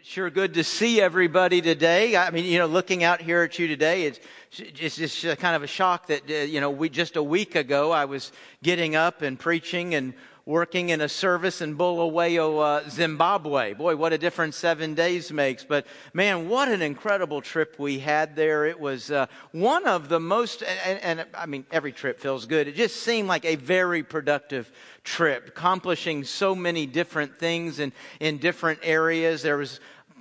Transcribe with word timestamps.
It's 0.00 0.08
sure 0.08 0.30
good 0.30 0.54
to 0.54 0.64
see 0.64 0.98
everybody 0.98 1.60
today. 1.60 2.16
I 2.16 2.30
mean, 2.30 2.46
you 2.46 2.58
know, 2.58 2.64
looking 2.64 3.04
out 3.04 3.20
here 3.20 3.42
at 3.42 3.58
you 3.58 3.68
today, 3.68 4.04
it's, 4.04 4.18
it's 4.58 4.96
just 4.96 5.22
kind 5.40 5.54
of 5.54 5.62
a 5.62 5.66
shock 5.66 6.06
that, 6.06 6.22
uh, 6.30 6.34
you 6.36 6.58
know, 6.58 6.70
we 6.70 6.88
just 6.88 7.16
a 7.16 7.22
week 7.22 7.54
ago 7.54 7.92
I 7.92 8.06
was 8.06 8.32
getting 8.62 8.96
up 8.96 9.20
and 9.20 9.38
preaching 9.38 9.94
and 9.94 10.14
working 10.50 10.88
in 10.88 11.00
a 11.00 11.08
service 11.08 11.60
in 11.60 11.74
Bulawayo, 11.74 12.58
uh, 12.58 12.88
Zimbabwe. 12.90 13.72
Boy, 13.72 13.94
what 13.94 14.12
a 14.12 14.18
difference 14.18 14.56
seven 14.56 14.94
days 14.94 15.32
makes. 15.32 15.64
But 15.64 15.86
man, 16.12 16.48
what 16.48 16.66
an 16.68 16.82
incredible 16.82 17.40
trip 17.40 17.76
we 17.78 18.00
had 18.00 18.34
there. 18.34 18.66
It 18.66 18.80
was 18.80 19.12
uh, 19.12 19.26
one 19.52 19.86
of 19.86 20.08
the 20.08 20.18
most, 20.18 20.64
and, 20.64 21.20
and, 21.20 21.26
I 21.34 21.46
mean, 21.46 21.64
every 21.70 21.92
trip 21.92 22.18
feels 22.18 22.46
good. 22.46 22.66
It 22.66 22.74
just 22.74 22.96
seemed 22.96 23.28
like 23.28 23.44
a 23.44 23.54
very 23.54 24.02
productive 24.02 24.72
trip, 25.04 25.46
accomplishing 25.46 26.24
so 26.24 26.56
many 26.56 26.84
different 26.84 27.38
things 27.38 27.78
in, 27.78 27.92
in 28.18 28.38
different 28.38 28.80
areas. 28.82 29.42
There 29.42 29.56
was 29.56 29.78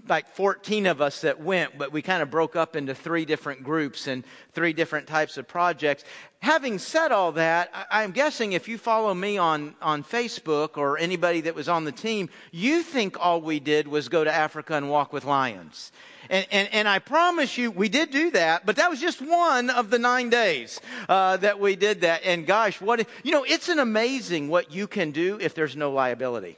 like 0.10 0.28
14 0.28 0.86
of 0.88 1.02
us 1.02 1.22
that 1.22 1.40
went, 1.40 1.78
but 1.78 1.92
we 1.92 2.02
kind 2.02 2.22
of 2.22 2.30
broke 2.30 2.56
up 2.56 2.76
into 2.76 2.96
three 2.96 3.26
different 3.26 3.64
groups 3.64 4.08
and 4.08 4.24
three 4.54 4.74
different 4.74 5.08
types 5.08 5.38
of 5.38 5.48
projects. 5.48 6.04
Having 6.42 6.80
said 6.80 7.12
all 7.12 7.34
that, 7.34 7.70
I'm 7.92 8.12
guessing 8.12 8.54
if 8.54 8.68
you 8.68 8.78
follow 8.78 9.14
me 9.14 9.38
on, 9.38 9.76
on 9.82 10.04
Facebook 10.04 10.78
or 10.78 10.98
anybody 10.98 11.42
that 11.42 11.56
was 11.56 11.70
on 11.70 11.84
the 11.84 11.92
team, 11.92 12.30
you 12.52 12.82
think 12.82 13.18
all 13.20 13.42
we 13.42 13.60
did 13.60 13.88
was 13.88 14.10
go 14.10 14.24
to 14.24 14.34
Africa 14.34 14.76
and 14.76 14.90
walk 14.90 15.12
with 15.14 15.26
lions. 15.26 15.92
And, 16.30 16.46
and, 16.52 16.70
and 16.72 16.88
I 16.88 17.00
promise 17.00 17.58
you, 17.58 17.72
we 17.72 17.90
did 17.90 18.12
do 18.12 18.32
that, 18.32 18.66
but 18.66 18.76
that 18.78 18.90
was 18.90 19.02
just 19.02 19.22
one 19.22 19.70
of 19.70 19.90
the 19.90 20.00
nine 20.00 20.30
days 20.30 20.80
uh, 21.08 21.38
that 21.38 21.60
we 21.60 21.76
did 21.76 22.02
that. 22.02 22.24
And 22.24 22.46
gosh, 22.46 22.80
what, 22.80 23.06
you 23.24 23.32
know, 23.32 23.44
it's 23.44 23.70
an 23.70 23.80
amazing 23.80 24.48
what 24.48 24.72
you 24.72 24.88
can 24.88 25.12
do 25.12 25.40
if 25.42 25.56
there's 25.56 25.76
no 25.76 25.92
liability. 25.92 26.58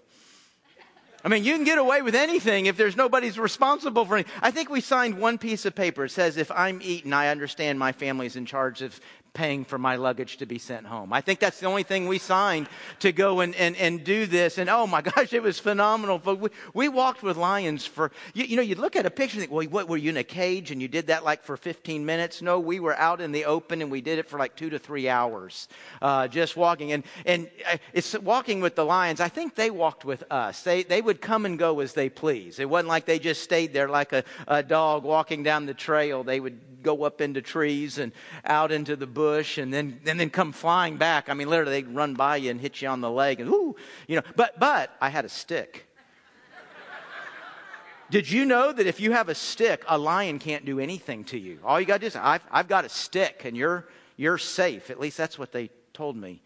I 1.23 1.29
mean, 1.29 1.43
you 1.43 1.55
can 1.55 1.63
get 1.63 1.77
away 1.77 2.01
with 2.01 2.15
anything 2.15 2.65
if 2.65 2.77
there's 2.77 2.97
nobody's 2.97 3.37
responsible 3.37 4.05
for 4.05 4.15
anything. 4.15 4.33
I 4.41 4.49
think 4.49 4.69
we 4.69 4.81
signed 4.81 5.17
one 5.19 5.37
piece 5.37 5.65
of 5.65 5.75
paper. 5.75 6.05
It 6.05 6.09
says, 6.09 6.37
if 6.37 6.49
I'm 6.51 6.81
eaten, 6.81 7.13
I 7.13 7.27
understand 7.27 7.77
my 7.77 7.91
family's 7.91 8.35
in 8.35 8.45
charge 8.45 8.81
of 8.81 8.99
paying 9.33 9.63
for 9.63 9.77
my 9.77 9.95
luggage 9.95 10.37
to 10.37 10.45
be 10.45 10.57
sent 10.57 10.85
home. 10.85 11.13
I 11.13 11.21
think 11.21 11.39
that's 11.39 11.59
the 11.59 11.65
only 11.65 11.83
thing 11.83 12.07
we 12.07 12.17
signed 12.17 12.67
to 12.99 13.11
go 13.13 13.39
and, 13.39 13.55
and, 13.55 13.77
and 13.77 14.03
do 14.03 14.25
this. 14.25 14.57
And 14.57 14.69
oh 14.69 14.85
my 14.85 15.01
gosh, 15.01 15.31
it 15.31 15.41
was 15.41 15.57
phenomenal. 15.57 16.19
But 16.19 16.39
we, 16.39 16.49
we 16.73 16.89
walked 16.89 17.23
with 17.23 17.37
lions 17.37 17.85
for, 17.85 18.11
you, 18.33 18.45
you 18.45 18.55
know, 18.55 18.61
You'd 18.61 18.79
look 18.79 18.95
at 18.95 19.05
a 19.05 19.11
picture 19.11 19.35
and 19.35 19.41
think, 19.41 19.51
well, 19.51 19.67
what, 19.67 19.89
were 19.89 19.97
you 19.97 20.11
in 20.11 20.17
a 20.17 20.23
cage 20.23 20.71
and 20.71 20.81
you 20.81 20.87
did 20.87 21.07
that 21.07 21.25
like 21.25 21.43
for 21.43 21.57
15 21.57 22.05
minutes? 22.05 22.41
No, 22.41 22.59
we 22.59 22.79
were 22.79 22.95
out 22.95 23.19
in 23.19 23.31
the 23.31 23.45
open 23.45 23.81
and 23.81 23.91
we 23.91 23.99
did 23.99 24.17
it 24.17 24.29
for 24.29 24.39
like 24.39 24.55
two 24.55 24.69
to 24.69 24.79
three 24.79 25.09
hours, 25.09 25.67
uh, 26.01 26.27
just 26.27 26.55
walking. 26.55 26.91
And, 26.91 27.03
and 27.25 27.49
uh, 27.69 27.77
it's 27.91 28.17
walking 28.19 28.61
with 28.61 28.75
the 28.75 28.85
lions. 28.85 29.19
I 29.19 29.27
think 29.27 29.55
they 29.55 29.71
walked 29.71 30.05
with 30.05 30.23
us. 30.31 30.63
They, 30.63 30.83
they 30.83 31.01
would 31.01 31.21
come 31.21 31.45
and 31.45 31.59
go 31.59 31.81
as 31.81 31.93
they 31.93 32.09
please. 32.09 32.59
It 32.59 32.69
wasn't 32.69 32.89
like 32.89 33.05
they 33.05 33.19
just 33.19 33.43
stayed 33.43 33.73
there 33.73 33.89
like 33.89 34.13
a, 34.13 34.23
a 34.47 34.63
dog 34.63 35.03
walking 35.03 35.43
down 35.43 35.65
the 35.65 35.73
trail. 35.73 36.23
They 36.23 36.39
would 36.39 36.59
go 36.83 37.03
up 37.03 37.21
into 37.21 37.41
trees 37.41 37.97
and 37.97 38.11
out 38.45 38.71
into 38.71 38.95
the 38.95 39.07
bush 39.07 39.20
and 39.57 39.73
then, 39.73 39.99
and 40.05 40.19
then 40.19 40.29
come 40.29 40.51
flying 40.51 40.97
back. 40.97 41.29
I 41.29 41.33
mean, 41.33 41.49
literally, 41.49 41.81
they'd 41.81 41.95
run 41.95 42.13
by 42.13 42.37
you 42.37 42.51
and 42.51 42.59
hit 42.59 42.81
you 42.81 42.87
on 42.87 43.01
the 43.01 43.09
leg 43.09 43.39
and, 43.39 43.49
ooh, 43.49 43.75
you 44.07 44.15
know. 44.15 44.23
But, 44.35 44.59
but 44.59 44.95
I 45.01 45.09
had 45.09 45.25
a 45.25 45.29
stick. 45.29 45.87
Did 48.09 48.29
you 48.29 48.43
know 48.43 48.73
that 48.73 48.87
if 48.87 48.99
you 48.99 49.13
have 49.13 49.29
a 49.29 49.35
stick, 49.35 49.85
a 49.87 49.97
lion 49.97 50.37
can't 50.37 50.65
do 50.65 50.79
anything 50.79 51.23
to 51.25 51.39
you? 51.39 51.59
All 51.63 51.79
you 51.79 51.85
got 51.85 51.95
to 51.95 51.99
do 52.01 52.07
is, 52.07 52.15
I've, 52.15 52.43
I've 52.51 52.67
got 52.67 52.83
a 52.83 52.89
stick 52.89 53.43
and 53.45 53.55
you're, 53.55 53.87
you're 54.17 54.37
safe. 54.37 54.89
At 54.89 54.99
least 54.99 55.17
that's 55.17 55.39
what 55.39 55.53
they 55.53 55.69
told 55.93 56.17
me 56.17 56.41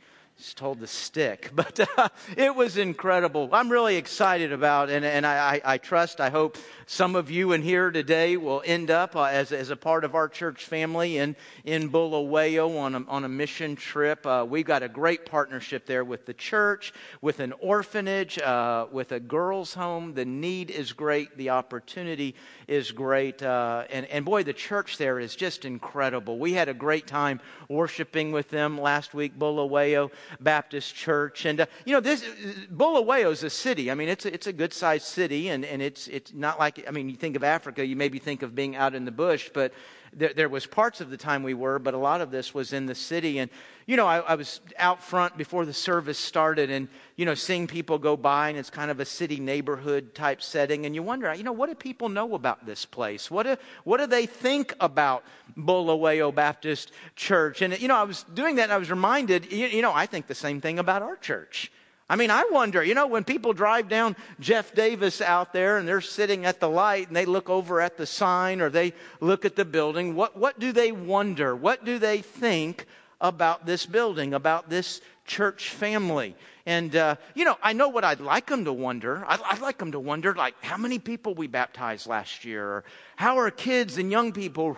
told 0.56 0.80
to 0.80 0.88
stick. 0.88 1.52
But 1.66 1.80
uh, 1.98 2.10
it 2.36 2.54
was 2.54 2.78
incredible. 2.78 3.50
I'm 3.52 3.72
really 3.72 3.96
excited 3.96 4.52
about, 4.52 4.90
and, 4.90 5.06
and 5.06 5.26
I, 5.26 5.62
I, 5.64 5.78
trust, 5.78 6.20
I 6.20 6.30
hope 6.30 6.58
some 6.86 7.16
of 7.16 7.32
you 7.32 7.54
in 7.54 7.62
here 7.62 7.92
today 7.92 8.36
will 8.38 8.62
end 8.66 8.92
up 8.92 9.16
uh, 9.16 9.24
as, 9.24 9.52
as 9.52 9.70
a 9.70 9.76
part 9.76 10.04
of 10.04 10.16
our 10.16 10.28
church 10.28 10.66
family 10.66 11.18
in, 11.18 11.36
in 11.64 11.90
Bulawayo 11.90 12.78
on 12.78 12.96
a, 12.96 13.06
on 13.08 13.24
a 13.24 13.30
mission 13.30 13.76
trip. 13.76 14.26
Uh, 14.26 14.46
we've 14.48 14.66
got 14.66 14.84
a 14.84 14.90
great 14.90 15.26
partnership 15.26 15.86
there 15.86 16.04
with 16.04 16.26
the 16.26 16.34
church, 16.34 16.94
with 17.22 17.40
an 17.40 17.54
orphanage, 17.60 18.38
uh, 18.38 18.86
with 18.92 19.14
a 19.14 19.20
girls' 19.20 19.74
home. 19.74 20.14
The 20.14 20.26
need 20.26 20.70
is 20.70 20.92
great, 20.92 21.38
the 21.38 21.52
opportunity 21.52 22.36
is 22.68 22.92
great. 22.92 23.42
Uh, 23.42 23.86
and, 23.90 24.06
and 24.08 24.26
boy, 24.26 24.44
the 24.44 24.54
church 24.54 24.98
there 24.98 25.20
is 25.20 25.36
just 25.36 25.66
incredible. 25.66 26.38
We 26.38 26.54
had 26.54 26.70
a 26.70 26.74
great 26.74 27.08
time 27.08 27.40
worshiping 27.70 28.32
with 28.32 28.50
them 28.50 28.80
last 28.80 29.14
week, 29.14 29.40
Bulawayo. 29.40 30.12
Baptist 30.40 30.96
Church. 30.96 31.46
And, 31.46 31.62
uh, 31.62 31.66
you 31.86 31.94
know, 31.94 32.00
this, 32.00 32.24
Bulawayo 32.72 33.32
is 33.32 33.44
a 33.44 33.50
city. 33.50 33.92
I 33.92 33.96
mean, 33.96 34.10
it's 34.10 34.26
a, 34.26 34.34
it's 34.34 34.48
a 34.48 34.54
good 34.54 34.74
sized 34.74 35.06
city, 35.06 35.50
and, 35.50 35.66
and 35.66 35.82
it's, 35.82 36.08
it's 36.08 36.34
not 36.34 36.60
like, 36.60 36.86
I 36.88 36.92
mean, 36.92 37.10
you 37.10 37.16
think 37.16 37.36
of 37.36 37.44
Africa, 37.44 37.86
you 37.86 37.96
maybe 37.96 38.20
think 38.20 38.42
of 38.42 38.56
being 38.56 38.76
out 38.76 38.96
in 38.96 39.06
the 39.06 39.12
bush, 39.12 39.50
but 39.54 39.74
there, 40.16 40.34
there, 40.34 40.50
was 40.50 40.66
parts 40.66 41.02
of 41.02 41.10
the 41.10 41.18
time 41.18 41.44
we 41.44 41.54
were, 41.54 41.78
but 41.78 41.94
a 41.94 41.98
lot 41.98 42.22
of 42.22 42.32
this 42.32 42.54
was 42.54 42.74
in 42.74 42.86
the 42.86 42.96
city. 42.96 43.40
And, 43.40 43.52
you 43.86 43.98
know, 43.98 44.08
I, 44.08 44.20
I, 44.20 44.36
was 44.36 44.62
out 44.80 45.04
front 45.04 45.38
before 45.38 45.66
the 45.66 45.74
service 45.74 46.18
started 46.18 46.70
and, 46.70 46.88
you 47.18 47.26
know, 47.26 47.36
seeing 47.36 47.68
people 47.68 48.00
go 48.00 48.16
by, 48.16 48.50
and 48.50 48.58
it's 48.58 48.70
kind 48.70 48.90
of 48.90 49.00
a 49.00 49.06
city 49.06 49.40
neighborhood 49.40 50.16
type 50.16 50.42
setting. 50.42 50.86
And 50.86 50.96
you 50.96 51.04
wonder, 51.04 51.34
you 51.34 51.44
know, 51.44 51.52
what 51.52 51.70
do 51.70 51.76
people 51.76 52.10
know 52.10 52.34
about 52.34 52.66
this 52.66 52.86
place? 52.86 53.30
What 53.30 53.44
do, 53.44 53.58
what 53.84 53.98
do 53.98 54.08
they 54.08 54.26
think 54.26 54.74
about 54.80 55.24
Bulawayo 55.58 56.32
Baptist 56.32 56.92
Church? 57.16 57.62
And, 57.62 57.80
you 57.80 57.88
know, 57.88 57.98
I 57.98 58.04
was 58.04 58.24
doing 58.34 58.56
that 58.56 58.64
and 58.64 58.74
I 58.74 58.78
was 58.78 58.90
reminded, 58.90 59.52
you, 59.52 59.68
you 59.68 59.82
know, 59.82 59.94
I 59.94 60.06
think 60.06 60.28
the 60.28 60.36
same 60.36 60.62
thing 60.62 60.80
about 60.80 61.02
our 61.02 61.18
church. 61.18 61.72
I 62.08 62.16
mean, 62.16 62.30
I 62.30 62.46
wonder, 62.52 62.84
you 62.84 62.94
know, 62.94 63.08
when 63.08 63.24
people 63.24 63.54
drive 63.54 63.90
down 63.90 64.16
Jeff 64.40 64.76
Davis 64.76 65.22
out 65.22 65.54
there 65.54 65.78
and 65.78 65.88
they're 65.88 66.02
sitting 66.02 66.46
at 66.46 66.60
the 66.60 66.70
light 66.70 67.08
and 67.08 67.16
they 67.16 67.26
look 67.26 67.50
over 67.50 67.82
at 67.82 67.98
the 67.98 68.06
sign 68.06 68.62
or 68.62 68.70
they 68.70 68.94
look 69.22 69.44
at 69.44 69.56
the 69.56 69.66
building, 69.66 70.14
what, 70.14 70.38
what 70.38 70.60
do 70.60 70.72
they 70.72 70.92
wonder? 70.92 71.56
What 71.56 71.84
do 71.84 71.98
they 71.98 72.22
think 72.22 72.86
about 73.20 73.66
this 73.66 73.88
building, 73.88 74.36
about 74.36 74.70
this 74.70 75.02
church 75.26 75.72
family? 75.72 76.36
And, 76.68 76.96
uh, 76.96 77.16
you 77.34 77.44
know, 77.44 77.58
I 77.64 77.74
know 77.74 77.90
what 77.90 78.04
I'd 78.04 78.20
like 78.20 78.48
them 78.48 78.66
to 78.66 78.74
wonder. 78.74 79.26
I'd, 79.28 79.42
I'd, 79.42 79.62
like 79.62 79.80
them 79.80 79.92
to 79.94 80.00
wonder, 80.00 80.36
like, 80.36 80.54
how 80.64 80.78
many 80.78 81.00
people 81.00 81.34
we 81.34 81.48
baptized 81.48 82.06
last 82.06 82.46
year? 82.46 82.66
Or 82.68 82.84
how 83.16 83.40
are 83.40 83.50
kids 83.50 83.98
and 83.98 84.12
young 84.12 84.32
people 84.32 84.78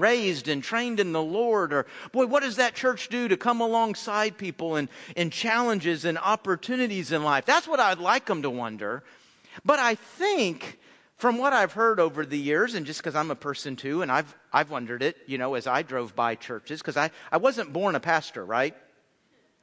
raised 0.00 0.48
and 0.48 0.62
trained 0.62 1.00
in 1.00 1.12
the 1.12 1.22
Lord? 1.22 1.72
Or, 1.72 1.86
boy, 2.12 2.26
what 2.26 2.42
does 2.42 2.56
that 2.56 2.74
church 2.74 3.08
do 3.08 3.28
to 3.28 3.36
come 3.36 3.60
alongside 3.60 4.38
people 4.38 4.76
in, 4.76 4.88
in 5.16 5.30
challenges 5.30 6.04
and 6.04 6.18
opportunities 6.18 7.12
in 7.12 7.24
life? 7.24 7.44
That's 7.44 7.68
what 7.68 7.80
I'd 7.80 7.98
like 7.98 8.26
them 8.26 8.42
to 8.42 8.50
wonder. 8.50 9.02
But 9.64 9.78
I 9.78 9.94
think 9.94 10.78
from 11.16 11.36
what 11.36 11.52
I've 11.52 11.72
heard 11.72 11.98
over 11.98 12.24
the 12.24 12.38
years, 12.38 12.74
and 12.74 12.86
just 12.86 13.00
because 13.00 13.16
I'm 13.16 13.30
a 13.30 13.36
person 13.36 13.74
too, 13.74 14.02
and 14.02 14.10
I've, 14.10 14.32
I've 14.52 14.70
wondered 14.70 15.02
it, 15.02 15.16
you 15.26 15.36
know, 15.36 15.54
as 15.54 15.66
I 15.66 15.82
drove 15.82 16.14
by 16.14 16.36
churches, 16.36 16.80
because 16.80 16.96
I, 16.96 17.10
I 17.32 17.38
wasn't 17.38 17.72
born 17.72 17.96
a 17.96 18.00
pastor, 18.00 18.44
right? 18.44 18.74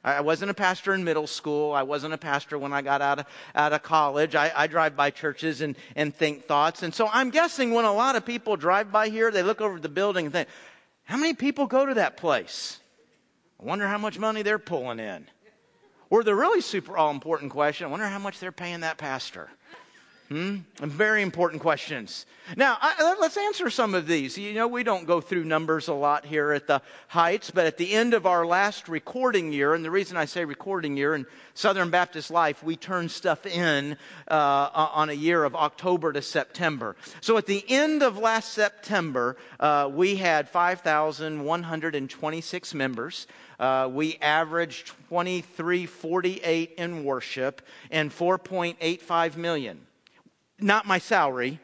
I 0.06 0.20
wasn't 0.20 0.52
a 0.52 0.54
pastor 0.54 0.94
in 0.94 1.02
middle 1.02 1.26
school. 1.26 1.72
I 1.72 1.82
wasn't 1.82 2.14
a 2.14 2.18
pastor 2.18 2.58
when 2.58 2.72
I 2.72 2.80
got 2.80 3.02
out 3.02 3.18
of, 3.18 3.26
out 3.56 3.72
of 3.72 3.82
college. 3.82 4.36
I, 4.36 4.52
I 4.54 4.68
drive 4.68 4.94
by 4.94 5.10
churches 5.10 5.62
and, 5.62 5.76
and 5.96 6.14
think 6.14 6.46
thoughts. 6.46 6.84
And 6.84 6.94
so 6.94 7.08
I'm 7.12 7.30
guessing 7.30 7.72
when 7.72 7.84
a 7.84 7.92
lot 7.92 8.14
of 8.14 8.24
people 8.24 8.56
drive 8.56 8.92
by 8.92 9.08
here, 9.08 9.32
they 9.32 9.42
look 9.42 9.60
over 9.60 9.80
the 9.80 9.88
building 9.88 10.26
and 10.26 10.32
think, 10.32 10.48
how 11.02 11.16
many 11.16 11.34
people 11.34 11.66
go 11.66 11.84
to 11.84 11.94
that 11.94 12.16
place? 12.16 12.78
I 13.60 13.64
wonder 13.64 13.88
how 13.88 13.98
much 13.98 14.16
money 14.16 14.42
they're 14.42 14.60
pulling 14.60 15.00
in. 15.00 15.26
Or 16.08 16.22
the 16.22 16.36
really 16.36 16.60
super 16.60 16.96
all 16.96 17.10
important 17.10 17.50
question, 17.50 17.88
I 17.88 17.90
wonder 17.90 18.06
how 18.06 18.20
much 18.20 18.38
they're 18.38 18.52
paying 18.52 18.80
that 18.80 18.98
pastor. 18.98 19.50
Hmm? 20.28 20.56
Very 20.78 21.22
important 21.22 21.62
questions. 21.62 22.26
Now, 22.56 22.76
I, 22.80 23.14
let's 23.20 23.36
answer 23.36 23.70
some 23.70 23.94
of 23.94 24.08
these. 24.08 24.36
You 24.36 24.54
know, 24.54 24.66
we 24.66 24.82
don't 24.82 25.06
go 25.06 25.20
through 25.20 25.44
numbers 25.44 25.86
a 25.86 25.94
lot 25.94 26.26
here 26.26 26.50
at 26.50 26.66
the 26.66 26.82
Heights, 27.06 27.52
but 27.52 27.66
at 27.66 27.76
the 27.76 27.92
end 27.92 28.12
of 28.12 28.26
our 28.26 28.44
last 28.44 28.88
recording 28.88 29.52
year, 29.52 29.74
and 29.74 29.84
the 29.84 29.90
reason 29.90 30.16
I 30.16 30.24
say 30.24 30.44
recording 30.44 30.96
year 30.96 31.14
in 31.14 31.26
Southern 31.54 31.90
Baptist 31.90 32.32
life, 32.32 32.64
we 32.64 32.74
turn 32.74 33.08
stuff 33.08 33.46
in 33.46 33.96
uh, 34.26 34.68
on 34.74 35.10
a 35.10 35.12
year 35.12 35.44
of 35.44 35.54
October 35.54 36.12
to 36.12 36.22
September. 36.22 36.96
So 37.20 37.36
at 37.36 37.46
the 37.46 37.64
end 37.68 38.02
of 38.02 38.18
last 38.18 38.52
September, 38.52 39.36
uh, 39.60 39.88
we 39.92 40.16
had 40.16 40.48
5,126 40.48 42.74
members. 42.74 43.28
Uh, 43.60 43.88
we 43.92 44.18
averaged 44.20 44.88
2348 45.08 46.74
in 46.78 47.04
worship 47.04 47.62
and 47.92 48.10
4.85 48.10 49.36
million 49.36 49.86
not 50.60 50.86
my 50.86 50.98
salary, 50.98 51.60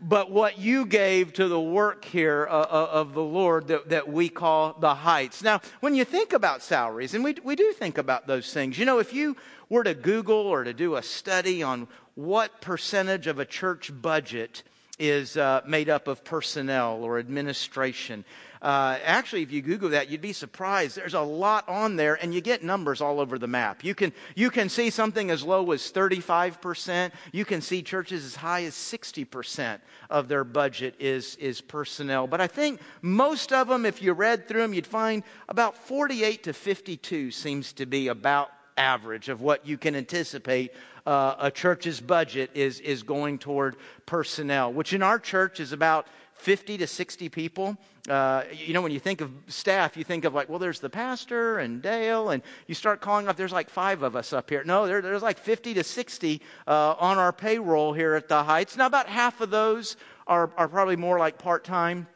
but 0.00 0.30
what 0.30 0.58
you 0.58 0.84
gave 0.84 1.32
to 1.34 1.48
the 1.48 1.60
work 1.60 2.04
here 2.04 2.46
uh, 2.50 2.52
uh, 2.52 2.88
of 2.92 3.14
the 3.14 3.22
Lord 3.22 3.68
that, 3.68 4.08
we 4.08 4.28
call 4.28 4.74
the 4.78 4.94
heights. 4.94 5.42
Now, 5.42 5.60
when 5.80 5.94
you 5.94 6.04
think 6.04 6.32
about 6.32 6.62
salaries, 6.62 7.14
and 7.14 7.24
we, 7.24 7.36
we 7.42 7.56
do 7.56 7.72
think 7.72 7.96
about 7.96 8.26
those 8.26 8.52
things, 8.52 8.78
you 8.78 8.84
know, 8.84 8.98
if 8.98 9.14
you 9.14 9.36
were 9.68 9.84
to 9.84 9.94
Google 9.94 10.36
or 10.36 10.64
to 10.64 10.74
do 10.74 10.96
a 10.96 11.02
study 11.02 11.62
on 11.62 11.88
what 12.16 12.60
percentage 12.60 13.26
of 13.26 13.38
a 13.38 13.44
church 13.44 13.90
budget 14.02 14.62
is 14.98 15.36
uh, 15.36 15.62
made 15.66 15.88
up 15.88 16.06
of 16.06 16.22
personnel 16.22 17.02
or 17.02 17.18
administration, 17.18 18.24
Uh, 18.64 18.98
actually, 19.04 19.42
if 19.42 19.52
you 19.52 19.60
Google 19.60 19.90
that, 19.90 20.08
you'd 20.08 20.22
be 20.22 20.32
surprised. 20.32 20.96
There's 20.96 21.12
a 21.12 21.20
lot 21.20 21.68
on 21.68 21.96
there, 21.96 22.14
and 22.14 22.34
you 22.34 22.40
get 22.40 22.64
numbers 22.64 23.02
all 23.02 23.20
over 23.20 23.38
the 23.38 23.46
map. 23.46 23.84
You 23.84 23.94
can, 23.94 24.10
you 24.34 24.48
can 24.48 24.70
see 24.70 24.88
something 24.88 25.30
as 25.30 25.42
low 25.42 25.70
as 25.72 25.82
35%. 25.92 27.12
You 27.30 27.44
can 27.44 27.60
see 27.60 27.82
churches 27.82 28.24
as 28.24 28.34
high 28.34 28.64
as 28.64 28.72
60% 28.72 29.80
of 30.08 30.28
their 30.28 30.44
budget 30.44 30.94
is, 30.98 31.36
is 31.36 31.60
personnel. 31.60 32.26
But 32.26 32.40
I 32.40 32.46
think 32.46 32.80
most 33.02 33.52
of 33.52 33.68
them, 33.68 33.84
if 33.84 34.00
you 34.00 34.14
read 34.14 34.48
through 34.48 34.62
them, 34.62 34.72
you'd 34.72 34.86
find 34.86 35.24
about 35.50 35.76
48 35.76 36.44
to 36.44 36.54
52 36.54 37.32
seems 37.32 37.74
to 37.74 37.84
be 37.84 38.08
about 38.08 38.50
average 38.78 39.28
of 39.28 39.42
what 39.42 39.66
you 39.66 39.76
can 39.76 39.94
anticipate 39.94 40.72
uh, 41.06 41.34
a 41.38 41.50
church's 41.50 42.00
budget 42.00 42.50
is, 42.54 42.80
is 42.80 43.02
going 43.02 43.38
toward 43.38 43.76
personnel, 44.06 44.72
which 44.72 44.94
in 44.94 45.02
our 45.02 45.18
church 45.18 45.60
is 45.60 45.72
about 45.72 46.06
50 46.34 46.78
to 46.78 46.86
60 46.86 47.28
people. 47.28 47.76
Uh, 48.08 48.44
you 48.52 48.74
know, 48.74 48.82
when 48.82 48.92
you 48.92 49.00
think 49.00 49.20
of 49.20 49.30
staff, 49.48 49.96
you 49.96 50.04
think 50.04 50.24
of 50.24 50.34
like, 50.34 50.48
well, 50.48 50.58
there's 50.58 50.80
the 50.80 50.90
pastor 50.90 51.58
and 51.58 51.80
Dale, 51.80 52.30
and 52.30 52.42
you 52.66 52.74
start 52.74 53.00
calling 53.00 53.28
up, 53.28 53.36
there's 53.36 53.52
like 53.52 53.70
five 53.70 54.02
of 54.02 54.14
us 54.14 54.32
up 54.32 54.50
here. 54.50 54.62
No, 54.64 54.86
there, 54.86 55.00
there's 55.00 55.22
like 55.22 55.38
50 55.38 55.74
to 55.74 55.84
60 55.84 56.42
uh, 56.66 56.94
on 56.98 57.18
our 57.18 57.32
payroll 57.32 57.92
here 57.92 58.14
at 58.14 58.28
the 58.28 58.42
Heights. 58.42 58.76
Now, 58.76 58.86
about 58.86 59.08
half 59.08 59.40
of 59.40 59.50
those 59.50 59.96
are, 60.26 60.50
are 60.56 60.68
probably 60.68 60.96
more 60.96 61.18
like 61.18 61.38
part 61.38 61.64
time 61.64 62.06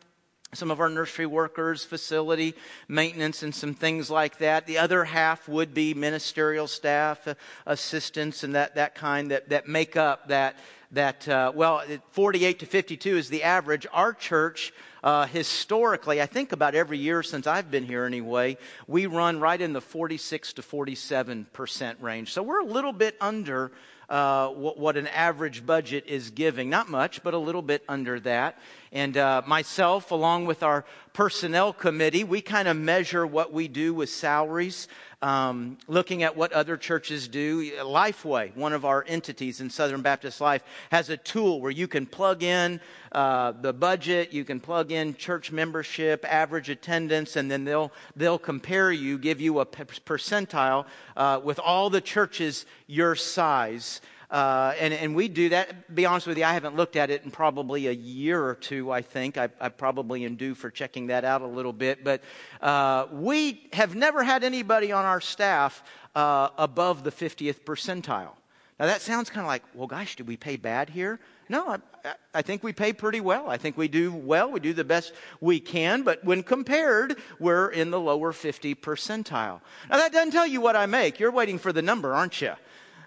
some 0.54 0.70
of 0.70 0.80
our 0.80 0.88
nursery 0.88 1.26
workers, 1.26 1.84
facility 1.84 2.54
maintenance, 2.88 3.42
and 3.42 3.54
some 3.54 3.74
things 3.74 4.10
like 4.10 4.38
that. 4.38 4.66
The 4.66 4.78
other 4.78 5.04
half 5.04 5.46
would 5.46 5.74
be 5.74 5.92
ministerial 5.92 6.66
staff, 6.66 7.28
uh, 7.28 7.34
assistants, 7.66 8.44
and 8.44 8.54
that, 8.54 8.74
that 8.76 8.94
kind 8.94 9.30
that, 9.30 9.50
that 9.50 9.68
make 9.68 9.96
up 9.96 10.28
that, 10.28 10.56
that 10.92 11.28
uh, 11.28 11.52
well, 11.54 11.82
48 12.10 12.58
to 12.60 12.66
52 12.66 13.16
is 13.16 13.28
the 13.28 13.42
average. 13.42 13.86
Our 13.92 14.12
church, 14.12 14.72
uh, 15.02 15.26
historically, 15.26 16.20
I 16.20 16.26
think 16.26 16.52
about 16.52 16.74
every 16.74 16.98
year 16.98 17.22
since 17.22 17.46
I've 17.46 17.70
been 17.70 17.84
here 17.84 18.04
anyway, 18.04 18.56
we 18.86 19.06
run 19.06 19.40
right 19.40 19.60
in 19.60 19.72
the 19.72 19.80
46 19.80 20.54
to 20.54 20.62
47 20.62 21.46
percent 21.52 21.98
range. 22.00 22.32
So 22.32 22.42
we're 22.42 22.60
a 22.60 22.64
little 22.64 22.92
bit 22.92 23.16
under 23.20 23.72
uh, 24.08 24.48
what, 24.48 24.78
what, 24.78 24.96
an 24.96 25.06
average 25.08 25.66
budget 25.66 26.06
is 26.06 26.30
giving. 26.30 26.70
Not 26.70 26.88
much, 26.88 27.22
but 27.22 27.34
a 27.34 27.38
little 27.38 27.60
bit 27.60 27.84
under 27.88 28.18
that. 28.20 28.58
And 28.90 29.16
uh, 29.18 29.42
myself, 29.46 30.12
along 30.12 30.46
with 30.46 30.62
our 30.62 30.86
personnel 31.12 31.74
committee, 31.74 32.24
we 32.24 32.40
kind 32.40 32.68
of 32.68 32.76
measure 32.76 33.26
what 33.26 33.52
we 33.52 33.68
do 33.68 33.92
with 33.92 34.08
salaries, 34.08 34.88
um, 35.20 35.76
looking 35.88 36.22
at 36.22 36.36
what 36.38 36.54
other 36.54 36.78
churches 36.78 37.28
do. 37.28 37.70
Lifeway, 37.82 38.56
one 38.56 38.72
of 38.72 38.86
our 38.86 39.04
entities 39.06 39.60
in 39.60 39.68
Southern 39.68 40.00
Baptist 40.00 40.40
Life, 40.40 40.62
has 40.90 41.10
a 41.10 41.18
tool 41.18 41.60
where 41.60 41.70
you 41.70 41.86
can 41.86 42.06
plug 42.06 42.42
in 42.42 42.80
uh, 43.12 43.52
the 43.52 43.72
budget, 43.72 44.32
you 44.32 44.44
can 44.44 44.60
plug 44.60 44.92
in 44.92 45.14
church 45.14 45.50
membership, 45.52 46.24
average 46.28 46.68
attendance, 46.68 47.36
and 47.36 47.50
then 47.50 47.64
they'll 47.64 47.92
they'll 48.16 48.38
compare 48.38 48.92
you, 48.92 49.18
give 49.18 49.40
you 49.40 49.60
a 49.60 49.66
percentile 49.66 50.86
uh, 51.16 51.40
with 51.42 51.58
all 51.58 51.90
the 51.90 52.00
churches 52.00 52.66
your 52.86 53.14
size. 53.14 54.00
Uh, 54.30 54.74
and, 54.78 54.92
and 54.92 55.14
we 55.14 55.26
do 55.26 55.48
that. 55.48 55.94
Be 55.94 56.04
honest 56.04 56.26
with 56.26 56.36
you, 56.36 56.44
I 56.44 56.52
haven't 56.52 56.76
looked 56.76 56.96
at 56.96 57.10
it 57.10 57.24
in 57.24 57.30
probably 57.30 57.86
a 57.86 57.92
year 57.92 58.44
or 58.44 58.54
two, 58.54 58.90
I 58.90 59.00
think. 59.00 59.38
I, 59.38 59.48
I 59.58 59.70
probably 59.70 60.24
am 60.26 60.36
due 60.36 60.54
for 60.54 60.70
checking 60.70 61.06
that 61.06 61.24
out 61.24 61.40
a 61.40 61.46
little 61.46 61.72
bit. 61.72 62.04
But 62.04 62.22
uh, 62.60 63.06
we 63.10 63.68
have 63.72 63.94
never 63.94 64.22
had 64.22 64.44
anybody 64.44 64.92
on 64.92 65.06
our 65.06 65.22
staff 65.22 65.82
uh, 66.14 66.50
above 66.58 67.04
the 67.04 67.10
50th 67.10 67.60
percentile. 67.60 68.37
Now, 68.78 68.86
that 68.86 69.02
sounds 69.02 69.28
kind 69.28 69.44
of 69.44 69.48
like, 69.48 69.64
well, 69.74 69.88
gosh, 69.88 70.14
do 70.14 70.22
we 70.22 70.36
pay 70.36 70.56
bad 70.56 70.88
here? 70.88 71.18
No, 71.48 71.78
I, 72.04 72.14
I, 72.32 72.42
think 72.42 72.62
we 72.62 72.72
pay 72.72 72.92
pretty 72.92 73.20
well. 73.20 73.48
I 73.48 73.56
think 73.56 73.76
we 73.76 73.88
do 73.88 74.12
well. 74.12 74.52
We 74.52 74.60
do 74.60 74.72
the 74.72 74.84
best 74.84 75.14
we 75.40 75.58
can, 75.58 76.02
but 76.02 76.22
when 76.24 76.44
compared, 76.44 77.16
we're 77.40 77.70
in 77.70 77.90
the 77.90 77.98
lower 77.98 78.32
50 78.32 78.76
percentile. 78.76 79.60
Now, 79.90 79.96
that 79.96 80.12
doesn't 80.12 80.30
tell 80.30 80.46
you 80.46 80.60
what 80.60 80.76
I 80.76 80.86
make. 80.86 81.18
You're 81.18 81.32
waiting 81.32 81.58
for 81.58 81.72
the 81.72 81.82
number, 81.82 82.14
aren't 82.14 82.40
you? 82.40 82.52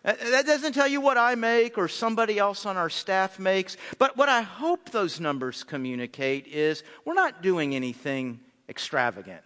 That 0.03 0.47
doesn't 0.47 0.73
tell 0.73 0.87
you 0.87 0.99
what 0.99 1.17
I 1.17 1.35
make 1.35 1.77
or 1.77 1.87
somebody 1.87 2.39
else 2.39 2.65
on 2.65 2.75
our 2.75 2.89
staff 2.89 3.37
makes. 3.37 3.77
But 3.99 4.17
what 4.17 4.29
I 4.29 4.41
hope 4.41 4.89
those 4.89 5.19
numbers 5.19 5.63
communicate 5.63 6.47
is 6.47 6.83
we're 7.05 7.13
not 7.13 7.43
doing 7.43 7.75
anything 7.75 8.39
extravagant. 8.67 9.43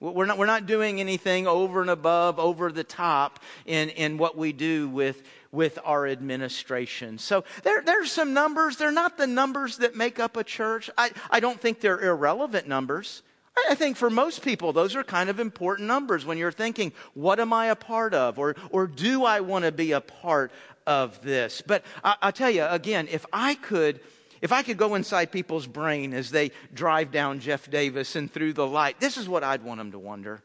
We're 0.00 0.24
not, 0.24 0.38
we're 0.38 0.46
not 0.46 0.64
doing 0.64 0.98
anything 0.98 1.46
over 1.46 1.82
and 1.82 1.90
above, 1.90 2.38
over 2.38 2.72
the 2.72 2.84
top 2.84 3.40
in, 3.66 3.90
in 3.90 4.16
what 4.16 4.38
we 4.38 4.54
do 4.54 4.88
with, 4.88 5.22
with 5.52 5.78
our 5.84 6.06
administration. 6.06 7.18
So 7.18 7.44
there, 7.62 7.82
there's 7.82 8.12
some 8.12 8.32
numbers. 8.32 8.76
They're 8.76 8.92
not 8.92 9.16
the 9.16 9.26
numbers 9.26 9.78
that 9.78 9.96
make 9.96 10.20
up 10.20 10.36
a 10.36 10.44
church. 10.44 10.90
I, 10.96 11.10
I 11.30 11.40
don't 11.40 11.60
think 11.60 11.80
they're 11.80 12.00
irrelevant 12.00 12.68
numbers. 12.68 13.22
I 13.68 13.74
think 13.74 13.96
for 13.96 14.10
most 14.10 14.42
people, 14.42 14.72
those 14.72 14.94
are 14.94 15.02
kind 15.02 15.28
of 15.28 15.40
important 15.40 15.88
numbers 15.88 16.24
when 16.24 16.38
you're 16.38 16.52
thinking, 16.52 16.92
what 17.14 17.40
am 17.40 17.52
I 17.52 17.66
a 17.66 17.76
part 17.76 18.14
of? 18.14 18.38
Or, 18.38 18.54
or 18.70 18.86
do 18.86 19.24
I 19.24 19.40
want 19.40 19.64
to 19.64 19.72
be 19.72 19.92
a 19.92 20.00
part 20.00 20.52
of 20.86 21.20
this? 21.22 21.62
But 21.66 21.84
I, 22.02 22.14
I'll 22.22 22.32
tell 22.32 22.50
you, 22.50 22.64
again, 22.64 23.08
if 23.10 23.26
I 23.32 23.54
could, 23.54 24.00
if 24.40 24.52
I 24.52 24.62
could 24.62 24.78
go 24.78 24.94
inside 24.94 25.32
people's 25.32 25.66
brain 25.66 26.14
as 26.14 26.30
they 26.30 26.52
drive 26.72 27.10
down 27.10 27.40
Jeff 27.40 27.68
Davis 27.68 28.14
and 28.14 28.32
through 28.32 28.52
the 28.52 28.66
light, 28.66 29.00
this 29.00 29.16
is 29.16 29.28
what 29.28 29.42
I'd 29.42 29.64
want 29.64 29.78
them 29.78 29.92
to 29.92 29.98
wonder. 29.98 30.42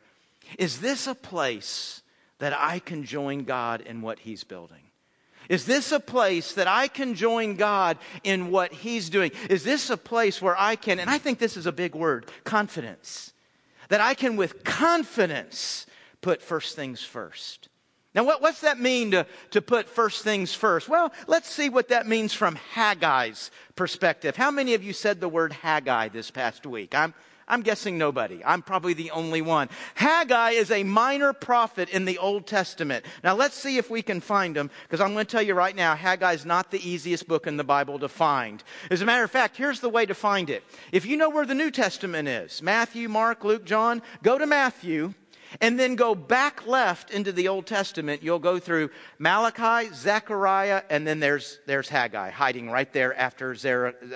Is 0.57 0.79
this 0.79 1.07
a 1.07 1.15
place 1.15 2.01
that 2.39 2.57
I 2.57 2.79
can 2.79 3.03
join 3.03 3.43
God 3.43 3.81
in 3.81 4.01
what 4.01 4.19
He's 4.19 4.43
building? 4.43 4.84
Is 5.49 5.65
this 5.65 5.91
a 5.91 5.99
place 5.99 6.53
that 6.53 6.67
I 6.67 6.87
can 6.87 7.15
join 7.15 7.55
God 7.55 7.97
in 8.23 8.51
what 8.51 8.73
He's 8.73 9.09
doing? 9.09 9.31
Is 9.49 9.63
this 9.63 9.89
a 9.89 9.97
place 9.97 10.41
where 10.41 10.59
I 10.59 10.75
can, 10.75 10.99
and 10.99 11.09
I 11.09 11.17
think 11.17 11.39
this 11.39 11.57
is 11.57 11.65
a 11.65 11.71
big 11.71 11.95
word, 11.95 12.27
confidence, 12.43 13.33
that 13.89 14.01
I 14.01 14.13
can 14.13 14.35
with 14.35 14.63
confidence 14.63 15.85
put 16.21 16.41
first 16.41 16.75
things 16.75 17.03
first? 17.03 17.69
Now, 18.15 18.23
what, 18.23 18.41
what's 18.41 18.61
that 18.61 18.79
mean 18.79 19.11
to, 19.11 19.27
to 19.51 19.61
put 19.61 19.89
first 19.89 20.23
things 20.23 20.53
first? 20.53 20.87
Well, 20.87 21.11
let's 21.27 21.49
see 21.49 21.67
what 21.67 21.89
that 21.89 22.07
means 22.07 22.33
from 22.33 22.55
Haggai's 22.73 23.51
perspective. 23.75 24.37
How 24.37 24.51
many 24.51 24.73
of 24.73 24.83
you 24.83 24.93
said 24.93 25.19
the 25.19 25.27
word 25.27 25.51
Haggai 25.51 26.07
this 26.07 26.31
past 26.31 26.65
week? 26.65 26.95
I'm, 26.95 27.13
I'm 27.47 27.61
guessing 27.61 27.97
nobody. 27.97 28.43
I'm 28.43 28.61
probably 28.63 28.93
the 28.93 29.11
only 29.11 29.41
one. 29.41 29.69
Haggai 29.93 30.51
is 30.51 30.71
a 30.71 30.83
minor 30.83 31.31
prophet 31.31 31.89
in 31.89 32.05
the 32.05 32.17
Old 32.17 32.47
Testament. 32.47 33.05
Now 33.23 33.35
let's 33.35 33.55
see 33.55 33.77
if 33.77 33.89
we 33.89 34.01
can 34.01 34.19
find 34.19 34.57
him, 34.57 34.71
because 34.83 34.99
I'm 34.99 35.13
going 35.13 35.25
to 35.25 35.31
tell 35.31 35.43
you 35.43 35.53
right 35.53 35.75
now, 35.75 35.95
Haggai 35.95 36.33
is 36.33 36.45
not 36.45 36.71
the 36.71 36.87
easiest 36.87 37.27
book 37.27 37.45
in 37.45 37.57
the 37.57 37.63
Bible 37.63 37.99
to 37.99 38.09
find. 38.09 38.63
As 38.89 39.01
a 39.01 39.05
matter 39.05 39.23
of 39.23 39.31
fact, 39.31 39.57
here's 39.57 39.79
the 39.79 39.89
way 39.89 40.05
to 40.05 40.15
find 40.15 40.49
it. 40.49 40.63
If 40.91 41.05
you 41.05 41.17
know 41.17 41.29
where 41.29 41.45
the 41.45 41.53
New 41.53 41.69
Testament 41.69 42.27
is, 42.27 42.63
Matthew, 42.63 43.09
Mark, 43.09 43.43
Luke, 43.43 43.65
John, 43.65 44.01
go 44.23 44.37
to 44.37 44.47
Matthew 44.47 45.13
and 45.61 45.79
then 45.79 45.95
go 45.95 46.15
back 46.15 46.67
left 46.67 47.11
into 47.11 47.31
the 47.31 47.47
Old 47.47 47.65
Testament, 47.65 48.23
you'll 48.23 48.39
go 48.39 48.59
through 48.59 48.89
Malachi, 49.19 49.93
Zechariah, 49.93 50.83
and 50.89 51.05
then 51.05 51.19
there's, 51.19 51.59
there's 51.65 51.89
Haggai 51.89 52.29
hiding 52.31 52.69
right 52.69 52.91
there 52.91 53.17
after 53.17 53.51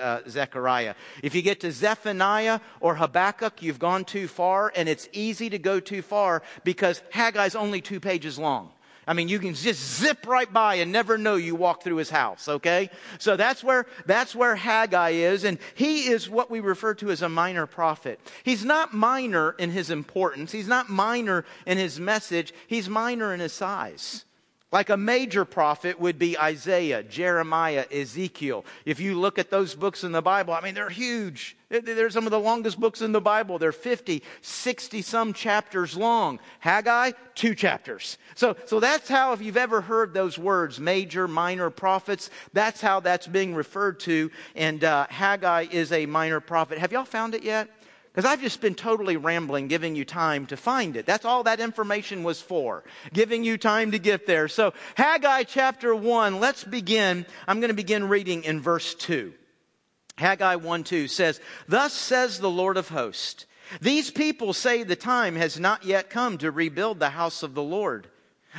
uh, 0.00 0.20
Zechariah. 0.28 0.94
If 1.22 1.34
you 1.34 1.42
get 1.42 1.60
to 1.60 1.72
Zephaniah 1.72 2.60
or 2.80 2.94
Habakkuk, 2.94 3.62
you've 3.62 3.78
gone 3.78 4.04
too 4.04 4.28
far, 4.28 4.72
and 4.74 4.88
it's 4.88 5.08
easy 5.12 5.50
to 5.50 5.58
go 5.58 5.80
too 5.80 6.02
far 6.02 6.42
because 6.64 7.02
Haggai's 7.10 7.54
only 7.54 7.80
two 7.80 8.00
pages 8.00 8.38
long. 8.38 8.70
I 9.06 9.14
mean, 9.14 9.28
you 9.28 9.38
can 9.38 9.54
just 9.54 10.00
zip 10.00 10.26
right 10.26 10.50
by 10.52 10.76
and 10.76 10.92
never 10.92 11.18
know 11.18 11.36
you 11.36 11.54
walk 11.54 11.82
through 11.82 11.96
his 11.96 12.10
house, 12.10 12.48
okay? 12.48 12.90
So 13.18 13.36
that's 13.36 13.64
where, 13.64 13.86
that's 14.06 14.34
where 14.34 14.54
Haggai 14.54 15.10
is, 15.10 15.44
and 15.44 15.58
he 15.74 16.08
is 16.08 16.28
what 16.28 16.50
we 16.50 16.60
refer 16.60 16.94
to 16.94 17.10
as 17.10 17.22
a 17.22 17.28
minor 17.28 17.66
prophet. 17.66 18.20
He's 18.42 18.64
not 18.64 18.92
minor 18.92 19.52
in 19.52 19.70
his 19.70 19.90
importance. 19.90 20.52
He's 20.52 20.68
not 20.68 20.88
minor 20.88 21.44
in 21.66 21.78
his 21.78 21.98
message. 21.98 22.52
He's 22.66 22.88
minor 22.88 23.34
in 23.34 23.40
his 23.40 23.52
size. 23.52 24.24
Like 24.72 24.88
a 24.90 24.96
major 24.96 25.44
prophet 25.44 25.98
would 25.98 26.16
be 26.16 26.38
Isaiah, 26.38 27.02
Jeremiah, 27.02 27.86
Ezekiel. 27.90 28.64
If 28.84 29.00
you 29.00 29.18
look 29.18 29.36
at 29.36 29.50
those 29.50 29.74
books 29.74 30.04
in 30.04 30.12
the 30.12 30.22
Bible, 30.22 30.54
I 30.54 30.60
mean, 30.60 30.74
they're 30.74 30.88
huge. 30.88 31.56
They're 31.70 32.10
some 32.10 32.24
of 32.24 32.30
the 32.30 32.38
longest 32.38 32.78
books 32.78 33.00
in 33.00 33.10
the 33.10 33.20
Bible. 33.20 33.58
They're 33.58 33.72
50, 33.72 34.22
60 34.42 35.02
some 35.02 35.32
chapters 35.32 35.96
long. 35.96 36.38
Haggai, 36.60 37.12
two 37.34 37.56
chapters. 37.56 38.16
So, 38.36 38.54
so 38.66 38.78
that's 38.78 39.08
how, 39.08 39.32
if 39.32 39.42
you've 39.42 39.56
ever 39.56 39.80
heard 39.80 40.14
those 40.14 40.38
words, 40.38 40.78
major, 40.78 41.26
minor 41.26 41.70
prophets, 41.70 42.30
that's 42.52 42.80
how 42.80 43.00
that's 43.00 43.26
being 43.26 43.56
referred 43.56 43.98
to. 44.00 44.30
And 44.54 44.84
uh, 44.84 45.08
Haggai 45.10 45.66
is 45.72 45.90
a 45.90 46.06
minor 46.06 46.38
prophet. 46.38 46.78
Have 46.78 46.92
y'all 46.92 47.04
found 47.04 47.34
it 47.34 47.42
yet? 47.42 47.68
Because 48.12 48.24
I've 48.24 48.40
just 48.40 48.60
been 48.60 48.74
totally 48.74 49.16
rambling, 49.16 49.68
giving 49.68 49.94
you 49.94 50.04
time 50.04 50.46
to 50.46 50.56
find 50.56 50.96
it. 50.96 51.06
That's 51.06 51.24
all 51.24 51.44
that 51.44 51.60
information 51.60 52.24
was 52.24 52.40
for, 52.40 52.82
giving 53.12 53.44
you 53.44 53.56
time 53.56 53.92
to 53.92 54.00
get 54.00 54.26
there. 54.26 54.48
So, 54.48 54.72
Haggai 54.96 55.44
chapter 55.44 55.94
1, 55.94 56.40
let's 56.40 56.64
begin. 56.64 57.24
I'm 57.46 57.60
going 57.60 57.68
to 57.68 57.74
begin 57.74 58.08
reading 58.08 58.42
in 58.42 58.60
verse 58.60 58.94
2. 58.96 59.32
Haggai 60.18 60.56
1 60.56 60.84
2 60.84 61.06
says, 61.06 61.40
Thus 61.68 61.92
says 61.92 62.40
the 62.40 62.50
Lord 62.50 62.76
of 62.76 62.88
hosts, 62.88 63.46
these 63.80 64.10
people 64.10 64.52
say 64.52 64.82
the 64.82 64.96
time 64.96 65.36
has 65.36 65.60
not 65.60 65.84
yet 65.84 66.10
come 66.10 66.38
to 66.38 66.50
rebuild 66.50 66.98
the 66.98 67.10
house 67.10 67.44
of 67.44 67.54
the 67.54 67.62
Lord. 67.62 68.08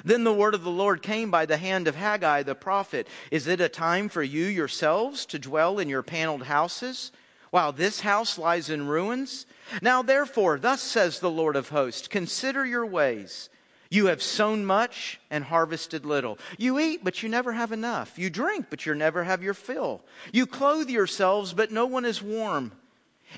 Then 0.05 0.23
the 0.23 0.33
word 0.33 0.55
of 0.55 0.63
the 0.63 0.71
Lord 0.71 1.01
came 1.01 1.29
by 1.29 1.45
the 1.45 1.57
hand 1.57 1.89
of 1.89 1.95
Haggai 1.95 2.43
the 2.43 2.55
prophet. 2.55 3.07
Is 3.29 3.47
it 3.47 3.59
a 3.59 3.67
time 3.67 4.07
for 4.07 4.23
you 4.23 4.45
yourselves 4.45 5.25
to 5.27 5.39
dwell 5.39 5.79
in 5.79 5.89
your 5.89 6.03
paneled 6.03 6.43
houses? 6.43 7.11
While 7.51 7.71
this 7.71 8.01
house 8.01 8.37
lies 8.37 8.69
in 8.69 8.87
ruins? 8.87 9.45
Now 9.81 10.01
therefore, 10.01 10.57
thus 10.57 10.81
says 10.81 11.19
the 11.19 11.29
Lord 11.29 11.55
of 11.55 11.69
hosts, 11.69 12.07
consider 12.07 12.65
your 12.65 12.85
ways. 12.85 13.49
You 13.91 14.05
have 14.05 14.23
sown 14.23 14.65
much 14.65 15.19
and 15.29 15.43
harvested 15.43 16.05
little. 16.05 16.39
You 16.57 16.79
eat, 16.79 17.03
but 17.03 17.21
you 17.21 17.27
never 17.29 17.51
have 17.51 17.73
enough. 17.73 18.17
You 18.17 18.29
drink, 18.29 18.67
but 18.69 18.85
you 18.85 18.95
never 18.95 19.25
have 19.25 19.43
your 19.43 19.53
fill. 19.53 20.01
You 20.31 20.47
clothe 20.47 20.89
yourselves, 20.89 21.51
but 21.51 21.71
no 21.71 21.85
one 21.85 22.05
is 22.05 22.21
warm. 22.21 22.71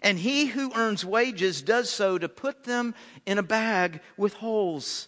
And 0.04 0.20
he 0.20 0.46
who 0.46 0.72
earns 0.76 1.04
wages 1.04 1.64
does 1.64 1.90
so 1.90 2.20
to 2.20 2.30
put 2.30 2.64
them 2.64 2.94
in 3.26 3.40
a 3.40 3.44
bag 3.44 4.02
with 4.16 4.36
holes. 4.36 5.08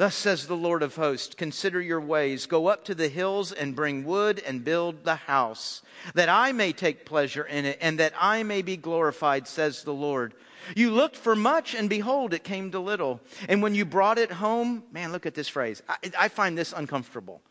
Thus 0.00 0.14
says 0.14 0.46
the 0.46 0.56
Lord 0.56 0.82
of 0.82 0.96
hosts 0.96 1.34
Consider 1.34 1.78
your 1.78 2.00
ways. 2.00 2.46
Go 2.46 2.68
up 2.68 2.86
to 2.86 2.94
the 2.94 3.10
hills 3.10 3.52
and 3.52 3.76
bring 3.76 4.06
wood 4.06 4.42
and 4.46 4.64
build 4.64 5.04
the 5.04 5.16
house, 5.16 5.82
that 6.14 6.30
I 6.30 6.52
may 6.52 6.72
take 6.72 7.04
pleasure 7.04 7.44
in 7.44 7.66
it, 7.66 7.76
and 7.82 7.98
that 7.98 8.14
I 8.18 8.42
may 8.42 8.62
be 8.62 8.78
glorified, 8.78 9.46
says 9.46 9.84
the 9.84 9.92
Lord. 9.92 10.32
You 10.74 10.90
looked 10.90 11.16
for 11.16 11.36
much, 11.36 11.74
and 11.74 11.90
behold, 11.90 12.32
it 12.32 12.44
came 12.44 12.70
to 12.70 12.80
little. 12.80 13.20
And 13.46 13.62
when 13.62 13.74
you 13.74 13.84
brought 13.84 14.16
it 14.16 14.32
home, 14.32 14.84
man, 14.90 15.12
look 15.12 15.26
at 15.26 15.34
this 15.34 15.48
phrase. 15.48 15.82
I, 15.86 15.96
I 16.18 16.28
find 16.28 16.56
this 16.56 16.72
uncomfortable. 16.74 17.42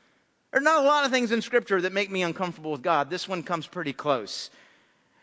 There 0.49 0.59
are 0.59 0.63
not 0.63 0.83
a 0.83 0.87
lot 0.87 1.05
of 1.05 1.11
things 1.11 1.31
in 1.31 1.43
Scripture 1.43 1.79
that 1.81 1.93
make 1.93 2.09
me 2.09 2.23
uncomfortable 2.23 2.71
with 2.71 2.81
God. 2.81 3.11
This 3.11 3.27
one 3.27 3.43
comes 3.43 3.67
pretty 3.67 3.93
close. 3.93 4.49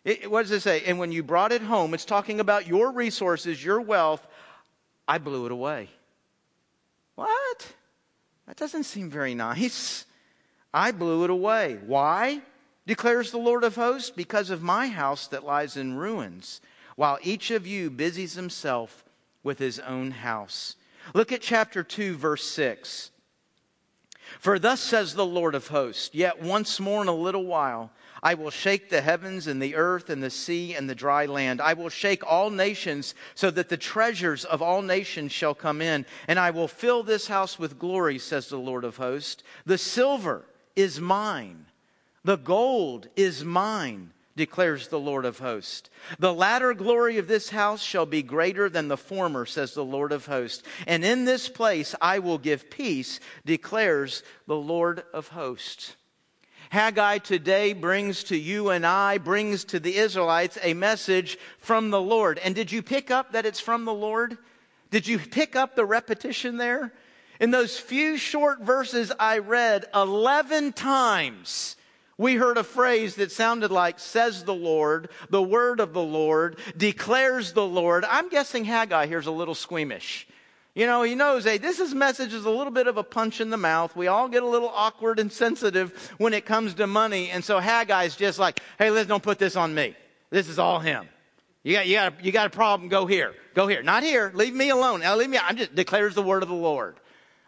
It, 0.04 0.30
what 0.30 0.42
does 0.42 0.52
it 0.52 0.60
say? 0.60 0.84
And 0.86 1.00
when 1.00 1.10
you 1.10 1.24
brought 1.24 1.50
it 1.50 1.62
home, 1.62 1.92
it's 1.92 2.04
talking 2.04 2.38
about 2.38 2.68
your 2.68 2.92
resources, 2.92 3.64
your 3.64 3.80
wealth. 3.80 4.24
I 5.08 5.18
blew 5.18 5.46
it 5.46 5.50
away. 5.50 5.88
What? 7.16 7.74
That 8.46 8.56
doesn't 8.56 8.84
seem 8.84 9.10
very 9.10 9.34
nice. 9.34 10.06
I 10.72 10.92
blew 10.92 11.24
it 11.24 11.30
away. 11.30 11.78
Why? 11.84 12.42
Declares 12.86 13.32
the 13.32 13.38
Lord 13.38 13.64
of 13.64 13.74
hosts, 13.74 14.10
because 14.10 14.50
of 14.50 14.62
my 14.62 14.86
house 14.86 15.26
that 15.28 15.44
lies 15.44 15.76
in 15.76 15.96
ruins, 15.96 16.60
while 16.94 17.18
each 17.22 17.50
of 17.50 17.66
you 17.66 17.90
busies 17.90 18.34
himself 18.34 19.04
with 19.42 19.58
his 19.58 19.80
own 19.80 20.12
house. 20.12 20.76
Look 21.14 21.32
at 21.32 21.40
chapter 21.40 21.82
2, 21.82 22.16
verse 22.16 22.44
6. 22.44 23.10
For 24.38 24.58
thus 24.58 24.80
says 24.80 25.14
the 25.14 25.26
Lord 25.26 25.54
of 25.54 25.68
hosts, 25.68 26.10
yet 26.12 26.42
once 26.42 26.78
more 26.78 27.02
in 27.02 27.08
a 27.08 27.14
little 27.14 27.46
while, 27.46 27.90
I 28.22 28.34
will 28.34 28.50
shake 28.50 28.88
the 28.88 29.00
heavens 29.00 29.46
and 29.46 29.60
the 29.60 29.74
earth 29.74 30.10
and 30.10 30.22
the 30.22 30.30
sea 30.30 30.74
and 30.74 30.88
the 30.88 30.94
dry 30.94 31.26
land. 31.26 31.60
I 31.60 31.74
will 31.74 31.88
shake 31.88 32.26
all 32.26 32.50
nations 32.50 33.14
so 33.34 33.50
that 33.50 33.68
the 33.68 33.76
treasures 33.76 34.44
of 34.44 34.62
all 34.62 34.82
nations 34.82 35.32
shall 35.32 35.54
come 35.54 35.82
in. 35.82 36.06
And 36.26 36.38
I 36.38 36.50
will 36.50 36.68
fill 36.68 37.02
this 37.02 37.26
house 37.26 37.58
with 37.58 37.78
glory, 37.78 38.18
says 38.18 38.48
the 38.48 38.58
Lord 38.58 38.84
of 38.84 38.96
hosts. 38.96 39.42
The 39.64 39.78
silver 39.78 40.44
is 40.74 41.00
mine. 41.00 41.66
The 42.24 42.36
gold 42.36 43.08
is 43.14 43.44
mine, 43.44 44.10
declares 44.34 44.88
the 44.88 44.98
Lord 44.98 45.24
of 45.24 45.38
hosts. 45.38 45.90
The 46.18 46.34
latter 46.34 46.74
glory 46.74 47.18
of 47.18 47.28
this 47.28 47.50
house 47.50 47.82
shall 47.82 48.06
be 48.06 48.22
greater 48.22 48.68
than 48.68 48.88
the 48.88 48.96
former, 48.96 49.46
says 49.46 49.74
the 49.74 49.84
Lord 49.84 50.10
of 50.10 50.26
hosts. 50.26 50.64
And 50.86 51.04
in 51.04 51.24
this 51.24 51.48
place 51.48 51.94
I 52.00 52.18
will 52.18 52.38
give 52.38 52.68
peace, 52.68 53.20
declares 53.44 54.22
the 54.46 54.56
Lord 54.56 55.04
of 55.12 55.28
hosts. 55.28 55.94
Haggai 56.76 57.16
today 57.16 57.72
brings 57.72 58.24
to 58.24 58.36
you 58.36 58.68
and 58.68 58.84
I, 58.84 59.16
brings 59.16 59.64
to 59.64 59.80
the 59.80 59.96
Israelites 59.96 60.58
a 60.60 60.74
message 60.74 61.38
from 61.58 61.88
the 61.88 62.02
Lord. 62.02 62.38
And 62.38 62.54
did 62.54 62.70
you 62.70 62.82
pick 62.82 63.10
up 63.10 63.32
that 63.32 63.46
it's 63.46 63.60
from 63.60 63.86
the 63.86 63.94
Lord? 63.94 64.36
Did 64.90 65.08
you 65.08 65.18
pick 65.18 65.56
up 65.56 65.74
the 65.74 65.86
repetition 65.86 66.58
there? 66.58 66.92
In 67.40 67.50
those 67.50 67.78
few 67.78 68.18
short 68.18 68.60
verses 68.60 69.10
I 69.18 69.38
read, 69.38 69.86
11 69.94 70.74
times 70.74 71.76
we 72.18 72.34
heard 72.34 72.58
a 72.58 72.62
phrase 72.62 73.14
that 73.14 73.32
sounded 73.32 73.70
like, 73.70 73.98
says 73.98 74.44
the 74.44 74.52
Lord, 74.52 75.08
the 75.30 75.42
word 75.42 75.80
of 75.80 75.94
the 75.94 76.02
Lord, 76.02 76.58
declares 76.76 77.54
the 77.54 77.66
Lord. 77.66 78.04
I'm 78.04 78.28
guessing 78.28 78.66
Haggai 78.66 79.06
here's 79.06 79.26
a 79.26 79.30
little 79.30 79.54
squeamish. 79.54 80.28
You 80.76 80.84
know, 80.84 81.02
he 81.04 81.14
knows, 81.14 81.44
hey, 81.44 81.56
this 81.56 81.80
is 81.80 81.94
message 81.94 82.34
is 82.34 82.44
a 82.44 82.50
little 82.50 82.70
bit 82.70 82.86
of 82.86 82.98
a 82.98 83.02
punch 83.02 83.40
in 83.40 83.48
the 83.48 83.56
mouth. 83.56 83.96
We 83.96 84.08
all 84.08 84.28
get 84.28 84.42
a 84.42 84.46
little 84.46 84.68
awkward 84.68 85.18
and 85.18 85.32
sensitive 85.32 86.12
when 86.18 86.34
it 86.34 86.44
comes 86.44 86.74
to 86.74 86.86
money. 86.86 87.30
And 87.30 87.42
so 87.42 87.58
Haggai's 87.58 88.14
just 88.14 88.38
like, 88.38 88.60
hey, 88.78 88.90
Liz, 88.90 89.06
don't 89.06 89.22
put 89.22 89.38
this 89.38 89.56
on 89.56 89.74
me. 89.74 89.96
This 90.28 90.50
is 90.50 90.58
all 90.58 90.78
him. 90.78 91.08
You 91.62 91.72
got, 91.72 91.86
you 91.86 91.94
got, 91.94 92.24
you 92.26 92.30
got 92.30 92.46
a 92.48 92.50
problem, 92.50 92.90
go 92.90 93.06
here. 93.06 93.32
Go 93.54 93.66
here. 93.66 93.82
Not 93.82 94.02
here. 94.02 94.30
Leave 94.34 94.52
me 94.52 94.68
alone. 94.68 95.00
Now 95.00 95.16
leave 95.16 95.30
me, 95.30 95.38
I'm 95.38 95.56
just 95.56 95.74
declares 95.74 96.14
the 96.14 96.22
word 96.22 96.42
of 96.42 96.50
the 96.50 96.54
Lord. 96.54 96.96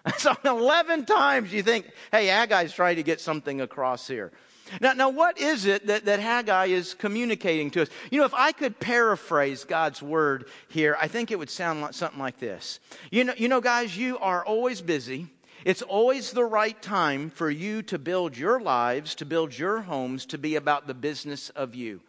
So 0.16 0.35
11 0.42 1.04
times 1.04 1.52
you 1.52 1.62
think, 1.62 1.85
hey, 2.11 2.28
Haggai's 2.28 2.73
trying 2.73 2.97
to 2.97 3.02
get 3.02 3.20
something 3.20 3.61
across 3.61 4.08
here. 4.08 4.32
Now, 4.80 4.92
now 4.92 5.08
what 5.08 5.38
is 5.38 5.66
it 5.66 5.87
that, 5.87 6.04
that 6.04 6.20
Haggai 6.20 6.66
is 6.66 6.94
communicating 6.94 7.70
to 7.72 7.82
us? 7.82 7.88
You 8.10 8.20
know, 8.20 8.26
if 8.26 8.34
I 8.34 8.52
could 8.52 8.78
paraphrase 8.78 9.64
God's 9.64 10.02
word 10.02 10.46
here, 10.68 10.96
I 11.00 11.08
think 11.08 11.30
it 11.30 11.38
would 11.38 11.50
sound 11.50 11.80
like 11.80 11.94
something 11.94 12.18
like 12.18 12.38
this. 12.38 12.80
You 13.10 13.25
know, 13.25 13.34
you 13.37 13.48
know, 13.48 13.60
guys, 13.60 13.96
you 13.96 14.18
are 14.18 14.44
always 14.44 14.80
busy. 14.80 15.28
It's 15.64 15.82
always 15.82 16.30
the 16.30 16.44
right 16.44 16.80
time 16.80 17.30
for 17.30 17.50
you 17.50 17.82
to 17.82 17.98
build 17.98 18.37
your 18.37 18.60
lives, 18.60 19.14
to 19.16 19.25
build 19.25 19.56
your 19.56 19.80
homes, 19.80 20.26
to 20.26 20.38
be 20.38 20.56
about 20.56 20.87
the 20.87 20.94
business 20.94 21.50
of 21.50 21.75
you. 21.75 22.00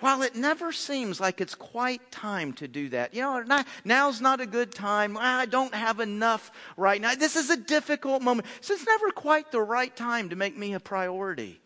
While 0.00 0.22
it 0.22 0.36
never 0.36 0.70
seems 0.70 1.20
like 1.20 1.40
it's 1.40 1.56
quite 1.56 2.12
time 2.12 2.52
to 2.54 2.68
do 2.68 2.88
that, 2.90 3.14
you 3.14 3.22
know, 3.22 3.64
now's 3.84 4.20
not 4.20 4.40
a 4.40 4.46
good 4.46 4.72
time. 4.72 5.16
Ah, 5.18 5.40
I 5.40 5.46
don't 5.46 5.74
have 5.74 5.98
enough 5.98 6.52
right 6.76 7.00
now. 7.00 7.16
This 7.16 7.34
is 7.34 7.50
a 7.50 7.56
difficult 7.56 8.22
moment. 8.22 8.46
So 8.60 8.74
it's 8.74 8.86
never 8.86 9.10
quite 9.10 9.50
the 9.50 9.60
right 9.60 9.94
time 9.94 10.28
to 10.28 10.36
make 10.36 10.56
me 10.56 10.74
a 10.74 10.80
priority. 10.80 11.60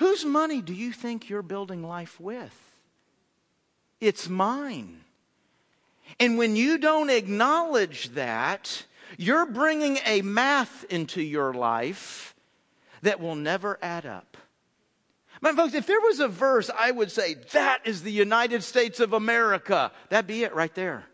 Whose 0.00 0.24
money 0.24 0.62
do 0.62 0.72
you 0.72 0.92
think 0.92 1.28
you're 1.28 1.42
building 1.42 1.86
life 1.86 2.18
with? 2.18 2.58
It's 4.00 4.30
mine. 4.30 5.02
And 6.18 6.38
when 6.38 6.56
you 6.56 6.78
don't 6.78 7.10
acknowledge 7.10 8.08
that, 8.14 8.86
you're 9.18 9.44
bringing 9.44 9.98
a 10.06 10.22
math 10.22 10.84
into 10.84 11.20
your 11.20 11.52
life 11.52 12.34
that 13.02 13.20
will 13.20 13.34
never 13.34 13.78
add 13.82 14.06
up. 14.06 14.38
But 15.42 15.54
folks, 15.54 15.74
if 15.74 15.86
there 15.86 16.00
was 16.00 16.18
a 16.18 16.28
verse, 16.28 16.70
I 16.74 16.90
would 16.90 17.10
say, 17.10 17.34
that 17.52 17.82
is 17.84 18.02
the 18.02 18.10
United 18.10 18.64
States 18.64 19.00
of 19.00 19.12
America. 19.12 19.92
That'd 20.08 20.26
be 20.26 20.44
it 20.44 20.54
right 20.54 20.74
there. 20.74 21.04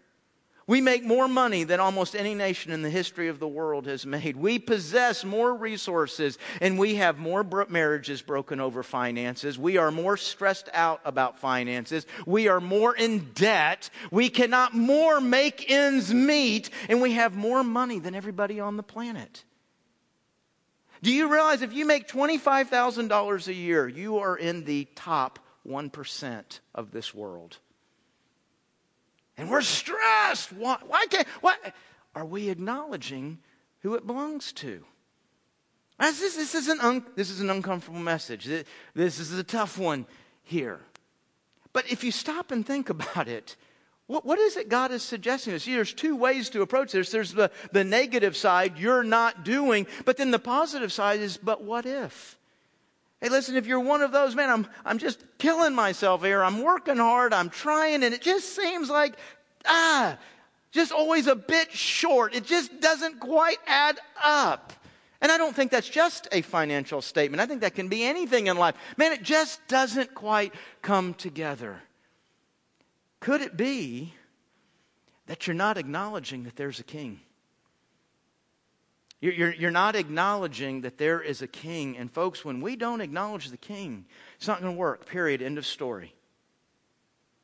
We 0.68 0.80
make 0.80 1.04
more 1.04 1.28
money 1.28 1.62
than 1.62 1.78
almost 1.78 2.16
any 2.16 2.34
nation 2.34 2.72
in 2.72 2.82
the 2.82 2.90
history 2.90 3.28
of 3.28 3.38
the 3.38 3.46
world 3.46 3.86
has 3.86 4.04
made. 4.04 4.36
We 4.36 4.58
possess 4.58 5.24
more 5.24 5.54
resources 5.54 6.38
and 6.60 6.76
we 6.76 6.96
have 6.96 7.18
more 7.18 7.44
marriages 7.68 8.20
broken 8.20 8.58
over 8.58 8.82
finances. 8.82 9.56
We 9.56 9.76
are 9.76 9.92
more 9.92 10.16
stressed 10.16 10.68
out 10.72 11.00
about 11.04 11.38
finances. 11.38 12.04
We 12.26 12.48
are 12.48 12.60
more 12.60 12.96
in 12.96 13.30
debt. 13.34 13.90
We 14.10 14.28
cannot 14.28 14.74
more 14.74 15.20
make 15.20 15.70
ends 15.70 16.12
meet 16.12 16.70
and 16.88 17.00
we 17.00 17.12
have 17.12 17.36
more 17.36 17.62
money 17.62 18.00
than 18.00 18.16
everybody 18.16 18.58
on 18.58 18.76
the 18.76 18.82
planet. 18.82 19.44
Do 21.00 21.12
you 21.12 21.30
realize 21.30 21.62
if 21.62 21.74
you 21.74 21.84
make 21.84 22.08
$25,000 22.08 23.46
a 23.46 23.54
year, 23.54 23.86
you 23.86 24.18
are 24.18 24.36
in 24.36 24.64
the 24.64 24.88
top 24.96 25.38
1% 25.64 26.60
of 26.74 26.90
this 26.90 27.14
world? 27.14 27.58
And 29.36 29.50
we're 29.50 29.62
stressed. 29.62 30.52
Why, 30.52 30.78
why 30.86 31.06
can't, 31.06 31.26
why? 31.40 31.56
Are 32.14 32.24
we 32.24 32.48
acknowledging 32.48 33.38
who 33.80 33.94
it 33.94 34.06
belongs 34.06 34.52
to? 34.54 34.82
This, 35.98 36.20
this, 36.36 36.54
is 36.54 36.68
an 36.68 36.80
un, 36.80 37.04
this 37.14 37.30
is 37.30 37.40
an 37.40 37.50
uncomfortable 37.50 38.00
message. 38.00 38.48
This 38.94 39.18
is 39.18 39.32
a 39.32 39.44
tough 39.44 39.78
one 39.78 40.06
here. 40.42 40.80
But 41.72 41.90
if 41.90 42.04
you 42.04 42.10
stop 42.10 42.50
and 42.50 42.66
think 42.66 42.88
about 42.90 43.28
it, 43.28 43.56
what, 44.06 44.24
what 44.24 44.38
is 44.38 44.56
it 44.56 44.68
God 44.68 44.92
is 44.92 45.02
suggesting 45.02 45.54
us? 45.54 45.64
There's 45.64 45.92
two 45.92 46.16
ways 46.16 46.48
to 46.50 46.62
approach 46.62 46.92
this. 46.92 47.10
There's 47.10 47.32
the, 47.32 47.50
the 47.72 47.84
negative 47.84 48.36
side, 48.36 48.78
you're 48.78 49.02
not 49.02 49.44
doing, 49.44 49.86
but 50.04 50.16
then 50.16 50.30
the 50.30 50.38
positive 50.38 50.92
side 50.92 51.20
is, 51.20 51.36
but 51.36 51.64
what 51.64 51.86
if? 51.86 52.38
Hey, 53.20 53.30
listen, 53.30 53.56
if 53.56 53.66
you're 53.66 53.80
one 53.80 54.02
of 54.02 54.12
those, 54.12 54.34
man, 54.34 54.50
I'm, 54.50 54.66
I'm 54.84 54.98
just 54.98 55.24
killing 55.38 55.74
myself 55.74 56.22
here. 56.22 56.42
I'm 56.42 56.62
working 56.62 56.98
hard. 56.98 57.32
I'm 57.32 57.48
trying, 57.48 58.04
and 58.04 58.14
it 58.14 58.20
just 58.20 58.54
seems 58.54 58.90
like, 58.90 59.14
ah, 59.64 60.18
just 60.70 60.92
always 60.92 61.26
a 61.26 61.34
bit 61.34 61.72
short. 61.72 62.34
It 62.34 62.44
just 62.44 62.80
doesn't 62.80 63.18
quite 63.20 63.58
add 63.66 63.98
up. 64.22 64.74
And 65.22 65.32
I 65.32 65.38
don't 65.38 65.56
think 65.56 65.70
that's 65.70 65.88
just 65.88 66.28
a 66.30 66.42
financial 66.42 67.00
statement. 67.00 67.40
I 67.40 67.46
think 67.46 67.62
that 67.62 67.74
can 67.74 67.88
be 67.88 68.04
anything 68.04 68.48
in 68.48 68.58
life. 68.58 68.74
Man, 68.98 69.12
it 69.12 69.22
just 69.22 69.66
doesn't 69.66 70.14
quite 70.14 70.52
come 70.82 71.14
together. 71.14 71.80
Could 73.20 73.40
it 73.40 73.56
be 73.56 74.12
that 75.26 75.46
you're 75.46 75.54
not 75.54 75.78
acknowledging 75.78 76.44
that 76.44 76.56
there's 76.56 76.80
a 76.80 76.84
king? 76.84 77.20
You're, 79.20 79.52
you're, 79.54 79.70
not 79.70 79.96
acknowledging 79.96 80.82
that 80.82 80.98
there 80.98 81.22
is 81.22 81.40
a 81.40 81.46
king. 81.46 81.96
And 81.96 82.12
folks, 82.12 82.44
when 82.44 82.60
we 82.60 82.76
don't 82.76 83.00
acknowledge 83.00 83.48
the 83.48 83.56
king, 83.56 84.04
it's 84.36 84.46
not 84.46 84.60
going 84.60 84.74
to 84.74 84.78
work. 84.78 85.06
Period. 85.06 85.40
End 85.40 85.56
of 85.56 85.64
story. 85.64 86.14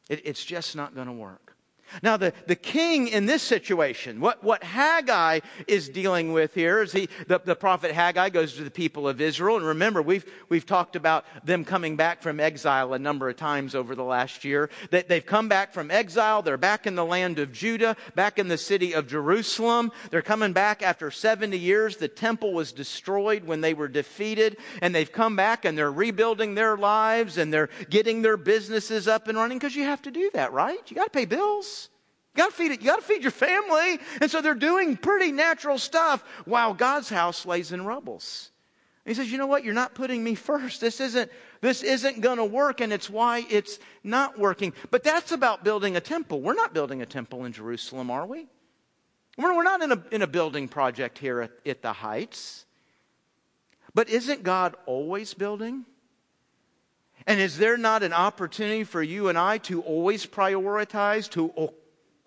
It, 0.08 0.20
it's 0.24 0.44
just 0.44 0.76
not 0.76 0.94
going 0.94 1.06
to 1.06 1.12
work. 1.12 1.56
Now, 2.02 2.16
the, 2.16 2.32
the 2.46 2.56
king 2.56 3.08
in 3.08 3.26
this 3.26 3.42
situation, 3.42 4.20
what, 4.20 4.42
what 4.42 4.62
Haggai 4.62 5.40
is 5.66 5.88
dealing 5.88 6.32
with 6.32 6.54
here 6.54 6.82
is 6.82 6.92
he, 6.92 7.08
the, 7.26 7.40
the 7.44 7.56
prophet 7.56 7.92
Haggai 7.92 8.30
goes 8.30 8.54
to 8.54 8.64
the 8.64 8.70
people 8.70 9.08
of 9.08 9.20
Israel. 9.20 9.56
And 9.56 9.66
remember, 9.66 10.00
we've, 10.00 10.24
we've 10.48 10.64
talked 10.64 10.96
about 10.96 11.24
them 11.44 11.64
coming 11.64 11.96
back 11.96 12.22
from 12.22 12.40
exile 12.40 12.94
a 12.94 12.98
number 12.98 13.28
of 13.28 13.36
times 13.36 13.74
over 13.74 13.94
the 13.94 14.04
last 14.04 14.44
year. 14.44 14.70
That 14.90 15.08
they've 15.08 15.24
come 15.24 15.48
back 15.48 15.72
from 15.72 15.90
exile. 15.90 16.42
They're 16.42 16.56
back 16.56 16.86
in 16.86 16.94
the 16.94 17.04
land 17.04 17.38
of 17.38 17.52
Judah, 17.52 17.96
back 18.14 18.38
in 18.38 18.48
the 18.48 18.58
city 18.58 18.94
of 18.94 19.06
Jerusalem. 19.06 19.92
They're 20.10 20.22
coming 20.22 20.52
back 20.52 20.82
after 20.82 21.10
70 21.10 21.58
years. 21.58 21.96
The 21.96 22.08
temple 22.08 22.52
was 22.52 22.72
destroyed 22.72 23.44
when 23.44 23.60
they 23.60 23.74
were 23.74 23.88
defeated. 23.88 24.56
And 24.80 24.94
they've 24.94 25.10
come 25.10 25.36
back 25.36 25.64
and 25.64 25.76
they're 25.76 25.92
rebuilding 25.92 26.54
their 26.54 26.76
lives 26.76 27.38
and 27.38 27.52
they're 27.52 27.70
getting 27.90 28.22
their 28.22 28.36
businesses 28.36 29.08
up 29.08 29.28
and 29.28 29.36
running 29.36 29.58
because 29.58 29.76
you 29.76 29.84
have 29.84 30.02
to 30.02 30.10
do 30.10 30.30
that, 30.34 30.52
right? 30.52 30.78
You 30.88 30.96
got 30.96 31.04
to 31.04 31.10
pay 31.10 31.24
bills. 31.24 31.81
You 32.34 32.42
gotta 32.42 32.54
feed 32.54 32.72
it. 32.72 32.80
You 32.80 32.86
gotta 32.86 33.02
feed 33.02 33.22
your 33.22 33.30
family. 33.30 33.98
And 34.20 34.30
so 34.30 34.40
they're 34.40 34.54
doing 34.54 34.96
pretty 34.96 35.32
natural 35.32 35.78
stuff 35.78 36.24
while 36.44 36.72
God's 36.72 37.08
house 37.08 37.44
lays 37.44 37.72
in 37.72 37.84
rubbles. 37.84 38.50
And 39.04 39.14
he 39.14 39.20
says, 39.20 39.30
you 39.30 39.36
know 39.36 39.46
what? 39.46 39.64
You're 39.64 39.74
not 39.74 39.94
putting 39.94 40.22
me 40.22 40.34
first. 40.34 40.80
This 40.80 41.00
isn't, 41.00 41.30
this 41.60 41.82
isn't 41.82 42.20
gonna 42.20 42.44
work, 42.44 42.80
and 42.80 42.92
it's 42.92 43.10
why 43.10 43.44
it's 43.50 43.78
not 44.02 44.38
working. 44.38 44.72
But 44.90 45.02
that's 45.02 45.32
about 45.32 45.64
building 45.64 45.96
a 45.96 46.00
temple. 46.00 46.40
We're 46.40 46.54
not 46.54 46.72
building 46.72 47.02
a 47.02 47.06
temple 47.06 47.44
in 47.44 47.52
Jerusalem, 47.52 48.10
are 48.10 48.26
we? 48.26 48.46
We're 49.36 49.62
not 49.62 49.82
in 49.82 49.92
a, 49.92 50.02
in 50.10 50.22
a 50.22 50.26
building 50.26 50.68
project 50.68 51.18
here 51.18 51.40
at, 51.40 51.50
at 51.66 51.82
the 51.82 51.92
Heights. 51.92 52.64
But 53.94 54.08
isn't 54.08 54.42
God 54.42 54.76
always 54.86 55.34
building? 55.34 55.84
And 57.26 57.40
is 57.40 57.58
there 57.58 57.76
not 57.76 58.02
an 58.02 58.12
opportunity 58.12 58.84
for 58.84 59.02
you 59.02 59.28
and 59.28 59.38
I 59.38 59.58
to 59.58 59.82
always 59.82 60.26
prioritize, 60.26 61.28
to 61.30 61.72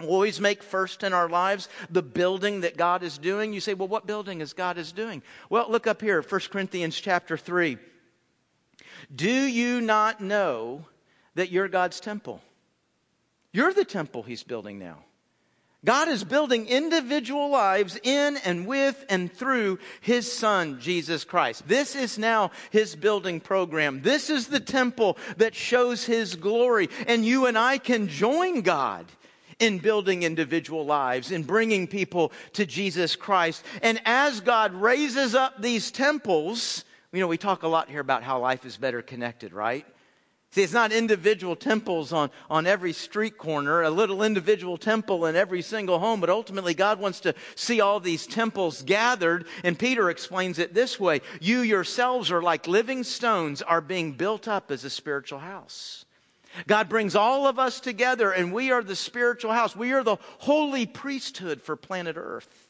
always 0.04 0.42
make 0.42 0.62
first 0.62 1.04
in 1.04 1.14
our 1.14 1.30
lives 1.30 1.70
the 1.90 2.02
building 2.02 2.62
that 2.62 2.78
God 2.78 3.04
is 3.04 3.18
doing. 3.18 3.54
You 3.54 3.62
say, 3.62 3.74
well, 3.74 3.88
what 3.88 4.06
building 4.06 4.42
is 4.42 4.54
God 4.54 4.78
is 4.78 4.92
doing? 4.92 5.22
Well, 5.50 5.68
look 5.70 5.88
up 5.88 6.02
here, 6.02 6.22
1 6.22 6.42
Corinthians 6.52 7.00
chapter 7.00 7.38
3. 7.38 7.78
Do 9.14 9.30
you 9.30 9.82
not 9.82 10.20
know 10.20 10.86
that 11.36 11.50
you're 11.50 11.68
God's 11.68 12.00
temple? 12.00 12.42
You're 13.54 13.74
the 13.74 13.86
temple 13.86 14.24
he's 14.24 14.44
building 14.44 14.80
now. 14.80 14.98
God 15.86 16.08
is 16.08 16.24
building 16.24 16.66
individual 16.66 17.52
lives 17.52 17.98
in 18.02 18.38
and 18.38 18.66
with 18.66 19.06
and 19.08 19.32
through 19.32 19.78
His 20.02 20.30
Son, 20.32 20.80
Jesus 20.82 21.24
Christ. 21.24 21.68
This 21.68 21.96
is 21.96 22.18
now 22.18 22.50
His 22.72 22.96
building 22.96 23.40
program. 23.40 24.02
This 24.02 24.32
is 24.32 24.48
the 24.48 24.60
temple 24.60 25.16
that 25.38 25.54
shows 25.54 26.04
His 26.04 26.36
glory. 26.36 26.90
And 27.08 27.24
you 27.24 27.46
and 27.46 27.56
I 27.56 27.78
can 27.78 28.08
join 28.08 28.62
God 28.62 29.06
in 29.60 29.80
building 29.80 30.24
individual 30.24 30.86
lives, 30.86 31.32
in 31.32 31.44
bringing 31.44 31.88
people 31.88 32.32
to 32.54 32.66
Jesus 32.66 33.16
Christ. 33.16 33.64
And 33.82 34.02
as 34.06 34.42
God 34.42 34.74
raises 34.74 35.36
up 35.36 35.62
these 35.62 35.92
temples, 35.92 36.84
you 37.12 37.20
know, 37.20 37.28
we 37.28 37.38
talk 37.38 37.64
a 37.64 37.68
lot 37.68 37.90
here 37.90 38.02
about 38.02 38.24
how 38.24 38.40
life 38.40 38.66
is 38.66 38.78
better 38.78 39.02
connected, 39.02 39.54
right? 39.54 39.86
See, 40.56 40.64
it's 40.64 40.72
not 40.72 40.94
individual 40.94 41.58
temples 41.58 42.14
on, 42.14 42.32
on 42.50 42.66
every 42.66 42.94
street 42.94 43.38
corner, 43.38 43.82
a 43.82 43.90
little 43.90 44.24
individual 44.24 44.78
temple 44.78 45.26
in 45.26 45.36
every 45.36 45.62
single 45.62 46.00
home, 46.00 46.22
but 46.22 46.30
ultimately 46.30 46.74
God 46.74 46.98
wants 46.98 47.20
to 47.22 47.36
see 47.56 47.82
all 47.82 48.00
these 48.00 48.26
temples 48.26 48.82
gathered. 48.82 49.48
And 49.66 49.78
Peter 49.78 50.10
explains 50.10 50.58
it 50.58 50.74
this 50.74 50.98
way 50.98 51.20
You 51.42 51.60
yourselves 51.60 52.32
are 52.32 52.42
like 52.42 52.70
living 52.70 53.04
stones, 53.04 53.62
are 53.64 53.82
being 53.82 54.14
built 54.14 54.48
up 54.48 54.72
as 54.72 54.86
a 54.86 54.90
spiritual 54.90 55.40
house. 55.40 56.05
God 56.68 56.90
brings 56.90 57.16
all 57.16 57.48
of 57.48 57.60
us 57.60 57.80
together, 57.80 58.32
and 58.32 58.54
we 58.54 58.72
are 58.72 58.84
the 58.84 58.96
spiritual 58.96 59.52
house. 59.52 59.76
We 59.76 59.94
are 59.94 60.04
the 60.04 60.18
holy 60.40 60.86
priesthood 60.86 61.62
for 61.62 61.76
planet 61.76 62.16
Earth. 62.18 62.68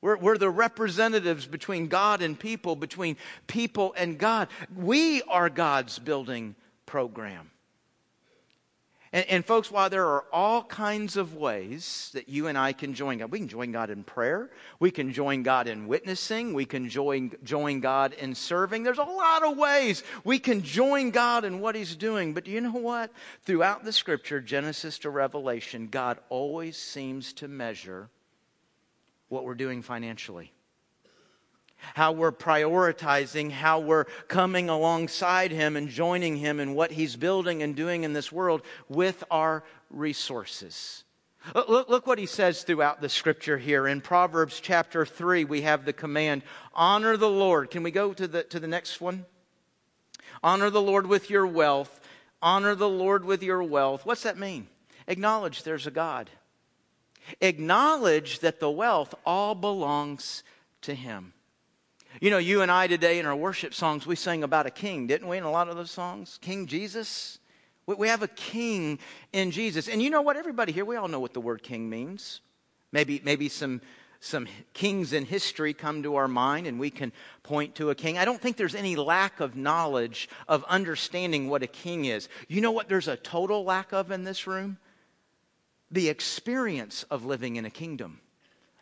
We're, 0.00 0.16
we're, 0.16 0.38
the 0.38 0.50
representatives 0.50 1.46
between 1.46 1.88
God 1.88 2.22
and 2.22 2.38
people, 2.38 2.76
between 2.76 3.16
people 3.46 3.94
and 3.96 4.18
God. 4.18 4.48
We 4.74 5.22
are 5.22 5.48
God's 5.48 5.98
building 5.98 6.54
program. 6.84 7.50
And, 9.16 9.24
and, 9.30 9.46
folks, 9.46 9.70
while 9.70 9.88
there 9.88 10.04
are 10.08 10.26
all 10.30 10.62
kinds 10.62 11.16
of 11.16 11.34
ways 11.34 12.10
that 12.12 12.28
you 12.28 12.48
and 12.48 12.58
I 12.58 12.74
can 12.74 12.92
join 12.92 13.16
God, 13.16 13.30
we 13.30 13.38
can 13.38 13.48
join 13.48 13.72
God 13.72 13.88
in 13.88 14.04
prayer, 14.04 14.50
we 14.78 14.90
can 14.90 15.10
join 15.10 15.42
God 15.42 15.68
in 15.68 15.88
witnessing, 15.88 16.52
we 16.52 16.66
can 16.66 16.90
join, 16.90 17.32
join 17.42 17.80
God 17.80 18.12
in 18.12 18.34
serving. 18.34 18.82
There's 18.82 18.98
a 18.98 19.04
lot 19.04 19.42
of 19.42 19.56
ways 19.56 20.04
we 20.22 20.38
can 20.38 20.60
join 20.60 21.12
God 21.12 21.46
in 21.46 21.60
what 21.60 21.74
He's 21.74 21.96
doing. 21.96 22.34
But 22.34 22.44
do 22.44 22.50
you 22.50 22.60
know 22.60 22.72
what? 22.72 23.10
Throughout 23.44 23.86
the 23.86 23.92
scripture, 23.92 24.42
Genesis 24.42 24.98
to 24.98 25.08
Revelation, 25.08 25.88
God 25.90 26.18
always 26.28 26.76
seems 26.76 27.32
to 27.34 27.48
measure 27.48 28.10
what 29.30 29.44
we're 29.44 29.54
doing 29.54 29.80
financially 29.80 30.52
how 31.94 32.12
we're 32.12 32.32
prioritizing, 32.32 33.50
how 33.50 33.80
we're 33.80 34.04
coming 34.28 34.68
alongside 34.68 35.50
Him 35.50 35.76
and 35.76 35.88
joining 35.88 36.36
Him 36.36 36.60
in 36.60 36.74
what 36.74 36.92
He's 36.92 37.16
building 37.16 37.62
and 37.62 37.76
doing 37.76 38.04
in 38.04 38.12
this 38.12 38.32
world 38.32 38.62
with 38.88 39.22
our 39.30 39.64
resources. 39.90 41.04
Look, 41.54 41.88
look 41.88 42.06
what 42.06 42.18
He 42.18 42.26
says 42.26 42.62
throughout 42.62 43.00
the 43.00 43.08
scripture 43.08 43.58
here. 43.58 43.86
In 43.86 44.00
Proverbs 44.00 44.60
chapter 44.60 45.06
3, 45.06 45.44
we 45.44 45.62
have 45.62 45.84
the 45.84 45.92
command 45.92 46.42
honor 46.74 47.16
the 47.16 47.30
Lord. 47.30 47.70
Can 47.70 47.82
we 47.82 47.90
go 47.90 48.12
to 48.12 48.26
the, 48.26 48.42
to 48.44 48.58
the 48.58 48.66
next 48.66 49.00
one? 49.00 49.24
Honor 50.42 50.70
the 50.70 50.82
Lord 50.82 51.06
with 51.06 51.30
your 51.30 51.46
wealth. 51.46 52.00
Honor 52.42 52.74
the 52.74 52.88
Lord 52.88 53.24
with 53.24 53.42
your 53.42 53.62
wealth. 53.62 54.04
What's 54.04 54.24
that 54.24 54.38
mean? 54.38 54.66
Acknowledge 55.08 55.62
there's 55.62 55.86
a 55.86 55.90
God. 55.90 56.30
Acknowledge 57.40 58.40
that 58.40 58.60
the 58.60 58.70
wealth 58.70 59.14
all 59.24 59.54
belongs 59.54 60.42
to 60.82 60.94
Him. 60.94 61.32
You 62.20 62.30
know, 62.30 62.38
you 62.38 62.62
and 62.62 62.70
I 62.70 62.86
today 62.86 63.18
in 63.18 63.26
our 63.26 63.36
worship 63.36 63.74
songs, 63.74 64.06
we 64.06 64.16
sang 64.16 64.42
about 64.42 64.66
a 64.66 64.70
king, 64.70 65.06
didn't 65.06 65.28
we, 65.28 65.36
in 65.36 65.44
a 65.44 65.50
lot 65.50 65.68
of 65.68 65.76
those 65.76 65.90
songs? 65.90 66.38
King 66.40 66.66
Jesus. 66.66 67.38
We 67.86 68.08
have 68.08 68.22
a 68.22 68.28
king 68.28 68.98
in 69.32 69.50
Jesus. 69.50 69.86
And 69.86 70.02
you 70.02 70.10
know 70.10 70.22
what? 70.22 70.36
Everybody 70.36 70.72
here, 70.72 70.84
we 70.84 70.96
all 70.96 71.08
know 71.08 71.20
what 71.20 71.34
the 71.34 71.40
word 71.40 71.62
king 71.62 71.88
means. 71.88 72.40
Maybe, 72.90 73.20
maybe 73.22 73.48
some, 73.48 73.82
some 74.18 74.48
kings 74.72 75.12
in 75.12 75.24
history 75.24 75.74
come 75.74 76.02
to 76.04 76.16
our 76.16 76.26
mind 76.26 76.66
and 76.66 76.80
we 76.80 76.90
can 76.90 77.12
point 77.42 77.74
to 77.76 77.90
a 77.90 77.94
king. 77.94 78.16
I 78.16 78.24
don't 78.24 78.40
think 78.40 78.56
there's 78.56 78.74
any 78.74 78.96
lack 78.96 79.40
of 79.40 79.54
knowledge 79.54 80.28
of 80.48 80.64
understanding 80.64 81.48
what 81.48 81.62
a 81.62 81.68
king 81.68 82.06
is. 82.06 82.28
You 82.48 82.60
know 82.60 82.72
what 82.72 82.88
there's 82.88 83.08
a 83.08 83.16
total 83.16 83.62
lack 83.62 83.92
of 83.92 84.10
in 84.10 84.24
this 84.24 84.46
room? 84.46 84.78
The 85.90 86.08
experience 86.08 87.04
of 87.04 87.24
living 87.24 87.56
in 87.56 87.66
a 87.66 87.70
kingdom 87.70 88.20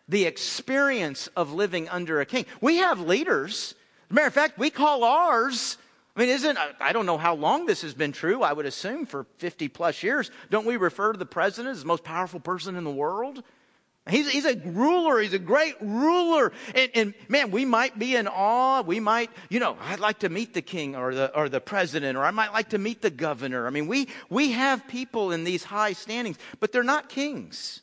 the 0.08 0.24
experience 0.24 1.28
of 1.36 1.52
living 1.52 1.88
under 1.88 2.20
a 2.20 2.26
king. 2.26 2.46
We 2.60 2.76
have 2.76 3.00
leaders. 3.00 3.74
Matter 4.10 4.26
of 4.26 4.34
fact, 4.34 4.58
we 4.58 4.70
call 4.70 5.04
ours. 5.04 5.78
I 6.16 6.20
mean, 6.20 6.28
isn't, 6.28 6.58
I 6.80 6.92
don't 6.92 7.06
know 7.06 7.18
how 7.18 7.34
long 7.34 7.66
this 7.66 7.82
has 7.82 7.94
been 7.94 8.12
true. 8.12 8.42
I 8.42 8.52
would 8.52 8.66
assume 8.66 9.06
for 9.06 9.26
50 9.38 9.68
plus 9.68 10.02
years. 10.02 10.30
Don't 10.50 10.66
we 10.66 10.76
refer 10.76 11.12
to 11.12 11.18
the 11.18 11.26
president 11.26 11.72
as 11.72 11.80
the 11.80 11.86
most 11.86 12.04
powerful 12.04 12.38
person 12.38 12.76
in 12.76 12.84
the 12.84 12.90
world? 12.90 13.42
He's, 14.08 14.30
he's 14.30 14.44
a 14.44 14.54
ruler. 14.54 15.18
He's 15.18 15.32
a 15.32 15.38
great 15.38 15.76
ruler. 15.80 16.52
And, 16.74 16.90
and, 16.94 17.14
man, 17.28 17.50
we 17.50 17.64
might 17.64 17.98
be 17.98 18.14
in 18.16 18.28
awe. 18.28 18.82
We 18.82 19.00
might, 19.00 19.30
you 19.48 19.60
know, 19.60 19.78
I'd 19.80 19.98
like 19.98 20.20
to 20.20 20.28
meet 20.28 20.52
the 20.52 20.62
king 20.62 20.94
or 20.94 21.14
the, 21.14 21.34
or 21.34 21.48
the 21.48 21.60
president, 21.60 22.18
or 22.18 22.22
I 22.22 22.30
might 22.30 22.52
like 22.52 22.68
to 22.70 22.78
meet 22.78 23.00
the 23.00 23.10
governor. 23.10 23.66
I 23.66 23.70
mean, 23.70 23.86
we, 23.86 24.08
we 24.28 24.52
have 24.52 24.86
people 24.86 25.32
in 25.32 25.42
these 25.42 25.64
high 25.64 25.94
standings, 25.94 26.36
but 26.60 26.70
they're 26.70 26.82
not 26.82 27.08
kings. 27.08 27.80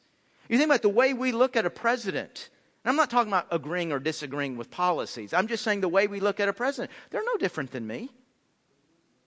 You 0.51 0.57
think 0.57 0.67
about 0.67 0.81
the 0.81 0.89
way 0.89 1.13
we 1.13 1.31
look 1.31 1.55
at 1.55 1.65
a 1.65 1.69
president. 1.69 2.49
And 2.83 2.89
I'm 2.89 2.97
not 2.97 3.09
talking 3.09 3.31
about 3.31 3.47
agreeing 3.51 3.93
or 3.93 3.99
disagreeing 3.99 4.57
with 4.57 4.69
policies. 4.69 5.33
I'm 5.33 5.47
just 5.47 5.63
saying 5.63 5.79
the 5.79 5.87
way 5.87 6.07
we 6.07 6.19
look 6.19 6.41
at 6.41 6.49
a 6.49 6.53
president. 6.53 6.91
They're 7.09 7.23
no 7.23 7.37
different 7.37 7.71
than 7.71 7.87
me. 7.87 8.09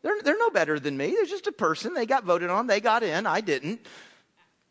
They're, 0.03 0.21
they're 0.23 0.39
no 0.39 0.51
better 0.51 0.79
than 0.79 0.99
me. 0.99 1.13
They're 1.13 1.25
just 1.25 1.47
a 1.47 1.53
person. 1.53 1.95
They 1.95 2.05
got 2.05 2.25
voted 2.25 2.51
on. 2.51 2.67
They 2.67 2.79
got 2.79 3.03
in. 3.03 3.27
I 3.27 3.41
didn't. 3.41 3.87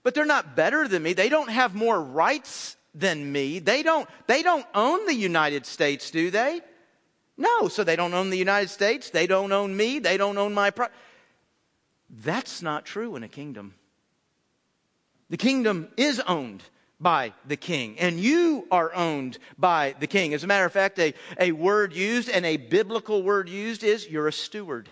But 0.03 0.13
they're 0.13 0.25
not 0.25 0.55
better 0.55 0.87
than 0.87 1.01
me. 1.01 1.13
They 1.13 1.27
don't 1.27 1.49
have 1.49 1.73
more 1.73 1.99
rights 1.99 2.77
than 2.93 3.31
me. 3.31 3.57
They 3.57 3.81
don't, 3.81 4.07
they 4.27 4.43
don't 4.43 4.67
own 4.75 5.07
the 5.07 5.15
United 5.15 5.65
States, 5.65 6.11
do 6.11 6.29
they? 6.29 6.61
No. 7.35 7.67
So 7.67 7.83
they 7.83 7.95
don't 7.95 8.13
own 8.13 8.29
the 8.29 8.37
United 8.37 8.69
States. 8.69 9.09
They 9.09 9.25
don't 9.25 9.51
own 9.51 9.75
me. 9.75 9.97
They 9.97 10.17
don't 10.17 10.37
own 10.37 10.53
my. 10.53 10.69
Pro- 10.69 10.89
That's 12.11 12.61
not 12.61 12.85
true 12.85 13.15
in 13.15 13.23
a 13.23 13.27
kingdom. 13.27 13.73
The 15.33 15.37
kingdom 15.37 15.87
is 15.97 16.19
owned 16.19 16.61
by 16.99 17.33
the 17.47 17.57
king, 17.57 17.97
and 17.97 18.19
you 18.19 18.67
are 18.69 18.93
owned 18.93 19.39
by 19.57 19.95
the 19.99 20.05
king. 20.05 20.35
As 20.35 20.43
a 20.43 20.47
matter 20.47 20.65
of 20.65 20.71
fact, 20.71 20.99
a, 20.99 21.15
a 21.39 21.51
word 21.53 21.91
used 21.91 22.29
and 22.29 22.45
a 22.45 22.57
biblical 22.57 23.23
word 23.23 23.49
used 23.49 23.83
is 23.83 24.07
you're 24.07 24.27
a 24.27 24.31
steward. 24.31 24.89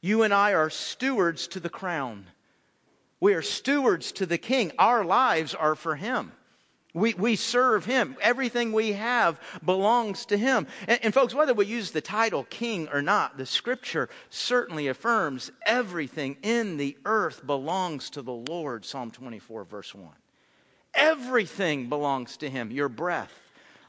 You 0.00 0.22
and 0.22 0.32
I 0.32 0.54
are 0.54 0.70
stewards 0.70 1.48
to 1.48 1.58
the 1.58 1.68
crown. 1.68 2.26
We 3.18 3.34
are 3.34 3.42
stewards 3.42 4.12
to 4.12 4.24
the 4.24 4.38
king. 4.38 4.70
Our 4.78 5.04
lives 5.04 5.52
are 5.52 5.74
for 5.74 5.96
him. 5.96 6.30
We, 6.96 7.12
we 7.12 7.36
serve 7.36 7.84
Him. 7.84 8.16
Everything 8.22 8.72
we 8.72 8.92
have 8.92 9.38
belongs 9.62 10.24
to 10.26 10.38
Him. 10.38 10.66
And, 10.88 10.98
and, 11.02 11.12
folks, 11.12 11.34
whether 11.34 11.52
we 11.52 11.66
use 11.66 11.90
the 11.90 12.00
title 12.00 12.44
king 12.44 12.88
or 12.90 13.02
not, 13.02 13.36
the 13.36 13.44
scripture 13.44 14.08
certainly 14.30 14.88
affirms 14.88 15.52
everything 15.66 16.38
in 16.42 16.78
the 16.78 16.96
earth 17.04 17.46
belongs 17.46 18.08
to 18.10 18.22
the 18.22 18.32
Lord. 18.32 18.86
Psalm 18.86 19.10
24, 19.10 19.64
verse 19.64 19.94
1. 19.94 20.08
Everything 20.94 21.90
belongs 21.90 22.38
to 22.38 22.48
Him. 22.48 22.70
Your 22.70 22.88
breath 22.88 23.34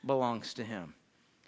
belongs 0.05 0.53
to 0.55 0.65
Him. 0.65 0.93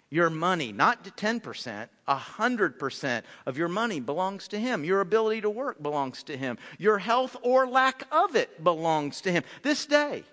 Your 0.08 0.30
money, 0.30 0.72
not 0.72 1.04
10%, 1.04 1.88
100% 2.08 3.22
of 3.44 3.58
your 3.58 3.68
money 3.68 4.00
belongs 4.00 4.48
to 4.48 4.58
Him. 4.58 4.82
Your 4.82 5.02
ability 5.02 5.42
to 5.42 5.50
work 5.50 5.82
belongs 5.82 6.22
to 6.22 6.38
Him. 6.38 6.56
Your 6.78 6.96
health 6.96 7.36
or 7.42 7.68
lack 7.68 8.04
of 8.10 8.34
it 8.34 8.64
belongs 8.64 9.20
to 9.20 9.30
Him. 9.30 9.44
This 9.62 9.84
day, 9.84 10.24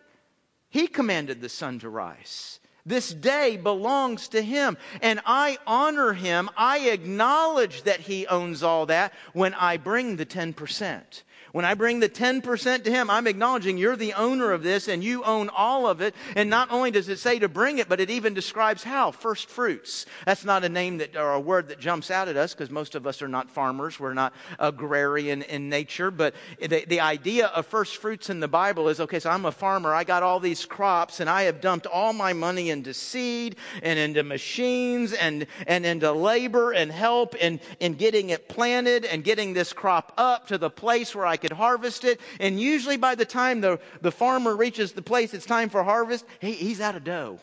he 0.70 0.88
commanded 0.88 1.42
the 1.42 1.50
sun 1.50 1.80
to 1.80 1.90
rise. 1.90 2.60
This 2.86 3.14
day 3.14 3.58
belongs 3.58 4.30
to 4.30 4.42
Him, 4.42 4.78
and 5.02 5.20
I 5.26 5.58
honor 5.68 6.14
Him. 6.14 6.50
I 6.56 6.88
acknowledge 6.88 7.84
that 7.84 8.00
He 8.00 8.26
owns 8.28 8.64
all 8.64 8.86
that 8.86 9.14
when 9.34 9.54
I 9.54 9.76
bring 9.76 10.16
the 10.16 10.26
10%. 10.26 11.24
When 11.58 11.65
I 11.65 11.74
bring 11.74 12.00
the 12.00 12.08
10% 12.08 12.84
to 12.84 12.91
him, 12.91 13.10
I'm 13.10 13.26
acknowledging 13.26 13.80
you're 13.80 13.96
the 13.96 14.13
owner 14.13 14.52
of 14.52 14.62
this 14.62 14.88
and 14.88 15.04
you 15.04 15.24
own 15.24 15.50
all 15.50 15.88
of 15.88 16.02
it. 16.02 16.13
And 16.36 16.52
not 16.52 16.70
only 16.70 16.91
does 16.91 17.10
it 17.10 17.17
say 17.17 17.39
to 17.39 17.50
bring 17.50 17.80
it, 17.80 17.89
but 17.89 18.00
it 18.00 18.12
even 18.12 18.36
describes 18.36 18.84
how. 18.84 19.10
First 19.10 19.50
fruits. 19.50 20.06
That's 20.28 20.46
not 20.46 20.63
a 20.63 20.70
name 20.70 21.00
that, 21.00 21.15
or 21.15 21.34
a 21.34 21.39
word 21.39 21.70
that 21.70 21.80
jumps 21.80 22.12
out 22.12 22.28
at 22.28 22.38
us 22.38 22.54
because 22.54 22.70
most 22.70 22.93
of 22.93 23.08
us 23.08 23.24
are 23.24 23.28
not 23.28 23.50
farmers. 23.50 24.00
We're 24.00 24.13
not 24.13 24.34
agrarian 24.60 25.41
in 25.41 25.67
nature. 25.67 26.12
But 26.12 26.36
the, 26.62 26.86
the 26.86 27.00
idea 27.00 27.48
of 27.48 27.65
first 27.65 27.98
fruits 27.98 28.30
in 28.30 28.39
the 28.39 28.48
Bible 28.48 28.88
is, 28.88 29.00
okay, 29.00 29.20
so 29.20 29.32
I'm 29.32 29.46
a 29.46 29.52
farmer. 29.52 29.96
I 29.96 30.04
got 30.04 30.22
all 30.22 30.39
these 30.39 30.63
crops 30.63 31.22
and 31.22 31.28
I 31.28 31.41
have 31.43 31.60
dumped 31.60 31.88
all 31.88 32.13
my 32.13 32.34
money 32.34 32.70
into 32.70 32.93
seed 32.93 33.56
and 33.82 33.98
into 33.98 34.22
machines 34.22 35.12
and, 35.12 35.48
and 35.65 35.88
into 35.88 36.12
labor 36.12 36.72
and 36.74 36.91
help 36.91 37.34
in, 37.34 37.60
in 37.80 37.96
getting 37.96 38.30
it 38.30 38.48
planted 38.48 39.06
and 39.06 39.24
getting 39.24 39.54
this 39.54 39.74
crop 39.74 40.13
up 40.20 40.50
to 40.50 40.60
the 40.60 40.70
place 40.70 41.15
where 41.15 41.26
I 41.26 41.36
can 41.38 41.47
could 41.48 41.56
harvest 41.56 42.04
it. 42.04 42.20
And 42.40 42.60
usually 42.60 42.98
by 42.98 43.16
the 43.16 43.26
time 43.26 43.62
the, 43.62 43.80
the 44.02 44.12
farmer 44.12 44.56
reaches 44.56 44.92
the 44.92 45.02
place 45.02 45.34
it's 45.34 45.46
time 45.46 45.70
for 45.70 45.84
harvest, 45.84 46.26
he, 46.40 46.52
he's 46.52 46.82
out 46.82 46.96
of 46.96 47.04
dough. 47.04 47.40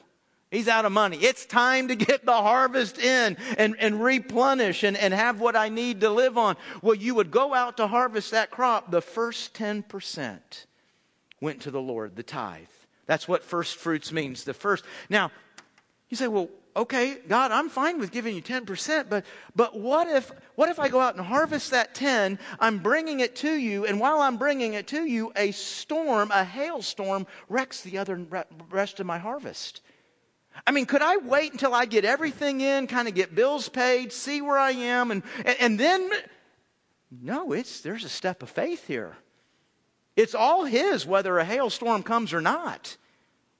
He's 0.50 0.68
out 0.68 0.84
of 0.84 0.92
money. 0.92 1.16
It's 1.16 1.46
time 1.46 1.88
to 1.88 1.96
get 1.96 2.24
the 2.24 2.32
harvest 2.32 2.98
in 2.98 3.36
and, 3.58 3.76
and 3.78 4.02
replenish 4.02 4.84
and, 4.84 4.96
and 4.96 5.12
have 5.12 5.40
what 5.40 5.56
I 5.56 5.68
need 5.68 6.02
to 6.02 6.10
live 6.10 6.38
on. 6.38 6.56
Well, 6.82 6.94
you 6.94 7.14
would 7.14 7.30
go 7.30 7.54
out 7.54 7.78
to 7.78 7.86
harvest 7.86 8.30
that 8.32 8.50
crop. 8.50 8.90
The 8.90 9.00
first 9.00 9.54
10% 9.54 10.38
went 11.40 11.62
to 11.62 11.70
the 11.70 11.80
Lord, 11.80 12.14
the 12.14 12.22
tithe. 12.22 12.66
That's 13.06 13.26
what 13.26 13.42
first 13.42 13.76
fruits 13.76 14.12
means. 14.12 14.44
The 14.44 14.54
first. 14.54 14.84
Now, 15.08 15.32
you 16.08 16.16
say, 16.16 16.28
well, 16.28 16.50
okay, 16.76 17.18
God, 17.28 17.52
I'm 17.52 17.68
fine 17.68 17.98
with 17.98 18.10
giving 18.10 18.34
you 18.34 18.42
10%, 18.42 19.08
but, 19.08 19.24
but 19.54 19.78
what 19.78 20.08
if, 20.08 20.30
what 20.56 20.68
if 20.68 20.80
I 20.80 20.88
go 20.88 21.00
out 21.00 21.16
and 21.16 21.24
harvest 21.24 21.70
that 21.70 21.94
10, 21.94 22.38
I'm 22.58 22.78
bringing 22.78 23.20
it 23.20 23.36
to 23.36 23.52
you, 23.52 23.86
and 23.86 24.00
while 24.00 24.20
I'm 24.20 24.36
bringing 24.36 24.74
it 24.74 24.88
to 24.88 25.04
you, 25.04 25.32
a 25.36 25.52
storm, 25.52 26.30
a 26.32 26.44
hailstorm 26.44 27.26
wrecks 27.48 27.82
the 27.82 27.98
other 27.98 28.26
rest 28.70 29.00
of 29.00 29.06
my 29.06 29.18
harvest? 29.18 29.82
I 30.66 30.70
mean, 30.70 30.86
could 30.86 31.02
I 31.02 31.16
wait 31.16 31.52
until 31.52 31.74
I 31.74 31.84
get 31.84 32.04
everything 32.04 32.60
in, 32.60 32.86
kind 32.86 33.08
of 33.08 33.14
get 33.14 33.34
bills 33.34 33.68
paid, 33.68 34.12
see 34.12 34.40
where 34.40 34.58
I 34.58 34.70
am, 34.72 35.10
and, 35.10 35.22
and, 35.44 35.56
and 35.60 35.80
then, 35.80 36.10
no, 37.10 37.52
it's, 37.52 37.80
there's 37.80 38.04
a 38.04 38.08
step 38.08 38.42
of 38.42 38.50
faith 38.50 38.86
here. 38.86 39.16
It's 40.16 40.34
all 40.34 40.64
His, 40.64 41.06
whether 41.06 41.38
a 41.38 41.44
hailstorm 41.44 42.02
comes 42.02 42.32
or 42.32 42.40
not. 42.40 42.96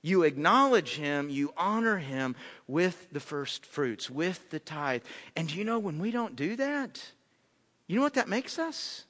You 0.04 0.24
acknowledge 0.24 0.96
him, 0.96 1.30
you 1.30 1.54
honor 1.56 1.96
him 1.96 2.36
with 2.68 3.10
the 3.10 3.20
first 3.20 3.64
fruits, 3.64 4.10
with 4.10 4.50
the 4.50 4.58
tithe. 4.58 5.02
And 5.34 5.50
you 5.50 5.64
know 5.64 5.78
when 5.78 5.98
we 5.98 6.10
don't 6.10 6.36
do 6.36 6.56
that? 6.56 7.02
You 7.86 7.96
know 7.96 8.02
what 8.02 8.12
that 8.12 8.28
makes 8.28 8.58
us? 8.58 9.04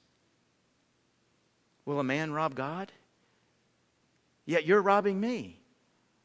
Will 1.83 1.99
a 1.99 2.03
man 2.05 2.31
rob 2.31 2.55
God? 2.55 2.93
Yet 4.45 4.65
you're 4.65 4.81
robbing 4.81 5.19
me. 5.19 5.59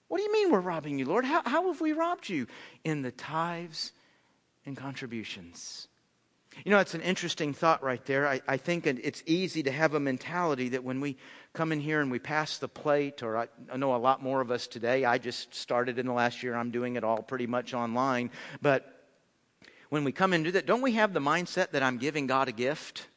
What 0.07 0.19
do 0.19 0.23
you 0.23 0.33
mean 0.33 0.53
we're 0.53 0.61
robbing 0.61 1.01
you, 1.01 1.05
Lord? 1.05 1.25
How, 1.25 1.43
how 1.45 1.67
have 1.73 1.81
we 1.81 1.93
robbed 1.93 2.29
you? 2.29 2.47
In 2.85 3.03
the 3.03 3.11
tithes 3.11 3.91
and 4.67 4.77
contributions. 4.77 5.89
You 6.65 6.71
know, 6.71 6.79
it's 6.79 6.95
an 6.95 7.01
interesting 7.01 7.55
thought 7.55 7.83
right 7.83 8.05
there. 8.05 8.29
I, 8.29 8.41
I 8.47 8.57
think 8.57 8.87
it's 8.87 9.23
easy 9.27 9.63
to 9.63 9.71
have 9.71 9.95
a 9.95 10.01
mentality 10.01 10.71
that 10.71 10.85
when 10.85 11.01
we 11.01 11.17
come 11.53 11.73
in 11.73 11.81
here 11.81 12.01
and 12.01 12.11
we 12.11 12.19
pass 12.19 12.59
the 12.59 12.69
plate, 12.69 13.23
or 13.23 13.37
I, 13.37 13.49
I 13.73 13.77
know 13.77 13.95
a 13.95 13.99
lot 13.99 14.23
more 14.23 14.41
of 14.41 14.51
us 14.51 14.67
today. 14.67 15.05
I 15.05 15.19
just 15.19 15.55
started 15.55 15.99
in 15.99 16.07
the 16.07 16.13
last 16.13 16.43
year. 16.43 16.55
I'm 16.55 16.71
doing 16.71 16.97
it 16.97 17.05
all 17.05 17.23
pretty 17.23 17.47
much 17.47 17.75
online. 17.75 18.31
But 18.61 19.07
when 19.89 20.05
we 20.05 20.13
come 20.13 20.33
into 20.33 20.53
that, 20.53 20.67
don't 20.67 20.83
we 20.83 20.93
have 20.93 21.13
the 21.13 21.21
mindset 21.21 21.73
that 21.73 21.83
I'm 21.83 21.99
giving 21.99 22.27
God 22.27 22.49
a 22.49 22.53
gift? 22.53 23.09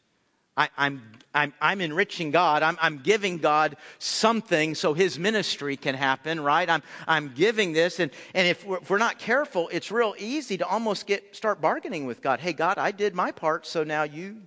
I, 0.55 0.65
am 0.65 0.69
I'm, 0.77 1.01
I'm, 1.33 1.53
I'm 1.61 1.81
enriching 1.81 2.31
God. 2.31 2.63
I'm, 2.63 2.77
I'm 2.81 2.99
giving 2.99 3.39
God 3.39 3.75
something 3.99 4.75
so 4.75 4.93
His 4.93 5.17
ministry 5.17 5.77
can 5.77 5.95
happen, 5.95 6.39
right? 6.39 6.69
I'm, 6.69 6.83
I'm 7.07 7.33
giving 7.33 7.73
this. 7.73 7.99
And, 7.99 8.11
and 8.33 8.47
if 8.47 8.65
we're, 8.65 8.77
if 8.77 8.89
we're 8.89 8.97
not 8.97 9.17
careful, 9.17 9.69
it's 9.71 9.91
real 9.91 10.13
easy 10.17 10.57
to 10.57 10.67
almost 10.67 11.07
get, 11.07 11.35
start 11.35 11.59
bargaining 11.59 12.05
with 12.05 12.21
God. 12.21 12.39
Hey, 12.39 12.53
God, 12.53 12.77
I 12.77 12.91
did 12.91 13.15
my 13.15 13.31
part, 13.31 13.65
so 13.65 13.83
now 13.83 14.03
you 14.03 14.41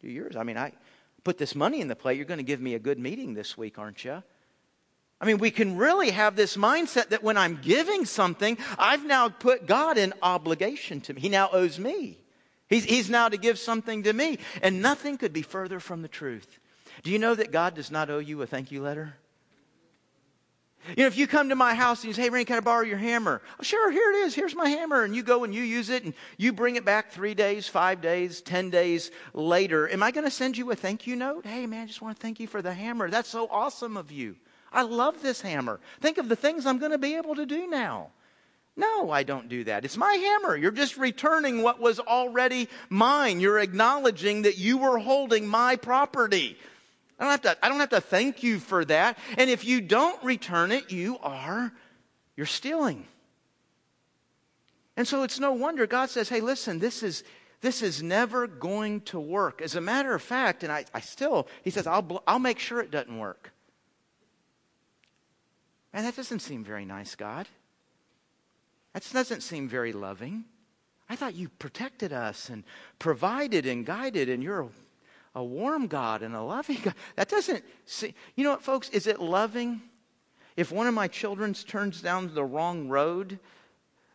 do 0.00 0.08
yours. 0.08 0.36
I 0.36 0.42
mean, 0.42 0.58
I, 0.58 0.72
put 1.24 1.38
this 1.38 1.54
money 1.54 1.80
in 1.80 1.88
the 1.88 1.96
plate, 1.96 2.16
you're 2.16 2.26
going 2.26 2.38
to 2.38 2.44
give 2.44 2.60
me 2.60 2.74
a 2.74 2.78
good 2.78 2.98
meeting 2.98 3.34
this 3.34 3.56
week, 3.56 3.78
aren't 3.78 4.04
you? 4.04 4.22
I 5.20 5.24
mean, 5.24 5.38
we 5.38 5.52
can 5.52 5.76
really 5.76 6.10
have 6.10 6.34
this 6.34 6.56
mindset 6.56 7.10
that 7.10 7.22
when 7.22 7.36
I'm 7.36 7.60
giving 7.62 8.04
something, 8.06 8.58
I've 8.76 9.06
now 9.06 9.28
put 9.28 9.66
God 9.66 9.96
in 9.96 10.12
obligation 10.20 11.00
to 11.02 11.14
me. 11.14 11.20
He 11.20 11.28
now 11.28 11.48
owes 11.52 11.78
me. 11.78 12.18
He's, 12.72 12.84
he's 12.84 13.10
now 13.10 13.28
to 13.28 13.36
give 13.36 13.58
something 13.58 14.04
to 14.04 14.12
me. 14.12 14.38
And 14.62 14.80
nothing 14.80 15.18
could 15.18 15.32
be 15.32 15.42
further 15.42 15.78
from 15.78 16.00
the 16.00 16.08
truth. 16.08 16.58
Do 17.02 17.10
you 17.10 17.18
know 17.18 17.34
that 17.34 17.52
God 17.52 17.74
does 17.74 17.90
not 17.90 18.08
owe 18.08 18.18
you 18.18 18.40
a 18.40 18.46
thank 18.46 18.72
you 18.72 18.80
letter? 18.80 19.14
You 20.88 21.04
know, 21.04 21.06
if 21.06 21.16
you 21.16 21.26
come 21.26 21.50
to 21.50 21.54
my 21.54 21.74
house 21.74 22.00
and 22.00 22.08
you 22.08 22.14
say, 22.14 22.22
hey, 22.22 22.30
Rain, 22.30 22.44
can 22.44 22.56
I 22.56 22.60
borrow 22.60 22.84
your 22.84 22.98
hammer? 22.98 23.40
Oh, 23.60 23.62
sure, 23.62 23.90
here 23.92 24.10
it 24.10 24.26
is. 24.26 24.34
Here's 24.34 24.54
my 24.54 24.68
hammer. 24.68 25.04
And 25.04 25.14
you 25.14 25.22
go 25.22 25.44
and 25.44 25.54
you 25.54 25.62
use 25.62 25.90
it 25.90 26.02
and 26.02 26.14
you 26.38 26.52
bring 26.52 26.76
it 26.76 26.84
back 26.84 27.12
three 27.12 27.34
days, 27.34 27.68
five 27.68 28.00
days, 28.00 28.40
ten 28.40 28.70
days 28.70 29.10
later. 29.34 29.88
Am 29.88 30.02
I 30.02 30.10
going 30.10 30.24
to 30.24 30.30
send 30.30 30.56
you 30.56 30.70
a 30.70 30.74
thank 30.74 31.06
you 31.06 31.14
note? 31.14 31.46
Hey, 31.46 31.66
man, 31.66 31.84
I 31.84 31.86
just 31.86 32.02
want 32.02 32.16
to 32.16 32.22
thank 32.22 32.40
you 32.40 32.46
for 32.46 32.62
the 32.62 32.72
hammer. 32.72 33.10
That's 33.10 33.28
so 33.28 33.46
awesome 33.48 33.96
of 33.96 34.10
you. 34.10 34.34
I 34.72 34.82
love 34.82 35.20
this 35.22 35.40
hammer. 35.42 35.78
Think 36.00 36.18
of 36.18 36.28
the 36.28 36.36
things 36.36 36.64
I'm 36.64 36.78
going 36.78 36.92
to 36.92 36.98
be 36.98 37.16
able 37.16 37.34
to 37.34 37.46
do 37.46 37.68
now. 37.68 38.10
No, 38.76 39.10
I 39.10 39.22
don't 39.22 39.48
do 39.48 39.64
that. 39.64 39.84
It's 39.84 39.98
my 39.98 40.14
hammer. 40.14 40.56
You're 40.56 40.70
just 40.70 40.96
returning 40.96 41.62
what 41.62 41.78
was 41.78 42.00
already 42.00 42.68
mine. 42.88 43.40
You're 43.40 43.58
acknowledging 43.58 44.42
that 44.42 44.56
you 44.56 44.78
were 44.78 44.98
holding 44.98 45.46
my 45.46 45.76
property. 45.76 46.56
I 47.18 47.24
don't 47.24 47.30
have 47.30 47.42
to, 47.42 47.64
I 47.64 47.68
don't 47.68 47.80
have 47.80 47.90
to 47.90 48.00
thank 48.00 48.42
you 48.42 48.58
for 48.58 48.84
that. 48.86 49.18
And 49.36 49.50
if 49.50 49.64
you 49.64 49.80
don't 49.80 50.22
return 50.24 50.72
it, 50.72 50.90
you 50.90 51.18
are, 51.22 51.70
you're 52.34 52.46
stealing. 52.46 53.06
And 54.96 55.06
so 55.06 55.22
it's 55.22 55.38
no 55.38 55.52
wonder 55.52 55.86
God 55.86 56.08
says, 56.10 56.28
hey, 56.28 56.40
listen, 56.40 56.78
this 56.78 57.02
is, 57.02 57.24
this 57.60 57.82
is 57.82 58.02
never 58.02 58.46
going 58.46 59.02
to 59.02 59.20
work. 59.20 59.60
As 59.60 59.74
a 59.74 59.80
matter 59.80 60.14
of 60.14 60.22
fact, 60.22 60.64
and 60.64 60.72
I, 60.72 60.86
I 60.94 61.00
still, 61.00 61.46
he 61.62 61.70
says, 61.70 61.86
I'll, 61.86 62.22
I'll 62.26 62.38
make 62.38 62.58
sure 62.58 62.80
it 62.80 62.90
doesn't 62.90 63.18
work. 63.18 63.52
Man, 65.92 66.04
that 66.04 66.16
doesn't 66.16 66.40
seem 66.40 66.64
very 66.64 66.86
nice, 66.86 67.14
God. 67.14 67.46
That 68.92 69.08
doesn't 69.12 69.42
seem 69.42 69.68
very 69.68 69.92
loving. 69.92 70.44
I 71.08 71.16
thought 71.16 71.34
you 71.34 71.48
protected 71.48 72.12
us 72.12 72.48
and 72.48 72.64
provided 72.98 73.66
and 73.66 73.84
guided, 73.84 74.28
and 74.28 74.42
you're 74.42 74.68
a 75.34 75.42
warm 75.42 75.86
God 75.86 76.22
and 76.22 76.34
a 76.34 76.42
loving 76.42 76.78
God. 76.82 76.94
That 77.16 77.28
doesn't 77.28 77.64
see, 77.86 78.14
you 78.34 78.44
know 78.44 78.50
what, 78.50 78.62
folks? 78.62 78.88
Is 78.90 79.06
it 79.06 79.20
loving 79.20 79.80
if 80.56 80.70
one 80.70 80.86
of 80.86 80.94
my 80.94 81.08
children 81.08 81.54
turns 81.54 82.02
down 82.02 82.34
the 82.34 82.44
wrong 82.44 82.88
road 82.88 83.38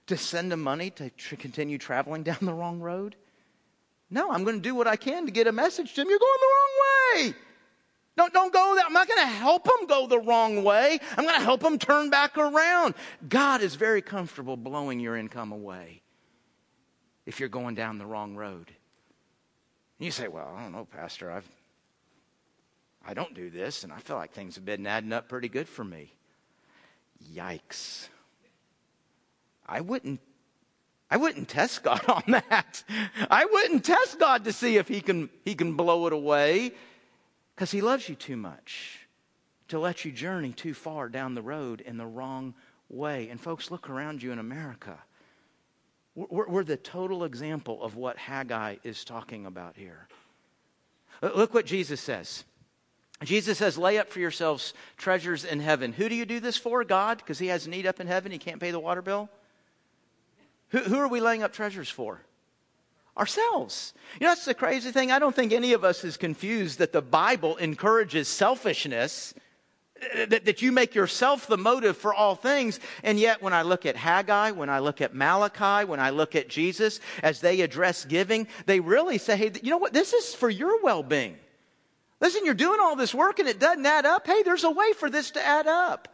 to 0.08 0.18
send 0.18 0.52
them 0.52 0.62
money 0.62 0.90
to 0.92 1.10
tr- 1.12 1.36
continue 1.36 1.78
traveling 1.78 2.24
down 2.24 2.38
the 2.42 2.54
wrong 2.54 2.80
road? 2.80 3.16
No, 4.10 4.32
I'm 4.32 4.44
going 4.44 4.56
to 4.56 4.62
do 4.62 4.76
what 4.76 4.88
I 4.88 4.96
can 4.96 5.26
to 5.26 5.32
get 5.32 5.48
a 5.48 5.52
message 5.52 5.94
to 5.96 6.02
them. 6.02 6.10
You're 6.10 6.20
going 6.20 6.40
the 6.40 6.48
wrong 6.48 7.26
way. 7.26 7.34
Don't, 8.18 8.34
don't 8.34 8.52
go 8.52 8.74
there. 8.76 8.84
I'm 8.84 8.94
not 8.94 9.08
going 9.08 9.20
to 9.20 9.28
help 9.28 9.64
them 9.64 9.86
go 9.88 10.08
the 10.08 10.20
wrong 10.20 10.64
way. 10.64 11.00
I'm 11.16 11.24
going 11.24 11.38
to 11.38 11.44
help 11.44 11.62
them 11.62 11.78
turn 11.78 12.10
back 12.10 12.36
around. 12.36 12.96
God 13.30 13.62
is 13.62 13.76
very 13.76 14.02
comfortable 14.02 14.58
blowing 14.58 15.00
your 15.00 15.16
income 15.16 15.52
away 15.52 16.02
if 17.28 17.40
you're 17.40 17.48
going 17.48 17.76
down 17.76 18.00
the 18.00 18.08
wrong 18.08 18.36
road. 18.36 18.72
And 20.00 20.06
You 20.06 20.12
say, 20.12 20.28
well, 20.28 20.52
I 20.58 20.64
don't 20.64 20.72
know, 20.72 20.86
Pastor. 20.86 21.32
I've, 21.32 21.48
I 23.06 23.14
don't 23.14 23.36
do 23.36 23.52
this, 23.52 23.84
and 23.84 23.94
I 23.94 24.00
feel 24.00 24.16
like 24.16 24.32
things 24.32 24.56
have 24.56 24.66
been 24.66 24.88
adding 24.88 25.14
up 25.14 25.30
pretty 25.30 25.48
good 25.48 25.68
for 25.68 25.84
me. 25.84 26.12
Yikes. 27.36 28.10
I 29.68 29.82
wouldn't 29.82 30.22
I 31.10 31.18
wouldn't 31.18 31.48
test 31.48 31.84
God 31.84 32.04
on 32.10 32.24
that. 32.28 32.84
I 33.30 33.46
wouldn't 33.46 33.86
test 33.86 34.20
God 34.20 34.44
to 34.46 34.54
see 34.54 34.78
if 34.78 34.88
he 34.88 35.02
can 35.02 35.30
he 35.46 35.56
can 35.56 35.74
blow 35.74 36.08
it 36.08 36.14
away 36.14 36.74
cuz 37.58 37.72
he 37.72 37.82
loves 37.82 38.08
you 38.08 38.16
too 38.16 38.38
much 38.38 39.08
to 39.68 39.80
let 39.80 40.06
you 40.06 40.12
journey 40.12 40.54
too 40.54 40.74
far 40.74 41.10
down 41.10 41.36
the 41.36 41.42
road 41.42 41.82
in 41.82 41.98
the 41.98 42.06
wrong 42.06 42.54
way. 42.90 43.28
And 43.30 43.40
folks, 43.40 43.70
look 43.70 43.90
around 43.90 44.24
you 44.24 44.32
in 44.32 44.40
America. 44.40 44.98
We're, 46.16 46.48
we're 46.48 46.64
the 46.64 46.78
total 46.78 47.26
example 47.26 47.84
of 47.84 47.96
what 47.96 48.18
Haggai 48.18 48.78
is 48.84 49.04
talking 49.04 49.46
about 49.46 49.76
here. 49.76 50.08
Uh, 51.22 51.32
look 51.36 51.54
what 51.54 51.66
Jesus 51.66 52.02
says. 52.02 52.44
Jesus 53.24 53.58
says, 53.58 53.78
Lay 53.78 53.98
up 53.98 54.10
for 54.10 54.20
yourselves 54.20 54.74
treasures 54.96 55.44
in 55.44 55.60
heaven. 55.60 55.92
Who 55.92 56.08
do 56.10 56.16
you 56.16 56.26
do 56.26 56.40
this 56.40 56.58
for? 56.58 56.84
God? 56.84 57.18
Because 57.18 57.40
he 57.40 57.48
has 57.48 57.68
need 57.68 57.86
up 57.86 58.00
in 58.00 58.08
heaven. 58.08 58.32
He 58.32 58.38
can't 58.38 58.60
pay 58.60 58.72
the 58.72 58.80
water 58.80 59.02
bill? 59.02 59.30
Who, 60.70 60.80
who 60.80 60.98
are 60.98 61.08
we 61.08 61.20
laying 61.20 61.44
up 61.44 61.54
treasures 61.54 61.90
for? 61.90 62.22
Ourselves. 63.18 63.94
You 64.20 64.26
know, 64.26 64.32
that's 64.32 64.46
the 64.46 64.54
crazy 64.54 64.92
thing. 64.92 65.12
I 65.12 65.20
don't 65.20 65.36
think 65.36 65.52
any 65.52 65.74
of 65.74 65.84
us 65.84 66.04
is 66.04 66.18
confused 66.18 66.80
that 66.80 66.94
the 66.94 67.02
Bible 67.02 67.58
encourages 67.58 68.28
selfishness 68.28 69.34
uh, 70.02 70.28
that, 70.28 70.46
that 70.46 70.62
you 70.62 70.72
make 70.72 70.94
yourself 70.94 71.48
the 71.48 71.58
motive 71.58 71.98
for 71.98 72.14
all 72.14 72.36
things. 72.36 72.80
And 73.04 73.20
yet, 73.20 73.42
when 73.42 73.54
I 73.54 73.64
look 73.64 73.86
at 73.88 73.96
Haggai, 73.96 74.52
when 74.52 74.70
I 74.70 74.80
look 74.80 75.02
at 75.02 75.16
Malachi, 75.16 75.86
when 75.86 76.00
I 76.00 76.12
look 76.12 76.36
at 76.36 76.48
Jesus, 76.48 77.00
as 77.24 77.42
they 77.42 77.62
address 77.62 78.06
giving, 78.06 78.48
they 78.68 78.80
really 78.80 79.18
say, 79.18 79.36
hey, 79.36 79.52
you 79.64 79.72
know 79.72 79.78
what? 79.78 79.94
This 79.94 80.14
is 80.14 80.36
for 80.36 80.50
your 80.50 80.82
well 80.84 81.02
being. 81.02 81.38
Listen, 82.20 82.46
you're 82.46 82.54
doing 82.54 82.80
all 82.80 82.96
this 82.96 83.14
work 83.14 83.40
and 83.40 83.48
it 83.48 83.60
doesn't 83.60 83.86
add 83.86 84.06
up. 84.06 84.28
Hey, 84.28 84.44
there's 84.44 84.64
a 84.64 84.72
way 84.72 84.94
for 84.94 85.10
this 85.10 85.32
to 85.32 85.46
add 85.46 85.68
up. 85.68 86.08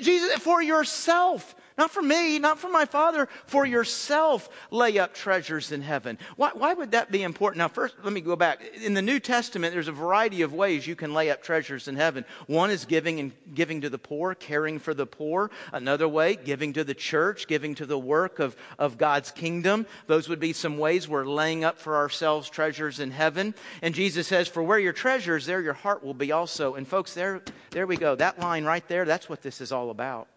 Jesus, 0.00 0.38
for 0.38 0.62
yourself. 0.62 1.54
Not 1.80 1.92
for 1.92 2.02
me, 2.02 2.38
not 2.38 2.58
for 2.58 2.68
my 2.68 2.84
Father, 2.84 3.26
for 3.46 3.64
yourself 3.64 4.50
lay 4.70 4.98
up 4.98 5.14
treasures 5.14 5.72
in 5.72 5.80
heaven. 5.80 6.18
Why, 6.36 6.50
why 6.52 6.74
would 6.74 6.90
that 6.90 7.10
be 7.10 7.22
important? 7.22 7.56
Now, 7.56 7.68
first, 7.68 7.94
let 8.04 8.12
me 8.12 8.20
go 8.20 8.36
back. 8.36 8.60
In 8.84 8.92
the 8.92 9.00
New 9.00 9.18
Testament, 9.18 9.72
there's 9.72 9.88
a 9.88 9.92
variety 9.92 10.42
of 10.42 10.52
ways 10.52 10.86
you 10.86 10.94
can 10.94 11.14
lay 11.14 11.30
up 11.30 11.42
treasures 11.42 11.88
in 11.88 11.96
heaven. 11.96 12.26
One 12.48 12.70
is 12.70 12.84
giving 12.84 13.18
and 13.18 13.32
giving 13.54 13.80
to 13.80 13.88
the 13.88 13.96
poor, 13.96 14.34
caring 14.34 14.78
for 14.78 14.92
the 14.92 15.06
poor. 15.06 15.50
Another 15.72 16.06
way, 16.06 16.36
giving 16.36 16.74
to 16.74 16.84
the 16.84 16.92
church, 16.92 17.46
giving 17.46 17.74
to 17.76 17.86
the 17.86 17.98
work 17.98 18.40
of, 18.40 18.56
of 18.78 18.98
God's 18.98 19.30
kingdom. 19.30 19.86
Those 20.06 20.28
would 20.28 20.38
be 20.38 20.52
some 20.52 20.76
ways 20.76 21.08
we're 21.08 21.24
laying 21.24 21.64
up 21.64 21.78
for 21.78 21.96
ourselves 21.96 22.50
treasures 22.50 23.00
in 23.00 23.10
heaven. 23.10 23.54
And 23.80 23.94
Jesus 23.94 24.26
says, 24.26 24.48
For 24.48 24.62
where 24.62 24.78
your 24.78 24.92
treasure 24.92 25.34
is, 25.34 25.46
there 25.46 25.62
your 25.62 25.72
heart 25.72 26.04
will 26.04 26.12
be 26.12 26.30
also. 26.30 26.74
And 26.74 26.86
folks, 26.86 27.14
there, 27.14 27.40
there 27.70 27.86
we 27.86 27.96
go. 27.96 28.16
That 28.16 28.38
line 28.38 28.66
right 28.66 28.86
there, 28.86 29.06
that's 29.06 29.30
what 29.30 29.40
this 29.40 29.62
is 29.62 29.72
all 29.72 29.88
about. 29.88 30.28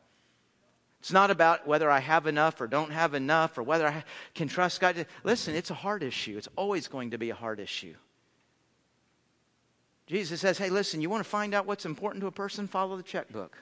It's 1.04 1.12
not 1.12 1.32
about 1.32 1.68
whether 1.68 1.92
I 1.92 2.00
have 2.00 2.28
enough 2.28 2.62
or 2.62 2.68
don't 2.68 2.94
have 2.94 3.14
enough 3.14 3.58
or 3.58 3.64
whether 3.64 3.86
I 3.86 4.06
can 4.36 4.48
trust 4.48 4.80
God. 4.80 5.06
Listen, 5.26 5.54
it's 5.54 5.70
a 5.70 5.74
heart 5.74 6.02
issue. 6.02 6.38
It's 6.38 6.48
always 6.56 6.88
going 6.88 7.12
to 7.12 7.18
be 7.18 7.30
a 7.30 7.36
heart 7.36 7.60
issue. 7.60 7.94
Jesus 10.08 10.40
says, 10.40 10.58
hey, 10.58 10.70
listen, 10.70 11.02
you 11.02 11.10
want 11.10 11.22
to 11.22 11.30
find 11.30 11.54
out 11.54 11.66
what's 11.66 11.86
important 11.86 12.22
to 12.22 12.28
a 12.28 12.32
person? 12.32 12.70
Follow 12.70 12.96
the 12.96 13.04
checkbook. 13.04 13.58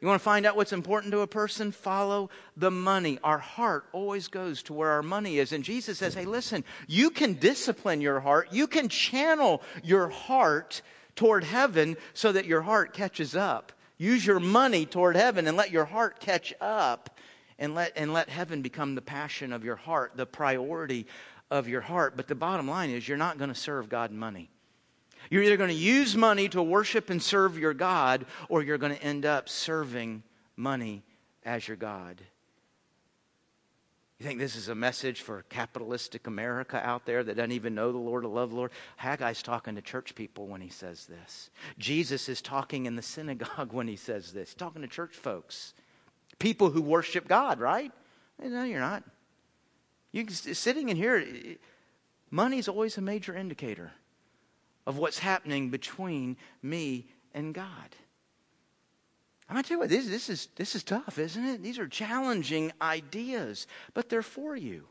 You 0.00 0.06
want 0.06 0.20
to 0.20 0.24
find 0.24 0.46
out 0.46 0.54
what's 0.54 0.72
important 0.72 1.10
to 1.10 1.22
a 1.22 1.26
person? 1.26 1.72
Follow 1.72 2.30
the 2.56 2.70
money. 2.70 3.18
Our 3.24 3.38
heart 3.38 3.86
always 3.92 4.28
goes 4.28 4.62
to 4.64 4.74
where 4.74 4.90
our 4.90 5.02
money 5.02 5.40
is. 5.40 5.52
And 5.52 5.64
Jesus 5.64 5.98
says, 5.98 6.14
hey, 6.14 6.26
listen, 6.26 6.62
you 6.86 7.10
can 7.10 7.32
discipline 7.32 8.00
your 8.00 8.20
heart. 8.20 8.50
You 8.52 8.68
can 8.68 8.88
channel 8.88 9.62
your 9.82 10.10
heart 10.10 10.80
toward 11.16 11.42
heaven 11.42 11.96
so 12.14 12.30
that 12.30 12.44
your 12.44 12.62
heart 12.62 12.92
catches 12.92 13.34
up. 13.34 13.72
Use 13.98 14.24
your 14.24 14.40
money 14.40 14.86
toward 14.86 15.16
heaven 15.16 15.46
and 15.46 15.56
let 15.56 15.70
your 15.70 15.84
heart 15.84 16.20
catch 16.20 16.54
up 16.60 17.18
and 17.58 17.74
let, 17.74 17.92
and 17.96 18.12
let 18.12 18.28
heaven 18.28 18.62
become 18.62 18.94
the 18.94 19.02
passion 19.02 19.52
of 19.52 19.64
your 19.64 19.76
heart, 19.76 20.12
the 20.16 20.24
priority 20.24 21.06
of 21.50 21.68
your 21.68 21.80
heart. 21.80 22.16
But 22.16 22.28
the 22.28 22.36
bottom 22.36 22.68
line 22.68 22.90
is 22.90 23.08
you're 23.08 23.16
not 23.16 23.38
going 23.38 23.50
to 23.50 23.56
serve 23.56 23.88
God 23.88 24.12
money. 24.12 24.50
You're 25.30 25.42
either 25.42 25.56
going 25.56 25.70
to 25.70 25.74
use 25.74 26.16
money 26.16 26.48
to 26.50 26.62
worship 26.62 27.10
and 27.10 27.22
serve 27.22 27.58
your 27.58 27.74
God, 27.74 28.24
or 28.48 28.62
you're 28.62 28.78
going 28.78 28.94
to 28.94 29.02
end 29.02 29.26
up 29.26 29.48
serving 29.48 30.22
money 30.56 31.02
as 31.44 31.66
your 31.66 31.76
God. 31.76 32.22
You 34.18 34.26
think 34.26 34.40
this 34.40 34.56
is 34.56 34.68
a 34.68 34.74
message 34.74 35.20
for 35.20 35.44
capitalistic 35.48 36.26
America 36.26 36.84
out 36.84 37.06
there 37.06 37.22
that 37.22 37.36
doesn't 37.36 37.52
even 37.52 37.76
know 37.76 37.92
the 37.92 37.98
Lord 37.98 38.24
or 38.24 38.28
love 38.28 38.50
the 38.50 38.56
Lord? 38.56 38.72
Haggai's 39.00 39.44
talking 39.44 39.76
to 39.76 39.82
church 39.82 40.16
people 40.16 40.48
when 40.48 40.60
he 40.60 40.70
says 40.70 41.06
this. 41.06 41.50
Jesus 41.78 42.28
is 42.28 42.42
talking 42.42 42.86
in 42.86 42.96
the 42.96 43.02
synagogue 43.02 43.72
when 43.72 43.86
he 43.86 43.94
says 43.94 44.32
this. 44.32 44.48
He's 44.48 44.54
talking 44.54 44.82
to 44.82 44.88
church 44.88 45.14
folks, 45.14 45.72
people 46.40 46.70
who 46.70 46.82
worship 46.82 47.28
God, 47.28 47.60
right? 47.60 47.92
No, 48.42 48.64
you're 48.64 48.80
not. 48.80 49.04
You 50.10 50.28
sitting 50.28 50.88
in 50.88 50.96
here, 50.96 51.24
money 52.30 52.58
is 52.58 52.66
always 52.66 52.98
a 52.98 53.02
major 53.02 53.36
indicator 53.36 53.92
of 54.84 54.98
what's 54.98 55.20
happening 55.20 55.70
between 55.70 56.36
me 56.60 57.06
and 57.34 57.54
God. 57.54 57.94
Going 59.50 59.62
to 59.62 59.68
tell 59.68 59.76
you 59.76 59.80
what, 59.80 59.88
this, 59.88 60.06
this, 60.06 60.28
is, 60.28 60.48
this 60.56 60.74
is 60.74 60.82
tough, 60.82 61.18
isn't 61.18 61.44
it? 61.44 61.62
These 61.62 61.78
are 61.78 61.88
challenging 61.88 62.72
ideas, 62.82 63.66
but 63.94 64.08
they're 64.08 64.22
for 64.22 64.54
you. 64.54 64.84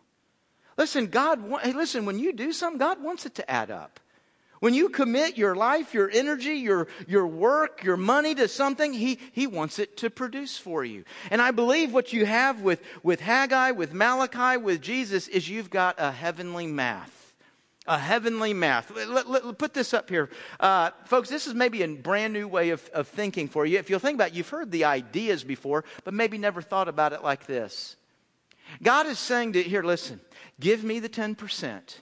Listen, 0.78 1.08
God, 1.08 1.44
hey, 1.62 1.74
listen, 1.74 2.06
when 2.06 2.18
you 2.18 2.34
do 2.34 2.52
something, 2.52 2.80
God 2.80 3.04
wants 3.04 3.26
it 3.26 3.36
to 3.36 3.50
add 3.50 3.70
up. 3.70 4.00
When 4.60 4.74
you 4.74 4.90
commit 4.90 5.38
your 5.38 5.56
life, 5.56 5.94
your 5.94 6.10
energy, 6.10 6.56
your, 6.56 6.88
your 7.08 7.28
work, 7.28 7.84
your 7.84 7.98
money 7.98 8.34
to 8.36 8.48
something, 8.48 8.92
he, 8.94 9.20
he 9.32 9.46
wants 9.46 9.78
it 9.78 9.98
to 9.98 10.10
produce 10.10 10.58
for 10.58 10.84
you. 10.84 11.04
And 11.30 11.42
I 11.42 11.52
believe 11.52 11.94
what 11.94 12.12
you 12.12 12.26
have 12.26 12.62
with, 12.62 12.82
with 13.04 13.20
Haggai, 13.20 13.72
with 13.72 13.94
Malachi, 13.94 14.58
with 14.58 14.82
Jesus 14.82 15.28
is 15.28 15.48
you've 15.48 15.70
got 15.70 15.96
a 16.00 16.12
heavenly 16.12 16.66
math 16.66 17.17
a 17.88 17.98
heavenly 17.98 18.54
math. 18.54 18.92
Let, 18.96 19.10
let, 19.10 19.46
let, 19.46 19.58
put 19.58 19.74
this 19.74 19.94
up 19.94 20.10
here. 20.10 20.30
Uh, 20.60 20.92
folks, 21.06 21.30
this 21.30 21.48
is 21.48 21.54
maybe 21.54 21.84
a 21.84 21.88
brand 21.88 22.34
new 22.34 22.48
way 22.48 22.70
of, 22.70 22.88
of 22.90 23.08
thinking 23.08 23.48
for 23.48 23.66
you. 23.66 23.78
If 23.80 23.90
you'll 23.90 24.00
think 24.00 24.16
about 24.16 24.30
it, 24.30 24.34
you've 24.34 24.50
heard 24.50 24.72
the 24.72 24.86
ideas 24.86 25.44
before, 25.44 25.86
but 26.04 26.14
maybe 26.14 26.38
never 26.38 26.62
thought 26.62 26.88
about 26.88 27.14
it 27.14 27.24
like 27.24 27.46
this. 27.46 27.96
God 28.84 29.08
is 29.08 29.18
saying 29.18 29.54
to, 29.54 29.60
you 29.60 29.70
here, 29.70 29.84
listen, 29.84 30.20
give 30.60 30.84
me 30.84 31.00
the 31.00 31.10
10%. 31.10 32.00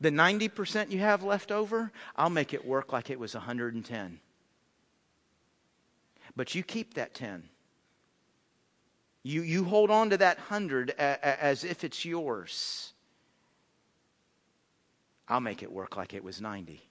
The 0.00 0.10
90% 0.10 0.90
you 0.90 1.00
have 1.00 1.22
left 1.22 1.50
over, 1.50 1.90
I'll 2.16 2.30
make 2.30 2.54
it 2.54 2.64
work 2.64 2.92
like 2.92 3.10
it 3.10 3.18
was 3.18 3.34
110. 3.34 4.20
But 6.36 6.54
you 6.54 6.62
keep 6.62 6.94
that 6.94 7.14
10. 7.14 7.48
You, 9.22 9.42
you 9.42 9.64
hold 9.64 9.90
on 9.90 10.10
to 10.10 10.16
that 10.18 10.38
100 10.38 10.90
as 10.90 11.64
if 11.64 11.84
it's 11.84 12.04
yours. 12.04 12.93
I'll 15.28 15.40
make 15.40 15.62
it 15.62 15.72
work 15.72 15.96
like 15.96 16.14
it 16.14 16.22
was 16.22 16.40
90. 16.40 16.82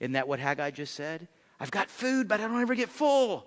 Isn't 0.00 0.12
that 0.12 0.28
what 0.28 0.38
Haggai 0.38 0.70
just 0.72 0.94
said? 0.94 1.28
I've 1.58 1.70
got 1.70 1.88
food, 1.88 2.28
but 2.28 2.40
I 2.40 2.48
don't 2.48 2.60
ever 2.60 2.74
get 2.74 2.88
full. 2.88 3.46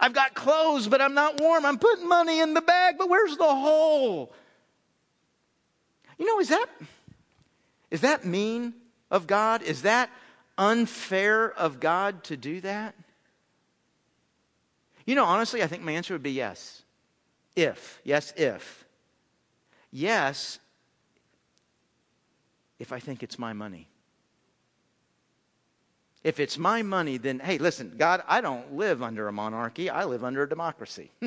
I've 0.00 0.12
got 0.12 0.34
clothes, 0.34 0.88
but 0.88 1.00
I'm 1.00 1.14
not 1.14 1.40
warm. 1.40 1.64
I'm 1.64 1.78
putting 1.78 2.08
money 2.08 2.40
in 2.40 2.54
the 2.54 2.60
bag, 2.60 2.96
but 2.98 3.08
where's 3.08 3.36
the 3.36 3.44
hole? 3.44 4.32
You 6.18 6.26
know, 6.26 6.40
is 6.40 6.48
that 6.48 6.66
is 7.90 8.00
that 8.00 8.24
mean 8.24 8.74
of 9.10 9.26
God? 9.26 9.62
Is 9.62 9.82
that 9.82 10.10
unfair 10.58 11.52
of 11.52 11.78
God 11.78 12.24
to 12.24 12.36
do 12.36 12.60
that? 12.62 12.94
You 15.04 15.14
know, 15.14 15.24
honestly, 15.24 15.62
I 15.62 15.66
think 15.68 15.84
my 15.84 15.92
answer 15.92 16.14
would 16.14 16.22
be 16.22 16.32
yes. 16.32 16.82
If. 17.54 18.00
Yes, 18.02 18.32
if. 18.36 18.84
Yes, 19.92 20.58
if 22.78 22.92
I 22.92 22.98
think 22.98 23.22
it's 23.22 23.38
my 23.38 23.52
money. 23.52 23.88
If 26.24 26.40
it's 26.40 26.58
my 26.58 26.82
money, 26.82 27.18
then 27.18 27.38
hey, 27.38 27.58
listen, 27.58 27.94
God, 27.96 28.22
I 28.26 28.40
don't 28.40 28.74
live 28.74 29.02
under 29.02 29.28
a 29.28 29.32
monarchy. 29.32 29.88
I 29.88 30.04
live 30.04 30.24
under 30.24 30.42
a 30.42 30.48
democracy. 30.48 31.12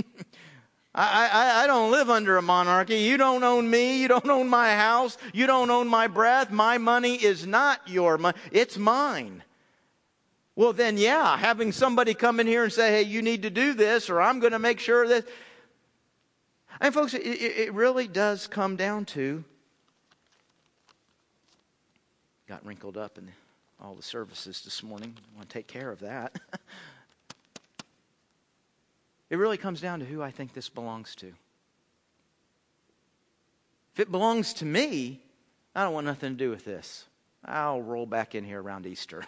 I, 0.94 1.30
I, 1.32 1.64
I, 1.64 1.68
don't 1.68 1.92
live 1.92 2.10
under 2.10 2.38
a 2.38 2.42
monarchy. 2.42 2.98
You 2.98 3.16
don't 3.16 3.44
own 3.44 3.70
me. 3.70 4.02
You 4.02 4.08
don't 4.08 4.30
own 4.30 4.50
my 4.50 4.76
house. 4.76 5.18
You 5.34 5.46
don't 5.46 5.70
own 5.70 5.88
my 5.88 6.08
breath. 6.08 6.52
My 6.52 6.80
money 6.80 7.16
is 7.16 7.46
not 7.46 7.88
your 7.88 8.18
money. 8.18 8.38
It's 8.52 8.78
mine. 8.78 9.44
Well, 10.56 10.74
then, 10.74 10.98
yeah, 10.98 11.38
having 11.38 11.72
somebody 11.72 12.14
come 12.14 12.40
in 12.40 12.48
here 12.48 12.64
and 12.64 12.74
say, 12.74 12.92
hey, 12.92 13.02
you 13.04 13.22
need 13.22 13.44
to 13.44 13.50
do 13.50 13.74
this, 13.74 14.10
or 14.10 14.20
I'm 14.20 14.40
going 14.42 14.52
to 14.52 14.60
make 14.60 14.80
sure 14.80 15.08
that. 15.08 15.26
And, 16.82 16.94
folks, 16.94 17.14
it, 17.14 17.22
it 17.22 17.74
really 17.74 18.08
does 18.08 18.48
come 18.48 18.76
down 18.76 19.06
to 19.06 19.46
got 22.50 22.66
wrinkled 22.66 22.98
up 22.98 23.20
in 23.20 23.30
all 23.80 23.94
the 23.94 24.02
services 24.02 24.64
this 24.64 24.82
morning. 24.82 25.16
I 25.16 25.38
want 25.38 25.48
to 25.48 25.54
take 25.54 25.68
care 25.68 25.92
of 25.92 26.00
that. 26.00 26.36
it 29.30 29.38
really 29.38 29.58
comes 29.58 29.80
down 29.80 30.00
to 30.00 30.06
who 30.06 30.24
I 30.24 30.32
think 30.32 30.54
this 30.54 30.68
belongs 30.68 31.14
to. 31.18 31.28
If 33.94 34.00
it 34.00 34.12
belongs 34.12 34.54
to 34.56 34.66
me, 34.66 35.22
I 35.76 35.84
don't 35.84 35.94
want 35.94 36.08
nothing 36.08 36.32
to 36.32 36.44
do 36.44 36.50
with 36.50 36.66
this. 36.66 37.06
I'll 37.46 37.84
roll 37.84 38.08
back 38.08 38.34
in 38.34 38.44
here 38.44 38.60
around 38.60 38.88
Easter. 38.88 39.24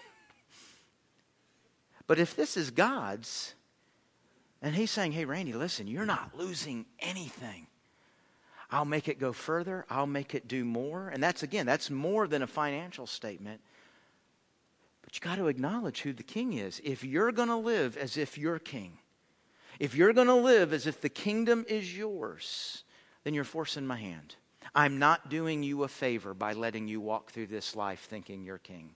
but 2.07 2.17
if 2.17 2.35
this 2.35 2.57
is 2.57 2.71
God's, 2.71 3.53
and 4.63 4.73
He's 4.73 4.89
saying, 4.89 5.11
hey, 5.11 5.25
Randy, 5.25 5.53
listen, 5.53 5.85
you're 5.85 6.07
not 6.07 6.31
losing 6.35 6.87
anything. 6.99 7.67
I'll 8.71 8.85
make 8.85 9.09
it 9.09 9.19
go 9.19 9.33
further. 9.33 9.85
I'll 9.89 10.07
make 10.07 10.33
it 10.33 10.47
do 10.47 10.63
more. 10.63 11.09
And 11.09 11.21
that's, 11.21 11.43
again, 11.43 11.65
that's 11.65 11.89
more 11.89 12.27
than 12.27 12.41
a 12.41 12.47
financial 12.47 13.05
statement. 13.05 13.59
But 15.01 15.15
you 15.15 15.21
got 15.21 15.35
to 15.35 15.47
acknowledge 15.47 16.01
who 16.01 16.13
the 16.13 16.23
king 16.23 16.53
is. 16.53 16.79
If 16.83 17.03
you're 17.03 17.33
going 17.33 17.49
to 17.49 17.57
live 17.57 17.97
as 17.97 18.15
if 18.15 18.37
you're 18.37 18.59
king, 18.59 18.97
if 19.79 19.93
you're 19.93 20.13
going 20.13 20.27
to 20.27 20.35
live 20.35 20.71
as 20.71 20.87
if 20.87 21.01
the 21.01 21.09
kingdom 21.09 21.65
is 21.67 21.97
yours, 21.97 22.83
then 23.23 23.33
you're 23.33 23.43
forcing 23.43 23.85
my 23.85 23.97
hand. 23.97 24.35
I'm 24.73 24.99
not 24.99 25.29
doing 25.29 25.63
you 25.63 25.83
a 25.83 25.89
favor 25.89 26.33
by 26.33 26.53
letting 26.53 26.87
you 26.87 27.01
walk 27.01 27.31
through 27.31 27.47
this 27.47 27.75
life 27.75 28.07
thinking 28.09 28.43
you're 28.43 28.57
king. 28.57 28.95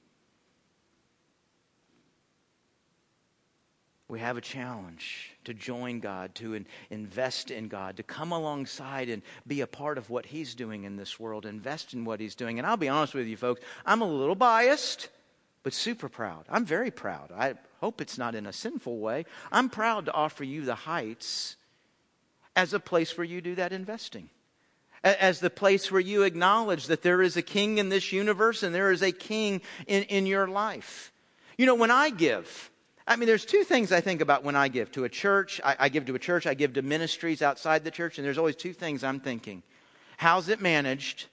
We 4.07 4.19
have 4.19 4.37
a 4.37 4.41
challenge 4.41 5.31
to 5.45 5.53
join 5.53 5.99
God, 5.99 6.35
to 6.35 6.53
in, 6.53 6.67
invest 6.91 7.49
in 7.49 7.67
God, 7.67 7.97
to 7.97 8.03
come 8.03 8.31
alongside 8.31 9.09
and 9.09 9.23
be 9.47 9.61
a 9.61 9.67
part 9.67 9.97
of 9.97 10.11
what 10.11 10.27
He's 10.27 10.53
doing 10.53 10.83
in 10.83 10.95
this 10.95 11.19
world, 11.19 11.45
invest 11.45 11.93
in 11.93 12.05
what 12.05 12.19
He's 12.19 12.35
doing. 12.35 12.59
And 12.59 12.67
I'll 12.67 12.77
be 12.77 12.89
honest 12.89 13.15
with 13.15 13.25
you, 13.25 13.35
folks, 13.35 13.61
I'm 13.83 14.01
a 14.01 14.07
little 14.07 14.35
biased, 14.35 15.09
but 15.63 15.73
super 15.73 16.07
proud. 16.07 16.45
I'm 16.49 16.65
very 16.65 16.91
proud. 16.91 17.31
I 17.35 17.55
hope 17.81 17.99
it's 17.99 18.19
not 18.19 18.35
in 18.35 18.45
a 18.45 18.53
sinful 18.53 18.99
way. 18.99 19.25
I'm 19.51 19.69
proud 19.69 20.05
to 20.05 20.13
offer 20.13 20.43
you 20.43 20.65
the 20.65 20.75
heights 20.75 21.55
as 22.55 22.73
a 22.73 22.79
place 22.79 23.17
where 23.17 23.25
you 23.25 23.41
do 23.41 23.55
that 23.55 23.73
investing 23.73 24.29
as 25.05 25.39
the 25.39 25.51
place 25.51 25.91
where 25.91 26.01
you 26.01 26.23
acknowledge 26.23 26.87
that 26.87 27.03
there 27.03 27.21
is 27.21 27.37
a 27.37 27.41
king 27.43 27.77
in 27.77 27.89
this 27.89 28.11
universe 28.11 28.63
and 28.63 28.73
there 28.73 28.91
is 28.91 29.03
a 29.03 29.11
king 29.11 29.61
in, 29.85 30.01
in 30.03 30.25
your 30.25 30.47
life. 30.47 31.11
You 31.59 31.67
know, 31.67 31.75
when 31.75 31.91
I 31.91 32.09
give, 32.09 32.71
I 33.07 33.15
mean, 33.17 33.27
there's 33.27 33.45
two 33.45 33.63
things 33.63 33.91
I 33.91 34.01
think 34.01 34.21
about 34.21 34.43
when 34.43 34.55
I 34.55 34.67
give 34.67 34.91
to 34.93 35.03
a 35.03 35.09
church. 35.09 35.61
I, 35.63 35.75
I, 35.79 35.89
give 35.89 36.05
to 36.05 36.15
a 36.15 36.19
church, 36.19 36.47
I 36.47 36.55
give 36.55 36.73
to 36.73 36.81
ministries 36.81 37.41
outside 37.41 37.83
the 37.83 37.91
church, 37.91 38.17
and 38.17 38.25
there's 38.25 38.39
always 38.39 38.55
two 38.55 38.73
things 38.73 39.03
I'm 39.03 39.19
thinking 39.19 39.63
how's 40.17 40.47
it 40.47 40.61
managed, 40.61 41.25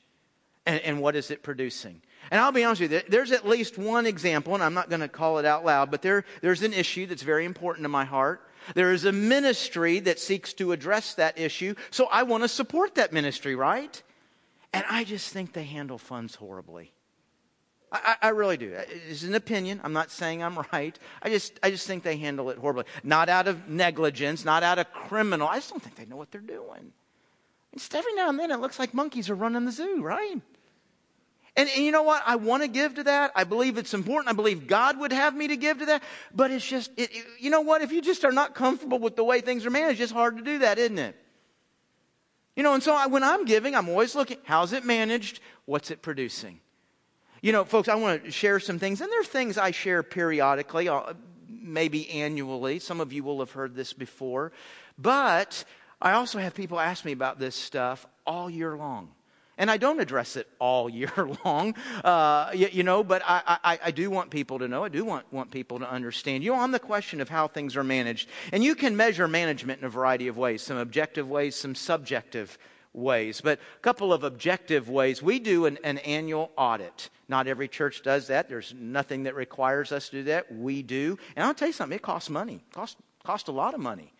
and, 0.66 0.80
and 0.80 1.00
what 1.00 1.14
is 1.14 1.30
it 1.30 1.42
producing? 1.42 2.02
And 2.30 2.40
I'll 2.40 2.52
be 2.52 2.64
honest 2.64 2.80
with 2.80 2.92
you, 2.92 3.02
there's 3.08 3.32
at 3.32 3.46
least 3.46 3.78
one 3.78 4.06
example, 4.06 4.54
and 4.54 4.62
I'm 4.62 4.74
not 4.74 4.90
going 4.90 5.00
to 5.00 5.08
call 5.08 5.38
it 5.38 5.44
out 5.44 5.64
loud, 5.64 5.90
but 5.90 6.02
there, 6.02 6.24
there's 6.40 6.62
an 6.62 6.72
issue 6.72 7.06
that's 7.06 7.22
very 7.22 7.44
important 7.44 7.84
to 7.84 7.88
my 7.88 8.04
heart. 8.04 8.48
There 8.74 8.92
is 8.92 9.04
a 9.04 9.12
ministry 9.12 10.00
that 10.00 10.18
seeks 10.18 10.52
to 10.54 10.72
address 10.72 11.14
that 11.14 11.38
issue, 11.38 11.74
so 11.90 12.06
I 12.10 12.24
want 12.24 12.42
to 12.42 12.48
support 12.48 12.96
that 12.96 13.12
ministry, 13.12 13.54
right? 13.54 14.02
And 14.72 14.84
I 14.88 15.04
just 15.04 15.32
think 15.32 15.52
they 15.52 15.64
handle 15.64 15.98
funds 15.98 16.34
horribly. 16.34 16.92
I, 17.92 18.16
I, 18.22 18.28
really 18.30 18.56
do. 18.56 18.74
It's 19.08 19.22
an 19.22 19.34
opinion. 19.34 19.80
I'm 19.84 19.92
not 19.92 20.10
saying 20.10 20.42
I'm 20.42 20.58
right. 20.72 20.98
I 21.22 21.28
just, 21.28 21.60
I 21.62 21.70
just 21.70 21.86
think 21.86 22.02
they 22.02 22.16
handle 22.16 22.48
it 22.48 22.56
horribly. 22.56 22.84
Not 23.04 23.28
out 23.28 23.48
of 23.48 23.68
negligence, 23.68 24.44
not 24.44 24.62
out 24.62 24.78
of 24.78 24.90
criminal. 24.92 25.46
I 25.46 25.56
just 25.56 25.70
don't 25.70 25.82
think 25.82 25.96
they 25.96 26.06
know 26.06 26.16
what 26.16 26.30
they're 26.30 26.40
doing. 26.40 26.92
Just 27.74 27.94
every 27.94 28.14
now 28.14 28.30
and 28.30 28.38
then 28.38 28.50
it 28.50 28.60
looks 28.60 28.78
like 28.78 28.94
monkeys 28.94 29.28
are 29.28 29.34
running 29.34 29.66
the 29.66 29.72
zoo, 29.72 30.02
right? 30.02 30.40
And, 31.54 31.68
and, 31.68 31.84
you 31.84 31.92
know 31.92 32.02
what? 32.02 32.22
I 32.26 32.36
want 32.36 32.62
to 32.62 32.68
give 32.68 32.94
to 32.94 33.04
that. 33.04 33.32
I 33.36 33.44
believe 33.44 33.76
it's 33.76 33.92
important. 33.92 34.30
I 34.30 34.32
believe 34.32 34.66
God 34.66 34.98
would 34.98 35.12
have 35.12 35.34
me 35.34 35.48
to 35.48 35.56
give 35.56 35.78
to 35.80 35.86
that. 35.86 36.02
But 36.34 36.50
it's 36.50 36.66
just, 36.66 36.90
it, 36.96 37.10
you 37.38 37.50
know 37.50 37.60
what? 37.60 37.82
If 37.82 37.92
you 37.92 38.00
just 38.00 38.24
are 38.24 38.32
not 38.32 38.54
comfortable 38.54 38.98
with 38.98 39.16
the 39.16 39.24
way 39.24 39.42
things 39.42 39.66
are 39.66 39.70
managed, 39.70 40.00
it's 40.00 40.12
hard 40.12 40.38
to 40.38 40.42
do 40.42 40.60
that, 40.60 40.78
isn't 40.78 40.98
it? 40.98 41.14
You 42.56 42.62
know, 42.62 42.72
and 42.72 42.82
so 42.82 42.94
I, 42.94 43.06
when 43.06 43.22
I'm 43.22 43.44
giving, 43.44 43.74
I'm 43.74 43.88
always 43.90 44.14
looking, 44.14 44.38
how's 44.44 44.72
it 44.72 44.84
managed? 44.84 45.40
What's 45.66 45.90
it 45.90 46.00
producing? 46.00 46.60
You 47.42 47.50
know, 47.50 47.64
folks, 47.64 47.88
I 47.88 47.96
want 47.96 48.24
to 48.24 48.30
share 48.30 48.60
some 48.60 48.78
things, 48.78 49.00
and 49.00 49.10
there 49.10 49.20
are 49.20 49.24
things 49.24 49.58
I 49.58 49.72
share 49.72 50.04
periodically, 50.04 50.88
uh, 50.88 51.14
maybe 51.48 52.08
annually. 52.08 52.78
Some 52.78 53.00
of 53.00 53.12
you 53.12 53.24
will 53.24 53.40
have 53.40 53.50
heard 53.50 53.74
this 53.74 53.92
before. 53.92 54.52
But 54.96 55.64
I 56.00 56.12
also 56.12 56.38
have 56.38 56.54
people 56.54 56.78
ask 56.78 57.04
me 57.04 57.10
about 57.10 57.40
this 57.40 57.56
stuff 57.56 58.06
all 58.24 58.48
year 58.48 58.76
long. 58.76 59.08
And 59.58 59.72
I 59.72 59.76
don't 59.76 59.98
address 59.98 60.36
it 60.36 60.48
all 60.60 60.88
year 60.88 61.12
long, 61.44 61.74
uh, 62.04 62.52
you, 62.54 62.68
you, 62.70 62.82
know, 62.84 63.02
but 63.02 63.22
I, 63.26 63.58
I, 63.64 63.78
I, 63.86 63.90
do 63.90 64.08
want 64.08 64.30
people 64.30 64.60
to 64.60 64.68
know. 64.68 64.84
I 64.84 64.88
do 64.88 65.04
want, 65.04 65.30
want 65.32 65.50
people 65.50 65.80
to 65.80 65.90
understand. 65.90 66.44
You 66.44 66.52
know, 66.52 66.58
on 66.58 66.70
the 66.70 66.78
question 66.78 67.20
of 67.20 67.28
how 67.28 67.48
things 67.48 67.76
are 67.76 67.84
managed, 67.84 68.28
and 68.52 68.62
you 68.62 68.76
can 68.76 68.96
measure 68.96 69.26
management 69.26 69.80
in 69.80 69.86
a 69.86 69.90
variety 69.90 70.28
of 70.28 70.38
ways 70.38 70.62
some 70.62 70.76
objective 70.76 71.28
ways, 71.28 71.56
some 71.56 71.74
subjective 71.74 72.56
ways. 72.94 73.40
But 73.40 73.58
a 73.58 73.80
couple 73.80 74.12
of 74.12 74.24
objective 74.24 74.88
ways. 74.88 75.22
We 75.22 75.38
do 75.38 75.66
an, 75.66 75.78
an 75.84 75.98
annual 75.98 76.50
audit. 76.56 77.10
Not 77.28 77.46
every 77.46 77.68
church 77.68 78.02
does 78.02 78.26
that. 78.28 78.48
There's 78.48 78.74
nothing 78.78 79.22
that 79.24 79.34
requires 79.34 79.92
us 79.92 80.08
to 80.10 80.16
do 80.16 80.22
that. 80.24 80.52
We 80.54 80.82
do. 80.82 81.18
And 81.36 81.44
I'll 81.44 81.54
tell 81.54 81.68
you 81.68 81.72
something, 81.72 81.96
it 81.96 82.02
costs 82.02 82.30
money, 82.30 82.56
it 82.56 82.74
costs, 82.74 82.96
costs 83.24 83.48
a 83.48 83.52
lot 83.52 83.74
of 83.74 83.80
money. 83.80 84.12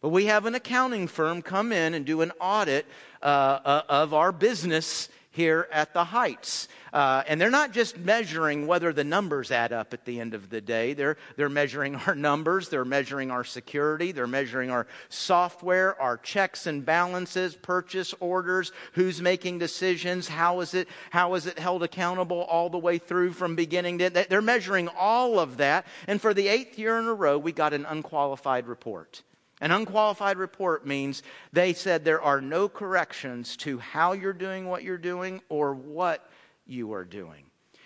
But 0.00 0.10
we 0.10 0.26
have 0.26 0.46
an 0.46 0.54
accounting 0.54 1.08
firm 1.08 1.42
come 1.42 1.72
in 1.72 1.94
and 1.94 2.04
do 2.04 2.20
an 2.20 2.32
audit 2.40 2.86
uh, 3.22 3.24
uh, 3.24 3.82
of 3.88 4.14
our 4.14 4.30
business 4.30 5.08
here 5.38 5.68
at 5.70 5.94
the 5.94 6.02
Heights. 6.02 6.66
Uh, 6.92 7.22
and 7.28 7.40
they're 7.40 7.48
not 7.48 7.72
just 7.72 7.96
measuring 7.96 8.66
whether 8.66 8.92
the 8.92 9.04
numbers 9.04 9.52
add 9.52 9.72
up 9.72 9.94
at 9.94 10.04
the 10.04 10.18
end 10.18 10.34
of 10.34 10.50
the 10.50 10.60
day. 10.60 10.94
They're, 10.94 11.16
they're 11.36 11.48
measuring 11.48 11.94
our 11.94 12.16
numbers, 12.16 12.68
they're 12.68 12.84
measuring 12.84 13.30
our 13.30 13.44
security, 13.44 14.10
they're 14.10 14.26
measuring 14.26 14.70
our 14.70 14.88
software, 15.10 16.00
our 16.02 16.16
checks 16.16 16.66
and 16.66 16.84
balances, 16.84 17.54
purchase 17.54 18.14
orders, 18.18 18.72
who's 18.94 19.22
making 19.22 19.60
decisions, 19.60 20.26
how 20.26 20.58
is 20.58 20.74
it, 20.74 20.88
how 21.10 21.34
is 21.34 21.46
it 21.46 21.56
held 21.56 21.84
accountable 21.84 22.42
all 22.42 22.68
the 22.68 22.76
way 22.76 22.98
through 22.98 23.32
from 23.32 23.54
beginning 23.54 23.98
to 23.98 24.10
They're 24.10 24.42
measuring 24.42 24.88
all 24.98 25.38
of 25.38 25.58
that. 25.58 25.86
And 26.08 26.20
for 26.20 26.34
the 26.34 26.48
eighth 26.48 26.80
year 26.80 26.98
in 26.98 27.04
a 27.04 27.14
row, 27.14 27.38
we 27.38 27.52
got 27.52 27.72
an 27.72 27.86
unqualified 27.86 28.66
report. 28.66 29.22
An 29.60 29.72
unqualified 29.72 30.38
report 30.38 30.86
means 30.86 31.22
they 31.52 31.72
said 31.72 32.04
there 32.04 32.22
are 32.22 32.40
no 32.40 32.68
corrections 32.68 33.56
to 33.58 33.78
how 33.78 34.12
you're 34.12 34.32
doing 34.32 34.68
what 34.68 34.82
you're 34.82 34.98
doing 34.98 35.40
or 35.48 35.74
what 35.74 36.28
you 36.66 36.92
are 36.92 37.04
doing. 37.04 37.44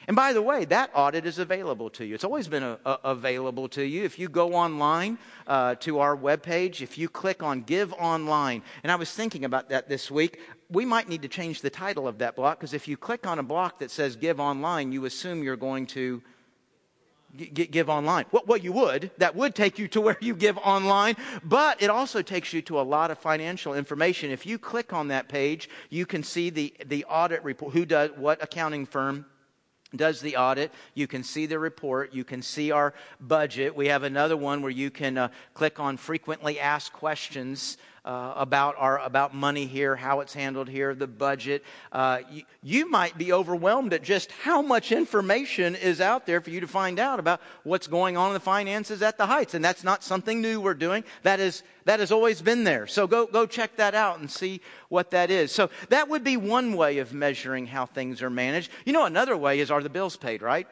And 0.09 0.17
by 0.17 0.33
the 0.33 0.43
way, 0.43 0.65
that 0.67 0.91
audit 0.95 1.27
is 1.27 1.39
available 1.39 1.89
to 1.91 2.05
you. 2.05 2.15
It's 2.15 2.25
always 2.25 2.49
been 2.49 2.65
a, 2.65 2.79
a, 2.85 2.99
available 3.05 3.69
to 3.71 3.85
you. 3.85 4.03
If 4.03 4.19
you 4.19 4.29
go 4.29 4.55
online 4.55 5.17
uh, 5.47 5.77
to 5.77 6.01
our 6.01 6.17
webpage, 6.17 6.81
if 6.81 6.99
you 6.99 7.09
click 7.09 7.43
on 7.43 7.63
Give 7.63 7.93
Online, 7.95 8.63
and 8.83 8.91
I 8.91 8.97
was 8.97 9.13
thinking 9.13 9.45
about 9.45 9.69
that 9.69 9.89
this 9.89 10.11
week, 10.11 10.41
we 10.71 10.85
might 10.85 11.09
need 11.09 11.23
to 11.23 11.29
change 11.29 11.61
the 11.61 11.71
title 11.71 12.09
of 12.09 12.19
that 12.19 12.35
block 12.35 12.59
because 12.59 12.75
if 12.75 12.89
you 12.89 12.97
click 12.97 13.27
on 13.27 13.39
a 13.39 13.43
block 13.45 13.79
that 13.79 13.91
says 13.91 14.17
Give 14.17 14.41
Online, 14.41 14.91
you 14.91 15.05
assume 15.05 15.43
you're 15.43 15.57
going 15.57 15.87
to 15.89 16.21
give 17.37 17.88
online. 17.88 18.27
Well, 18.31 18.59
you 18.59 18.73
would. 18.73 19.11
That 19.18 19.35
would 19.35 19.55
take 19.55 19.79
you 19.79 19.88
to 19.88 20.01
where 20.01 20.18
you 20.21 20.35
give 20.35 20.59
online, 20.59 21.16
but 21.42 21.83
it 21.83 21.90
also 21.90 22.23
takes 22.23 22.53
you 22.53 22.62
to 22.62 22.81
a 22.81 22.83
lot 22.83 23.11
of 23.11 23.18
financial 23.18 23.75
information. 23.75 24.31
If 24.31 24.47
you 24.47 24.59
click 24.59 24.92
on 24.92 25.09
that 25.09 25.29
page, 25.29 25.68
you 25.90 26.07
can 26.07 26.23
see 26.23 26.51
the, 26.51 26.75
the 26.87 27.05
audit 27.07 27.42
report, 27.42 27.73
who 27.73 27.85
does, 27.87 28.11
what 28.16 28.42
accounting 28.42 28.87
firm 28.87 29.27
does 29.95 30.21
the 30.21 30.37
audit. 30.37 30.73
You 30.95 31.07
can 31.07 31.23
see 31.23 31.47
the 31.47 31.59
report. 31.59 32.14
You 32.14 32.25
can 32.25 32.42
see 32.42 32.71
our 32.71 32.95
budget. 33.21 33.75
We 33.75 33.88
have 33.88 34.03
another 34.03 34.37
one 34.37 34.62
where 34.62 34.71
you 34.71 34.90
can 34.90 35.18
uh, 35.18 35.29
click 35.55 35.81
on 35.81 35.97
frequently 35.97 36.59
asked 36.59 36.92
questions 36.92 37.77
uh, 38.05 38.35
about 38.37 38.75
our 38.79 38.99
about 39.01 39.35
money 39.35 39.67
here, 39.67 39.95
how 39.95 40.21
it's 40.21 40.35
handled 40.35 40.69
here, 40.69 40.95
the 40.95 41.07
budget. 41.07 41.65
Uh, 41.93 42.21
you, 42.31 42.43
you 42.62 42.91
might 42.91 43.17
be 43.17 43.33
overwhelmed 43.33 43.93
at 43.93 44.03
just 44.03 44.31
how 44.33 44.61
much 44.61 44.91
information 44.91 45.77
is 45.77 46.01
out 46.01 46.27
there 46.27 46.41
for 46.41 46.51
you 46.51 46.61
to 46.61 46.67
find 46.67 46.99
out 46.99 47.21
about 47.21 47.41
what's 47.62 47.87
going 47.87 48.17
on 48.17 48.29
in 48.29 48.35
the 48.35 48.41
finances 48.41 49.03
at 49.03 49.19
the 49.19 49.27
Heights, 49.27 49.55
and 49.55 49.65
that's 49.65 49.85
not 49.85 50.03
something 50.03 50.41
new 50.41 50.61
we're 50.61 50.75
doing. 50.75 51.05
That 51.23 51.38
is 51.38 51.62
that 51.85 52.01
has 52.01 52.11
always 52.11 52.43
been 52.43 52.65
there. 52.65 52.87
So 52.87 53.07
go 53.07 53.27
go 53.27 53.47
check 53.47 53.77
that 53.77 53.95
out 53.95 54.19
and 54.19 54.31
see 54.31 54.61
what 54.88 55.12
that 55.12 55.31
is. 55.31 55.53
So 55.53 55.71
that 55.91 56.09
would 56.09 56.25
be 56.25 56.37
one 56.37 56.75
way 56.75 56.99
of 56.99 57.12
measuring 57.12 57.67
how 57.67 57.87
things 57.87 58.21
are 58.23 58.31
managed. 58.31 58.71
You 58.85 58.93
know, 58.93 59.05
another 59.05 59.37
way 59.37 59.61
is 59.61 59.71
are 59.71 59.83
the 59.83 59.88
bills 59.91 60.17
paid, 60.17 60.43
right? 60.43 60.67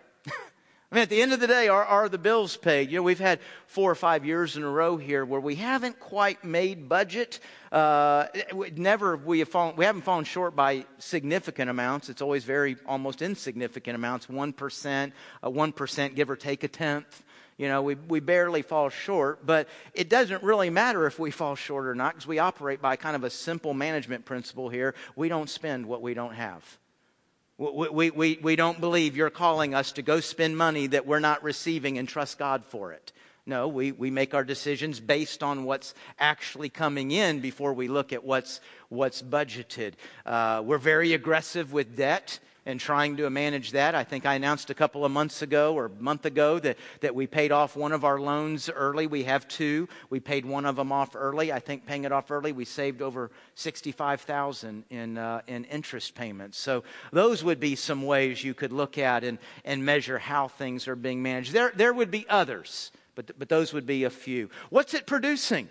I 0.92 0.96
mean, 0.96 1.02
at 1.02 1.08
the 1.08 1.22
end 1.22 1.32
of 1.32 1.38
the 1.38 1.46
day, 1.46 1.68
are, 1.68 1.84
are 1.84 2.08
the 2.08 2.18
bills 2.18 2.56
paid? 2.56 2.90
You 2.90 2.96
know, 2.96 3.04
we've 3.04 3.20
had 3.20 3.38
four 3.68 3.88
or 3.88 3.94
five 3.94 4.24
years 4.24 4.56
in 4.56 4.64
a 4.64 4.68
row 4.68 4.96
here 4.96 5.24
where 5.24 5.40
we 5.40 5.54
haven't 5.54 6.00
quite 6.00 6.42
made 6.42 6.88
budget. 6.88 7.38
Uh, 7.70 8.26
never 8.74 9.16
we 9.16 9.38
have 9.38 9.48
fallen, 9.48 9.76
we 9.76 9.84
haven't 9.84 10.02
fallen 10.02 10.24
short 10.24 10.56
by 10.56 10.84
significant 10.98 11.70
amounts. 11.70 12.08
It's 12.08 12.20
always 12.20 12.42
very 12.42 12.76
almost 12.86 13.22
insignificant 13.22 13.94
amounts, 13.94 14.28
one 14.28 14.52
percent, 14.52 15.12
one 15.42 15.70
percent, 15.70 16.16
give 16.16 16.28
or 16.28 16.34
take 16.34 16.64
a 16.64 16.68
tenth. 16.68 17.22
You 17.56 17.68
know, 17.68 17.82
we, 17.82 17.94
we 17.94 18.18
barely 18.18 18.62
fall 18.62 18.88
short, 18.88 19.46
but 19.46 19.68
it 19.94 20.08
doesn't 20.08 20.42
really 20.42 20.70
matter 20.70 21.06
if 21.06 21.20
we 21.20 21.30
fall 21.30 21.54
short 21.54 21.86
or 21.86 21.94
not 21.94 22.14
because 22.14 22.26
we 22.26 22.40
operate 22.40 22.82
by 22.82 22.96
kind 22.96 23.14
of 23.14 23.22
a 23.22 23.30
simple 23.30 23.74
management 23.74 24.24
principle 24.24 24.68
here. 24.68 24.96
We 25.14 25.28
don't 25.28 25.48
spend 25.48 25.86
what 25.86 26.02
we 26.02 26.14
don't 26.14 26.34
have. 26.34 26.64
We, 27.60 28.08
we, 28.10 28.38
we 28.40 28.56
don't 28.56 28.80
believe 28.80 29.18
you're 29.18 29.28
calling 29.28 29.74
us 29.74 29.92
to 29.92 30.02
go 30.02 30.20
spend 30.20 30.56
money 30.56 30.86
that 30.86 31.06
we're 31.06 31.20
not 31.20 31.42
receiving 31.42 31.98
and 31.98 32.08
trust 32.08 32.38
God 32.38 32.64
for 32.64 32.92
it. 32.92 33.12
No, 33.44 33.68
we, 33.68 33.92
we 33.92 34.10
make 34.10 34.32
our 34.32 34.44
decisions 34.44 34.98
based 34.98 35.42
on 35.42 35.64
what's 35.64 35.92
actually 36.18 36.70
coming 36.70 37.10
in 37.10 37.40
before 37.40 37.74
we 37.74 37.86
look 37.86 38.14
at 38.14 38.24
what's, 38.24 38.62
what's 38.88 39.20
budgeted. 39.20 39.92
Uh, 40.24 40.62
we're 40.64 40.78
very 40.78 41.12
aggressive 41.12 41.70
with 41.70 41.96
debt. 41.96 42.38
And 42.66 42.78
trying 42.78 43.16
to 43.16 43.28
manage 43.30 43.72
that. 43.72 43.94
I 43.94 44.04
think 44.04 44.26
I 44.26 44.34
announced 44.34 44.70
a 44.70 44.74
couple 44.74 45.04
of 45.04 45.12
months 45.12 45.42
ago 45.42 45.74
or 45.74 45.86
a 45.86 45.90
month 45.90 46.26
ago 46.26 46.58
that, 46.58 46.76
that 47.00 47.14
we 47.14 47.26
paid 47.26 47.52
off 47.52 47.76
one 47.76 47.92
of 47.92 48.04
our 48.04 48.20
loans 48.20 48.68
early. 48.68 49.06
We 49.06 49.24
have 49.24 49.48
two. 49.48 49.88
We 50.10 50.20
paid 50.20 50.44
one 50.44 50.66
of 50.66 50.76
them 50.76 50.92
off 50.92 51.14
early. 51.14 51.52
I 51.52 51.58
think 51.58 51.86
paying 51.86 52.04
it 52.04 52.12
off 52.12 52.30
early, 52.30 52.52
we 52.52 52.64
saved 52.64 53.02
over 53.02 53.30
65000 53.54 54.84
in, 54.90 55.18
uh, 55.18 55.42
in 55.46 55.64
interest 55.64 56.14
payments. 56.14 56.58
So 56.58 56.84
those 57.12 57.42
would 57.42 57.60
be 57.60 57.76
some 57.76 58.02
ways 58.02 58.44
you 58.44 58.54
could 58.54 58.72
look 58.72 58.98
at 58.98 59.24
and, 59.24 59.38
and 59.64 59.84
measure 59.84 60.18
how 60.18 60.48
things 60.48 60.88
are 60.88 60.96
being 60.96 61.22
managed. 61.22 61.52
There, 61.52 61.72
there 61.74 61.92
would 61.92 62.10
be 62.10 62.26
others, 62.28 62.92
but, 63.14 63.38
but 63.38 63.48
those 63.48 63.72
would 63.72 63.86
be 63.86 64.04
a 64.04 64.10
few. 64.10 64.50
What's 64.68 64.94
it 64.94 65.06
producing? 65.06 65.68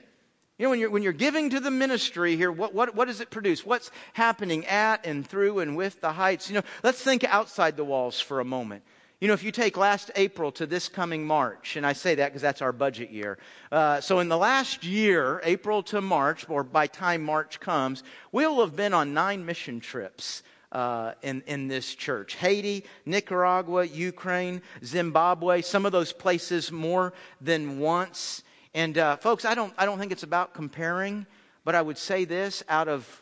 You 0.59 0.65
know, 0.65 0.71
when 0.71 0.79
you're, 0.81 0.89
when 0.89 1.03
you're 1.03 1.13
giving 1.13 1.49
to 1.51 1.61
the 1.61 1.71
ministry 1.71 2.35
here, 2.35 2.51
what, 2.51 2.73
what, 2.73 2.93
what 2.93 3.05
does 3.05 3.21
it 3.21 3.29
produce? 3.29 3.65
What's 3.65 3.91
happening 4.11 4.65
at 4.65 5.05
and 5.05 5.25
through 5.25 5.59
and 5.59 5.77
with 5.77 6.01
the 6.01 6.11
heights? 6.11 6.49
You 6.49 6.55
know, 6.55 6.63
let's 6.83 7.01
think 7.01 7.23
outside 7.23 7.77
the 7.77 7.85
walls 7.85 8.19
for 8.19 8.41
a 8.41 8.45
moment. 8.45 8.83
You 9.21 9.29
know, 9.29 9.33
if 9.33 9.41
you 9.41 9.53
take 9.53 9.77
last 9.77 10.11
April 10.17 10.51
to 10.53 10.65
this 10.65 10.89
coming 10.89 11.25
March, 11.25 11.77
and 11.77 11.85
I 11.85 11.93
say 11.93 12.15
that 12.15 12.27
because 12.27 12.41
that's 12.41 12.61
our 12.61 12.73
budget 12.73 13.09
year. 13.09 13.37
Uh, 13.71 14.01
so 14.01 14.19
in 14.19 14.27
the 14.27 14.37
last 14.37 14.83
year, 14.83 15.39
April 15.45 15.81
to 15.83 16.01
March, 16.01 16.45
or 16.49 16.65
by 16.65 16.87
time 16.87 17.23
March 17.23 17.61
comes, 17.61 18.03
we'll 18.33 18.59
have 18.59 18.75
been 18.75 18.93
on 18.93 19.13
nine 19.13 19.45
mission 19.45 19.79
trips. 19.79 20.43
Uh, 20.71 21.15
in, 21.23 21.41
in 21.47 21.67
this 21.67 21.95
church. 21.95 22.35
Haiti, 22.35 22.85
Nicaragua, 23.03 23.85
Ukraine, 23.85 24.61
Zimbabwe, 24.85 25.63
some 25.63 25.83
of 25.83 25.91
those 25.91 26.13
places 26.13 26.71
more 26.71 27.11
than 27.41 27.79
once. 27.79 28.43
And 28.73 28.97
uh, 28.97 29.17
folks, 29.17 29.45
I 29.45 29.55
don't, 29.55 29.73
I 29.77 29.85
don't 29.85 29.99
think 29.99 30.11
it's 30.11 30.23
about 30.23 30.53
comparing, 30.53 31.25
but 31.65 31.75
I 31.75 31.81
would 31.81 31.97
say 31.97 32.25
this 32.25 32.63
out 32.69 32.87
of, 32.87 33.21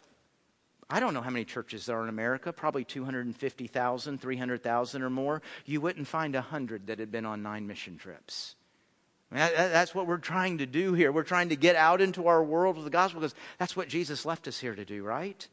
I 0.90 1.00
don't 1.00 1.14
know 1.14 1.22
how 1.22 1.30
many 1.30 1.46
churches 1.46 1.86
there 1.86 1.98
are 1.98 2.04
in 2.04 2.10
America, 2.10 2.52
probably 2.52 2.84
250,000, 2.84 4.22
300,000 4.22 5.02
or 5.02 5.10
more. 5.10 5.42
You 5.66 5.82
wouldn't 5.82 6.08
find 6.08 6.36
a 6.36 6.40
100 6.40 6.88
that 6.88 7.00
had 7.00 7.12
been 7.12 7.26
on 7.26 7.44
nine 7.44 7.68
mission 7.68 7.98
trips. 7.98 8.56
that's 9.32 9.96
what 9.96 10.08
we're 10.08 10.18
trying 10.18 10.60
to 10.60 10.66
do 10.66 10.94
here. 10.94 11.12
We're 11.12 11.24
trying 11.24 11.50
to 11.50 11.56
get 11.56 11.76
out 11.76 12.02
into 12.02 12.28
our 12.28 12.44
world 12.44 12.76
with 12.76 12.86
the 12.86 12.92
gospel 12.92 13.22
because 13.22 13.36
that's 13.58 13.76
what 13.76 13.88
Jesus 13.88 14.26
left 14.26 14.48
us 14.48 14.60
here 14.60 14.76
to 14.76 14.86
do, 14.86 15.04
right? 15.04 15.48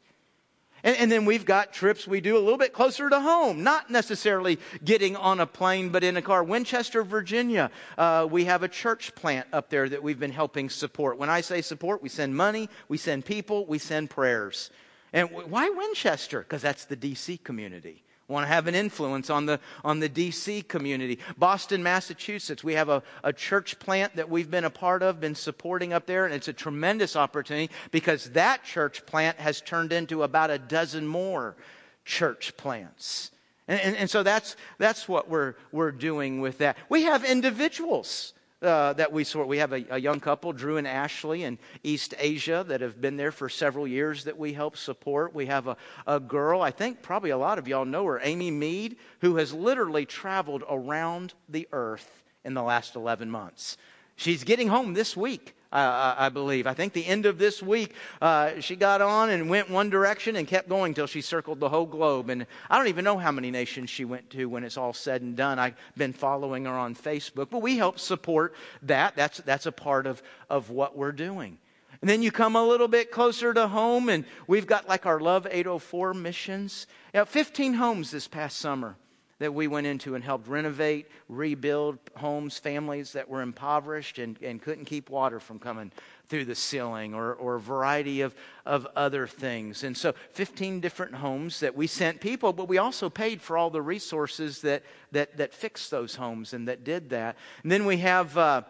And, 0.85 0.95
and, 0.97 1.11
then 1.11 1.25
we've 1.25 1.45
got 1.45 1.73
trips 1.73 2.07
we 2.07 2.21
do 2.21 2.37
a 2.37 2.39
little 2.39 2.59
bit 2.59 2.71
closer 2.71 3.09
to 3.09 3.19
home, 3.19 3.63
not 3.63 3.89
necessarily 3.89 4.59
getting 4.85 5.17
on 5.17 5.41
a 5.41 5.47
plane, 5.47 5.89
but 5.89 6.03
in 6.03 6.15
a 6.15 6.21
car. 6.21 6.43
Winchester, 6.43 7.03
Virginia, 7.03 7.71
uh, 7.97 8.27
we 8.29 8.45
have 8.45 8.63
a 8.63 8.67
church 8.69 9.13
plant 9.15 9.47
up 9.51 9.69
there 9.69 9.89
that 9.89 10.01
we've 10.01 10.19
been 10.19 10.31
helping 10.31 10.69
support. 10.69 11.17
When 11.17 11.29
I 11.29 11.41
say 11.41 11.61
support, 11.61 12.01
we 12.01 12.09
send 12.09 12.37
money, 12.37 12.69
we 12.87 12.97
send 12.97 13.25
people, 13.25 13.65
we 13.65 13.79
send 13.79 14.11
prayers. 14.11 14.69
And 15.11 15.29
why 15.31 15.69
Winchester? 15.69 16.39
Because 16.39 16.61
that's 16.61 16.85
the 16.85 16.95
DC 16.95 17.43
community 17.43 18.04
want 18.27 18.43
to 18.43 18.47
have 18.47 18.67
an 18.67 18.75
influence 18.75 19.29
on 19.29 19.45
the, 19.45 19.59
on 19.83 19.99
the 19.99 20.09
DC 20.09 20.67
community. 20.67 21.19
Boston, 21.37 21.83
Massachusetts, 21.83 22.63
we 22.63 22.73
have 22.73 22.89
a, 22.89 23.03
a 23.23 23.31
church 23.31 23.77
plant 23.79 24.15
that 24.15 24.29
we've 24.29 24.49
been 24.49 24.63
a 24.63 24.69
part 24.69 25.03
of, 25.03 25.19
been 25.19 25.35
supporting 25.35 25.93
up 25.93 26.05
there, 26.05 26.25
and 26.25 26.33
it's 26.33 26.47
a 26.47 26.53
tremendous 26.53 27.15
opportunity 27.15 27.71
because 27.91 28.31
that 28.31 28.63
church 28.63 29.05
plant 29.05 29.37
has 29.37 29.61
turned 29.61 29.93
into 29.93 30.23
about 30.23 30.49
a 30.49 30.57
dozen 30.57 31.05
more 31.05 31.55
church 32.03 32.55
plants. 32.57 33.31
And, 33.67 33.79
and, 33.79 33.95
and 33.95 34.09
so 34.09 34.23
that's, 34.23 34.55
that's 34.77 35.07
what 35.07 35.29
we're, 35.29 35.55
we're 35.71 35.91
doing 35.91 36.41
with 36.41 36.59
that. 36.59 36.77
We 36.89 37.03
have 37.03 37.23
individuals 37.23 38.33
uh, 38.65 38.93
that 38.93 39.11
we 39.11 39.23
sort. 39.23 39.47
We 39.47 39.59
have 39.59 39.73
a, 39.73 39.85
a, 39.89 39.97
young 39.99 40.19
couple, 40.19 40.51
Drew 40.53 40.77
and 40.77 40.87
Ashley, 40.87 41.43
in 41.43 41.57
East 41.83 42.13
Asia 42.17 42.65
that 42.67 42.81
have 42.81 42.99
been 42.99 43.17
there 43.17 43.31
for 43.31 43.49
several 43.49 43.87
years 43.87 44.23
that 44.25 44.37
we 44.37 44.53
help 44.53 44.77
support. 44.77 45.33
We 45.33 45.45
have 45.45 45.67
a, 45.67 45.77
a 46.07 46.19
girl, 46.19 46.61
I 46.61 46.71
think 46.71 47.01
probably 47.01 47.29
a 47.29 47.37
lot 47.37 47.59
of 47.59 47.67
y'all 47.67 47.85
know 47.85 48.05
her, 48.05 48.19
Amy 48.23 48.51
Mead, 48.51 48.97
who 49.21 49.35
has 49.37 49.53
literally 49.53 50.05
traveled 50.05 50.63
around 50.69 51.33
the 51.49 51.67
earth 51.71 52.23
in 52.43 52.53
the 52.53 52.63
last 52.63 52.95
11 52.95 53.29
months. 53.29 53.77
She's 54.15 54.43
getting 54.43 54.67
home 54.67 54.93
this 54.93 55.15
week 55.15 55.55
uh, 55.75 56.15
I 56.17 56.29
believe. 56.29 56.67
I 56.67 56.73
think 56.73 56.93
the 56.93 57.05
end 57.05 57.25
of 57.25 57.37
this 57.37 57.61
week, 57.61 57.93
uh, 58.21 58.59
she 58.59 58.75
got 58.75 59.01
on 59.01 59.29
and 59.29 59.49
went 59.49 59.69
one 59.69 59.89
direction 59.89 60.35
and 60.35 60.47
kept 60.47 60.69
going 60.69 60.93
till 60.93 61.07
she 61.07 61.21
circled 61.21 61.59
the 61.59 61.69
whole 61.69 61.85
globe. 61.85 62.29
And 62.29 62.45
I 62.69 62.77
don't 62.77 62.87
even 62.87 63.03
know 63.03 63.17
how 63.17 63.31
many 63.31 63.51
nations 63.51 63.89
she 63.89 64.05
went 64.05 64.29
to 64.31 64.45
when 64.45 64.63
it's 64.63 64.77
all 64.77 64.93
said 64.93 65.21
and 65.21 65.35
done. 65.35 65.59
I've 65.59 65.75
been 65.97 66.13
following 66.13 66.65
her 66.65 66.71
on 66.71 66.95
Facebook, 66.95 67.49
but 67.49 67.61
we 67.61 67.77
help 67.77 67.99
support 67.99 68.55
that. 68.83 69.15
That's, 69.15 69.39
that's 69.39 69.65
a 69.65 69.71
part 69.71 70.07
of, 70.07 70.23
of 70.49 70.69
what 70.69 70.97
we're 70.97 71.11
doing. 71.11 71.57
And 72.01 72.09
then 72.09 72.21
you 72.21 72.31
come 72.31 72.55
a 72.55 72.63
little 72.63 72.87
bit 72.87 73.11
closer 73.11 73.53
to 73.53 73.67
home, 73.67 74.09
and 74.09 74.25
we've 74.47 74.67
got 74.67 74.87
like 74.87 75.05
our 75.05 75.19
Love 75.19 75.47
804 75.49 76.13
missions. 76.13 76.87
You 77.13 77.21
know, 77.21 77.25
15 77.25 77.73
homes 77.73 78.11
this 78.11 78.27
past 78.27 78.57
summer 78.57 78.95
that 79.39 79.53
we 79.53 79.67
went 79.67 79.85
into 79.85 80.15
and 80.15 80.23
helped 80.23 80.47
renovate, 80.47 81.07
rebuild 81.27 81.97
homes, 82.15 82.57
families 82.57 83.13
that 83.13 83.27
were 83.27 83.41
impoverished 83.41 84.17
and, 84.17 84.41
and 84.41 84.61
couldn't 84.61 84.85
keep 84.85 85.09
water 85.09 85.39
from 85.39 85.59
coming 85.59 85.91
through 86.27 86.45
the 86.45 86.55
ceiling 86.55 87.13
or, 87.13 87.33
or 87.33 87.55
a 87.55 87.59
variety 87.59 88.21
of, 88.21 88.33
of 88.65 88.87
other 88.95 89.27
things. 89.27 89.83
And 89.83 89.95
so 89.95 90.13
15 90.31 90.79
different 90.79 91.15
homes 91.15 91.59
that 91.59 91.75
we 91.75 91.87
sent 91.87 92.21
people, 92.21 92.53
but 92.53 92.67
we 92.67 92.77
also 92.77 93.09
paid 93.09 93.41
for 93.41 93.57
all 93.57 93.69
the 93.69 93.81
resources 93.81 94.61
that, 94.61 94.83
that, 95.11 95.37
that 95.37 95.53
fixed 95.53 95.91
those 95.91 96.15
homes 96.15 96.53
and 96.53 96.67
that 96.67 96.83
did 96.83 97.09
that. 97.09 97.35
And 97.63 97.71
then 97.71 97.85
we 97.85 97.97
have. 97.97 98.37
Uh, 98.37 98.61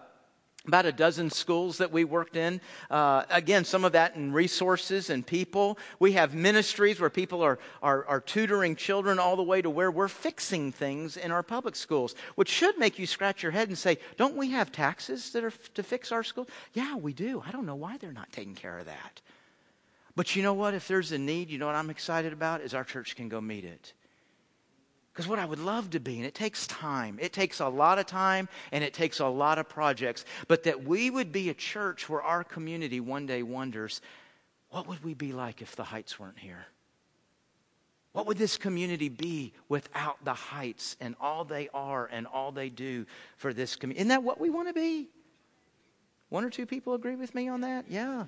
about 0.67 0.85
a 0.85 0.91
dozen 0.91 1.29
schools 1.29 1.77
that 1.77 1.91
we 1.91 2.03
worked 2.03 2.35
in. 2.35 2.61
Uh, 2.89 3.23
again, 3.29 3.65
some 3.65 3.85
of 3.85 3.91
that 3.93 4.15
in 4.15 4.31
resources 4.31 5.09
and 5.09 5.25
people. 5.25 5.77
We 5.99 6.13
have 6.13 6.33
ministries 6.33 6.99
where 6.99 7.09
people 7.09 7.41
are, 7.41 7.59
are, 7.81 8.05
are, 8.05 8.21
tutoring 8.21 8.75
children 8.75 9.19
all 9.19 9.35
the 9.35 9.43
way 9.43 9.61
to 9.61 9.69
where 9.69 9.91
we're 9.91 10.07
fixing 10.07 10.71
things 10.71 11.17
in 11.17 11.31
our 11.31 11.43
public 11.43 11.75
schools, 11.75 12.15
which 12.35 12.49
should 12.49 12.77
make 12.77 12.97
you 12.97 13.05
scratch 13.05 13.43
your 13.43 13.51
head 13.51 13.67
and 13.67 13.77
say, 13.77 13.97
don't 14.17 14.35
we 14.35 14.51
have 14.51 14.71
taxes 14.71 15.31
that 15.31 15.43
are 15.43 15.47
f- 15.47 15.73
to 15.73 15.83
fix 15.83 16.11
our 16.11 16.23
schools? 16.23 16.47
Yeah, 16.73 16.95
we 16.95 17.13
do. 17.13 17.43
I 17.45 17.51
don't 17.51 17.65
know 17.65 17.75
why 17.75 17.97
they're 17.97 18.11
not 18.11 18.31
taking 18.31 18.55
care 18.55 18.79
of 18.79 18.85
that. 18.85 19.21
But 20.15 20.35
you 20.35 20.43
know 20.43 20.53
what? 20.53 20.73
If 20.73 20.87
there's 20.87 21.11
a 21.11 21.17
need, 21.17 21.49
you 21.49 21.57
know 21.57 21.65
what 21.65 21.75
I'm 21.75 21.89
excited 21.89 22.33
about? 22.33 22.61
Is 22.61 22.73
our 22.73 22.83
church 22.83 23.15
can 23.15 23.29
go 23.29 23.41
meet 23.41 23.65
it. 23.65 23.93
Because 25.15 25.29
what 25.29 25.39
I 25.39 25.45
would 25.45 25.59
love 25.59 25.91
to 25.91 26.01
be, 26.01 26.17
and 26.17 26.25
it 26.25 26.35
takes 26.35 26.67
time, 26.67 27.17
it 27.21 27.31
takes 27.31 27.61
a 27.61 27.69
lot 27.69 27.99
of 27.99 28.05
time 28.05 28.49
and 28.73 28.83
it 28.83 28.93
takes 28.93 29.21
a 29.21 29.25
lot 29.25 29.57
of 29.57 29.69
projects, 29.69 30.25
but 30.49 30.63
that 30.63 30.83
we 30.83 31.09
would 31.09 31.31
be 31.31 31.49
a 31.49 31.53
church 31.53 32.09
where 32.09 32.21
our 32.21 32.43
community 32.43 32.99
one 32.99 33.25
day 33.25 33.41
wonders, 33.41 34.01
what 34.71 34.89
would 34.89 35.01
we 35.05 35.13
be 35.13 35.31
like 35.31 35.61
if 35.61 35.77
the 35.77 35.85
heights 35.85 36.19
weren't 36.19 36.37
here? 36.37 36.65
What 38.11 38.27
would 38.27 38.37
this 38.37 38.57
community 38.57 39.07
be 39.07 39.53
without 39.69 40.17
the 40.25 40.33
heights 40.33 40.97
and 40.99 41.15
all 41.21 41.45
they 41.45 41.69
are 41.73 42.09
and 42.11 42.27
all 42.27 42.51
they 42.51 42.67
do 42.67 43.05
for 43.37 43.53
this 43.53 43.77
community? 43.77 44.01
Isn't 44.01 44.09
that 44.09 44.23
what 44.23 44.41
we 44.41 44.49
want 44.49 44.67
to 44.67 44.73
be? 44.73 45.07
One 46.27 46.43
or 46.43 46.49
two 46.49 46.65
people 46.65 46.93
agree 46.93 47.15
with 47.15 47.33
me 47.33 47.47
on 47.47 47.61
that? 47.61 47.85
Yeah. 47.87 48.25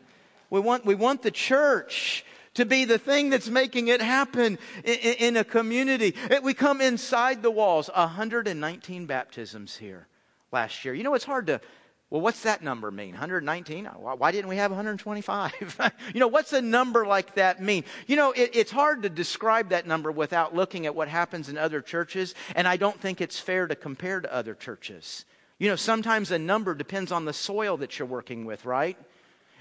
We 0.49 0.61
want, 0.61 0.85
we 0.85 0.95
want 0.95 1.21
the 1.21 1.31
church 1.31 2.23
to 2.57 2.65
be 2.65 2.85
the 2.85 2.97
thing 2.97 3.29
that's 3.29 3.49
making 3.49 3.87
it 3.87 4.01
happen 4.01 4.57
in, 4.83 4.95
in 4.97 5.37
a 5.37 5.43
community. 5.43 6.15
It, 6.29 6.41
we 6.41 6.55
come 6.55 6.81
inside 6.81 7.43
the 7.43 7.51
walls. 7.51 7.87
119 7.93 9.05
baptisms 9.05 9.77
here 9.77 10.07
last 10.51 10.83
year. 10.83 10.95
You 10.95 11.03
know, 11.03 11.13
it's 11.13 11.23
hard 11.23 11.47
to, 11.47 11.61
well, 12.09 12.21
what's 12.21 12.41
that 12.43 12.63
number 12.63 12.89
mean? 12.89 13.11
119? 13.11 13.85
Why 13.85 14.31
didn't 14.31 14.49
we 14.49 14.55
have 14.55 14.71
125? 14.71 15.91
you 16.15 16.19
know, 16.19 16.27
what's 16.27 16.51
a 16.51 16.61
number 16.61 17.05
like 17.05 17.35
that 17.35 17.61
mean? 17.61 17.83
You 18.07 18.15
know, 18.15 18.31
it, 18.31 18.49
it's 18.53 18.71
hard 18.71 19.03
to 19.03 19.09
describe 19.09 19.69
that 19.69 19.85
number 19.85 20.11
without 20.11 20.55
looking 20.55 20.87
at 20.87 20.95
what 20.95 21.09
happens 21.09 21.49
in 21.49 21.59
other 21.59 21.79
churches, 21.79 22.33
and 22.55 22.67
I 22.67 22.77
don't 22.77 22.99
think 22.99 23.21
it's 23.21 23.39
fair 23.39 23.67
to 23.67 23.75
compare 23.75 24.19
to 24.19 24.33
other 24.33 24.55
churches. 24.55 25.25
You 25.59 25.69
know, 25.69 25.75
sometimes 25.75 26.31
a 26.31 26.39
number 26.39 26.73
depends 26.73 27.11
on 27.11 27.25
the 27.25 27.33
soil 27.33 27.77
that 27.77 27.99
you're 27.99 28.07
working 28.07 28.45
with, 28.45 28.65
right? 28.65 28.97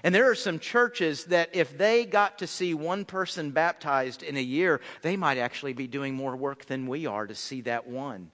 And 0.03 0.13
there 0.13 0.29
are 0.29 0.35
some 0.35 0.59
churches 0.59 1.25
that 1.25 1.49
if 1.53 1.77
they 1.77 2.05
got 2.05 2.39
to 2.39 2.47
see 2.47 2.73
one 2.73 3.03
person 3.03 3.51
baptized 3.51 4.23
in 4.23 4.37
a 4.37 4.41
year, 4.41 4.79
they 5.01 5.17
might 5.17 5.37
actually 5.37 5.73
be 5.73 5.87
doing 5.87 6.13
more 6.13 6.35
work 6.35 6.65
than 6.65 6.87
we 6.87 7.05
are 7.05 7.25
to 7.25 7.35
see 7.35 7.61
that 7.61 7.87
one. 7.87 8.31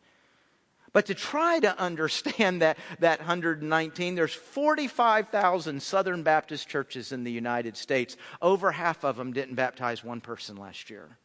But 0.94 1.08
to 1.08 1.16
try 1.16 1.60
to 1.60 1.78
understand 1.80 2.62
that, 2.62 2.78
that 3.00 3.20
119, 3.20 4.16
there's 4.16 4.34
45,000 4.34 5.82
Southern 5.82 6.22
Baptist 6.22 6.68
churches 6.68 7.12
in 7.12 7.24
the 7.24 7.32
United 7.32 7.76
States. 7.76 8.16
Over 8.42 8.72
half 8.72 9.04
of 9.04 9.18
them 9.18 9.34
didn't 9.34 9.56
baptize 9.56 10.04
one 10.04 10.22
person 10.22 10.56
last 10.56 10.90
year. 10.92 11.18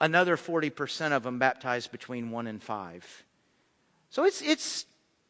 Another 0.00 0.36
40% 0.36 1.12
of 1.12 1.22
them 1.22 1.38
baptized 1.38 1.92
between 1.92 2.30
one 2.30 2.46
and 2.46 2.62
five. 2.62 3.24
So 4.10 4.24
it's, 4.24 4.42
it's 4.42 4.84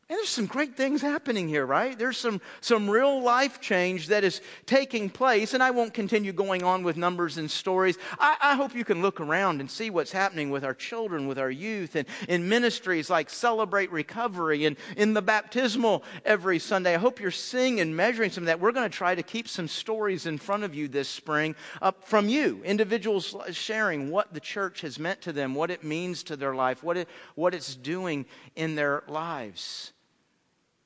And 0.07 0.18
there's 0.18 0.28
some 0.28 0.44
great 0.44 0.76
things 0.76 1.00
happening 1.00 1.48
here, 1.48 1.64
right? 1.64 1.98
There's 1.98 2.18
some, 2.18 2.42
some 2.61 2.90
real 2.90 3.22
life 3.22 3.59
change 3.59 4.09
that 4.09 4.22
is 4.22 4.42
taking 4.66 5.09
place. 5.09 5.55
And 5.55 5.62
I 5.62 5.70
won't 5.70 5.94
continue 5.94 6.30
going 6.34 6.62
on 6.62 6.82
with 6.82 6.98
numbers 6.98 7.38
and 7.38 7.50
stories. 7.50 7.96
I, 8.18 8.36
I, 8.38 8.55
hope 8.55 8.74
you 8.74 8.84
can 8.84 9.00
look 9.00 9.18
around 9.18 9.61
and 9.61 9.70
see 9.70 9.88
what's 9.88 10.12
happening 10.12 10.50
with 10.50 10.62
our 10.62 10.74
children, 10.74 11.26
with 11.26 11.38
our 11.38 11.50
youth, 11.50 11.96
and 11.96 12.07
in 12.28 12.46
ministries 12.46 13.09
like 13.09 13.30
Celebrate 13.30 13.90
Recovery 13.90 14.66
and 14.66 14.76
in 14.98 15.14
the 15.14 15.22
baptismal 15.22 16.05
every 16.26 16.59
Sunday. 16.59 16.94
I 16.94 16.98
hope 16.98 17.18
you're 17.18 17.30
seeing 17.30 17.80
and 17.80 17.96
measuring 17.96 18.30
some 18.30 18.44
of 18.44 18.46
that. 18.48 18.61
We're 18.61 18.72
going 18.72 18.90
to 18.90 18.94
try 18.94 19.14
to 19.14 19.22
keep 19.22 19.48
some 19.48 19.68
stories 19.68 20.26
in 20.26 20.36
front 20.36 20.64
of 20.64 20.74
you 20.74 20.86
this 20.86 21.09
spring 21.09 21.57
up 21.80 22.05
from 22.05 22.28
you, 22.28 22.61
individuals 22.62 23.34
sharing 23.52 24.11
what 24.11 24.34
the 24.34 24.40
church 24.40 24.82
has 24.82 24.98
meant 24.98 25.22
to 25.22 25.32
them, 25.32 25.55
what 25.55 25.70
it 25.70 25.82
means 25.82 26.22
to 26.24 26.36
their 26.36 26.55
life, 26.55 26.82
what, 26.82 26.98
it, 26.98 27.09
what 27.36 27.55
it's 27.55 27.74
doing 27.74 28.26
in 28.55 28.74
their 28.74 29.02
lives. 29.09 29.92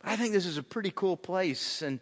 I 0.03 0.17
think 0.17 0.33
this 0.33 0.47
is 0.47 0.59
a 0.59 0.63
pretty 0.63 0.93
cool 0.95 1.17
place 1.17 1.83
and 1.83 2.01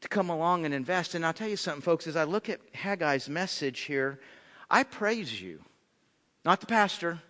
to 0.00 0.08
come 0.08 0.30
along 0.30 0.64
and 0.64 0.74
invest. 0.74 1.14
And 1.14 1.24
I'll 1.24 1.32
tell 1.32 1.48
you 1.48 1.56
something, 1.56 1.82
folks, 1.82 2.06
as 2.06 2.16
I 2.16 2.24
look 2.24 2.48
at 2.48 2.60
Haggai's 2.72 3.28
message 3.28 3.80
here, 3.80 4.18
I 4.70 4.82
praise 4.82 5.40
you. 5.40 5.60
Not 6.44 6.60
the 6.60 6.66
pastor, 6.66 7.20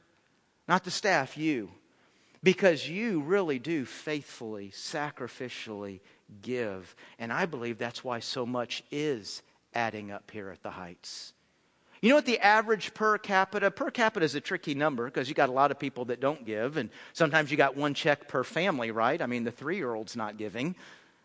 not 0.67 0.85
the 0.85 0.91
staff, 0.91 1.37
you. 1.37 1.71
Because 2.43 2.89
you 2.89 3.21
really 3.21 3.59
do 3.59 3.85
faithfully, 3.85 4.71
sacrificially 4.75 6.01
give. 6.41 6.97
And 7.19 7.33
I 7.33 7.47
believe 7.47 7.79
that's 7.79 8.03
why 8.03 8.21
so 8.21 8.47
much 8.47 8.83
is 8.91 9.43
adding 9.75 10.11
up 10.11 10.31
here 10.31 10.51
at 10.51 10.63
the 10.63 10.71
Heights. 10.71 11.35
You 12.03 12.09
know 12.09 12.17
what 12.17 12.27
the 12.27 12.41
average 12.41 12.93
per 12.95 13.17
capita? 13.17 13.71
Per 13.71 13.89
capita 13.93 14.25
is 14.25 14.35
a 14.35 14.41
tricky 14.41 14.75
number 14.75 15.05
because 15.05 15.29
you 15.29 15.37
got 15.37 15.49
a 15.49 15.53
lot 15.53 15.71
of 15.71 15.79
people 15.79 16.05
that 16.07 16.19
don't 16.19 16.45
give, 16.45 16.77
and 16.77 16.91
sometimes 17.13 17.51
you 17.51 17.57
got 17.57 17.77
one 17.77 17.95
check 17.95 18.27
per 18.27 18.43
family, 18.43 18.91
right? 18.91 19.23
I 19.23 19.27
mean, 19.27 19.45
the 19.45 19.53
three 19.53 19.77
year 19.77 19.95
old's 19.95 20.17
not 20.17 20.37
giving. 20.37 20.75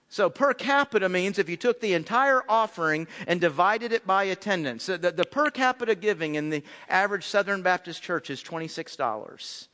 So 0.07 0.29
per 0.29 0.53
capita 0.53 1.09
means 1.09 1.39
if 1.39 1.49
you 1.49 1.57
took 1.57 1.81
the 1.81 1.93
entire 1.93 2.43
offering 2.47 3.07
and 3.25 3.41
divided 3.41 3.91
it 3.91 4.05
by 4.05 4.25
attendance, 4.25 4.85
the, 4.85 4.97
the 4.99 5.25
per 5.25 5.49
capita 5.49 5.95
giving 5.95 6.35
in 6.35 6.51
the 6.51 6.63
average 6.87 7.25
Southern 7.25 7.63
Baptist 7.63 8.03
church 8.03 8.29
is 8.29 8.41
$26. 8.43 9.67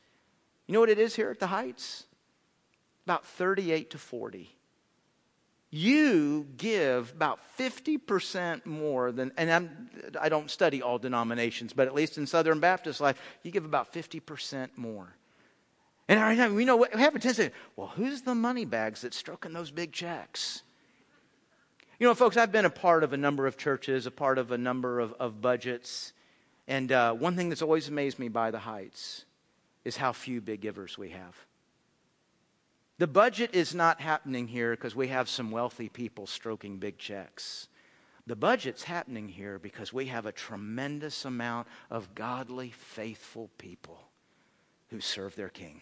You 0.68 0.74
know 0.74 0.80
what 0.80 0.89
it 0.89 0.99
is 0.99 1.18
here 1.18 1.30
at 1.30 1.39
the 1.39 1.47
Heights? 1.47 2.06
About 3.06 3.26
38 3.26 3.89
to 3.91 3.97
40 3.97 4.56
you 5.74 6.46
give 6.56 7.12
about 7.16 7.40
50% 7.58 8.68
more 8.68 9.12
than, 9.12 9.32
and 9.38 9.52
I'm, 9.52 9.90
I 10.22 10.30
do 10.30 10.36
not 10.36 10.52
study 10.52 10.84
all 10.84 11.00
denominations, 11.00 11.74
but 11.74 11.88
at 11.88 11.96
least 11.96 12.20
in 12.20 12.28
Southern 12.28 12.60
Baptist 12.60 13.02
life, 13.02 13.20
you 13.42 13.50
give 13.50 13.66
about 13.66 13.92
50% 13.92 14.70
more. 14.76 15.08
And 16.08 16.20
I, 16.20 16.50
we 16.52 16.64
know, 16.64 16.78
we 16.78 16.88
have 16.94 17.16
a 17.16 17.20
tendency, 17.20 17.50
well, 17.76 17.88
who's 17.88 18.22
the 18.22 18.36
money 18.36 18.66
bags 18.66 19.02
that's 19.02 19.18
stroking 19.18 19.52
those 19.52 19.72
big 19.72 19.92
checks? 19.92 20.62
You 22.00 22.06
know, 22.06 22.14
folks, 22.14 22.38
I've 22.38 22.52
been 22.52 22.66
a 22.66 22.70
part 22.70 23.04
of 23.04 23.14
a 23.14 23.18
number 23.18 23.48
of 23.48 23.58
churches, 23.58 24.06
a 24.06 24.12
part 24.12 24.38
of 24.38 24.52
a 24.52 24.58
number 24.60 25.00
of, 25.00 25.14
of 25.14 25.42
budgets. 25.42 26.14
And 26.68 26.92
uh, 26.92 27.14
one 27.14 27.36
thing 27.36 27.50
that's 27.50 27.64
always 27.64 27.88
amazed 27.88 28.20
me 28.20 28.28
by 28.28 28.52
the 28.52 28.60
Heights 28.60 29.26
is 29.86 29.98
how 29.98 30.12
few 30.12 30.40
big 30.40 30.62
givers 30.62 31.00
we 31.00 31.10
have. 31.10 31.36
The 33.04 33.08
budget 33.08 33.54
is 33.54 33.76
not 33.76 33.99
happening 33.99 34.47
here 34.47 34.72
because 34.72 34.95
we 34.95 35.10
have 35.10 35.28
some 35.28 35.51
wealthy 35.51 35.89
people 35.89 36.26
stroking 36.26 36.78
big 36.78 36.97
checks. 36.97 37.68
The 38.28 38.36
budget's 38.38 38.84
happening 38.84 39.28
here 39.28 39.60
because 39.60 39.91
we 39.91 40.06
have 40.06 40.26
a 40.26 40.32
tremendous 40.32 41.26
amount 41.26 41.68
of 41.91 42.16
godly, 42.16 42.70
faithful 42.70 43.49
people 43.58 43.99
who 44.88 45.01
serve 45.01 45.36
their 45.36 45.49
king. 45.49 45.82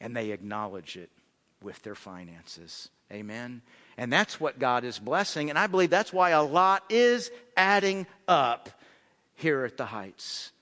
And 0.00 0.16
they 0.16 0.30
acknowledge 0.30 0.96
it 0.96 1.10
with 1.60 1.82
their 1.82 1.96
finances. 1.96 2.88
Amen. 3.10 3.60
And 3.96 4.12
that's 4.12 4.38
what 4.38 4.60
God 4.60 4.84
is 4.84 5.00
blessing. 5.00 5.50
And 5.50 5.58
I 5.58 5.66
believe 5.66 5.90
that's 5.90 6.12
why 6.12 6.30
a 6.30 6.44
lot 6.44 6.84
is 6.88 7.32
adding 7.56 8.06
up 8.28 8.68
here 9.34 9.64
at 9.64 9.76
the 9.76 9.86
Heights. 9.86 10.52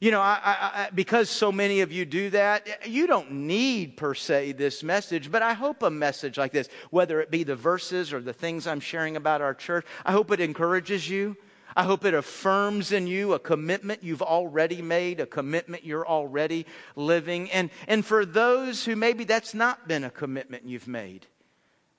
You 0.00 0.10
know, 0.10 0.20
I, 0.20 0.38
I, 0.44 0.88
because 0.94 1.28
so 1.28 1.52
many 1.52 1.80
of 1.80 1.92
you 1.92 2.06
do 2.06 2.30
that, 2.30 2.88
you 2.88 3.06
don't 3.06 3.32
need 3.32 3.96
per 3.96 4.14
se 4.14 4.52
this 4.52 4.82
message, 4.82 5.30
but 5.30 5.42
I 5.42 5.52
hope 5.52 5.82
a 5.82 5.90
message 5.90 6.38
like 6.38 6.52
this, 6.52 6.68
whether 6.90 7.20
it 7.20 7.30
be 7.30 7.42
the 7.42 7.56
verses 7.56 8.12
or 8.12 8.20
the 8.20 8.32
things 8.32 8.66
I'm 8.66 8.80
sharing 8.80 9.16
about 9.16 9.42
our 9.42 9.52
church, 9.52 9.84
I 10.06 10.12
hope 10.12 10.30
it 10.30 10.40
encourages 10.40 11.08
you. 11.08 11.36
I 11.76 11.84
hope 11.84 12.04
it 12.04 12.14
affirms 12.14 12.92
in 12.92 13.06
you 13.06 13.34
a 13.34 13.38
commitment 13.38 14.02
you've 14.02 14.22
already 14.22 14.82
made, 14.82 15.20
a 15.20 15.26
commitment 15.26 15.84
you're 15.84 16.06
already 16.06 16.66
living. 16.96 17.50
And, 17.50 17.70
and 17.86 18.04
for 18.04 18.24
those 18.24 18.84
who 18.84 18.96
maybe 18.96 19.24
that's 19.24 19.54
not 19.54 19.86
been 19.86 20.04
a 20.04 20.10
commitment 20.10 20.64
you've 20.66 20.88
made, 20.88 21.26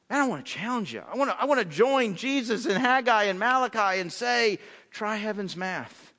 man, 0.10 0.22
I 0.22 0.28
want 0.28 0.46
to 0.46 0.52
challenge 0.52 0.94
you. 0.94 1.02
I 1.10 1.16
want 1.16 1.30
to, 1.30 1.40
I 1.40 1.46
want 1.46 1.60
to 1.60 1.66
join 1.66 2.16
Jesus 2.16 2.66
and 2.66 2.78
Haggai 2.78 3.26
and 3.26 3.40
Malachi 3.40 4.02
and 4.02 4.12
say, 4.12 4.60
try 4.90 5.16
heaven's 5.16 5.56
math. 5.56 6.11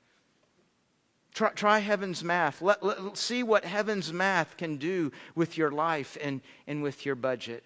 Try, 1.33 1.49
try 1.49 1.79
heaven's 1.79 2.23
math. 2.23 2.61
Let, 2.61 2.83
let, 2.83 3.17
see 3.17 3.41
what 3.41 3.65
heaven's 3.65 4.13
math 4.13 4.55
can 4.57 4.77
do 4.77 5.11
with 5.33 5.57
your 5.57 5.71
life 5.71 6.17
and, 6.21 6.41
and 6.67 6.83
with 6.83 7.05
your 7.05 7.15
budget. 7.15 7.63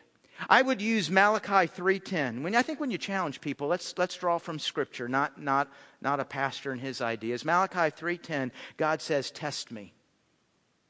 I 0.50 0.62
would 0.62 0.82
use 0.82 1.10
Malachi 1.10 1.68
3:10. 1.68 2.44
When 2.44 2.56
I 2.56 2.62
think 2.62 2.80
when 2.80 2.92
you 2.92 2.98
challenge 2.98 3.42
people, 3.42 3.68
let's 3.68 3.98
let's 3.98 4.16
draw 4.16 4.38
from 4.38 4.60
scripture, 4.60 5.08
not 5.08 5.42
not 5.42 5.68
not 6.00 6.20
a 6.20 6.26
pastor 6.26 6.72
and 6.72 6.80
his 6.80 7.02
ideas. 7.02 7.44
Malachi 7.44 7.90
3:10, 7.90 8.52
God 8.78 9.02
says, 9.02 9.32
"Test 9.32 9.72
me. 9.72 9.94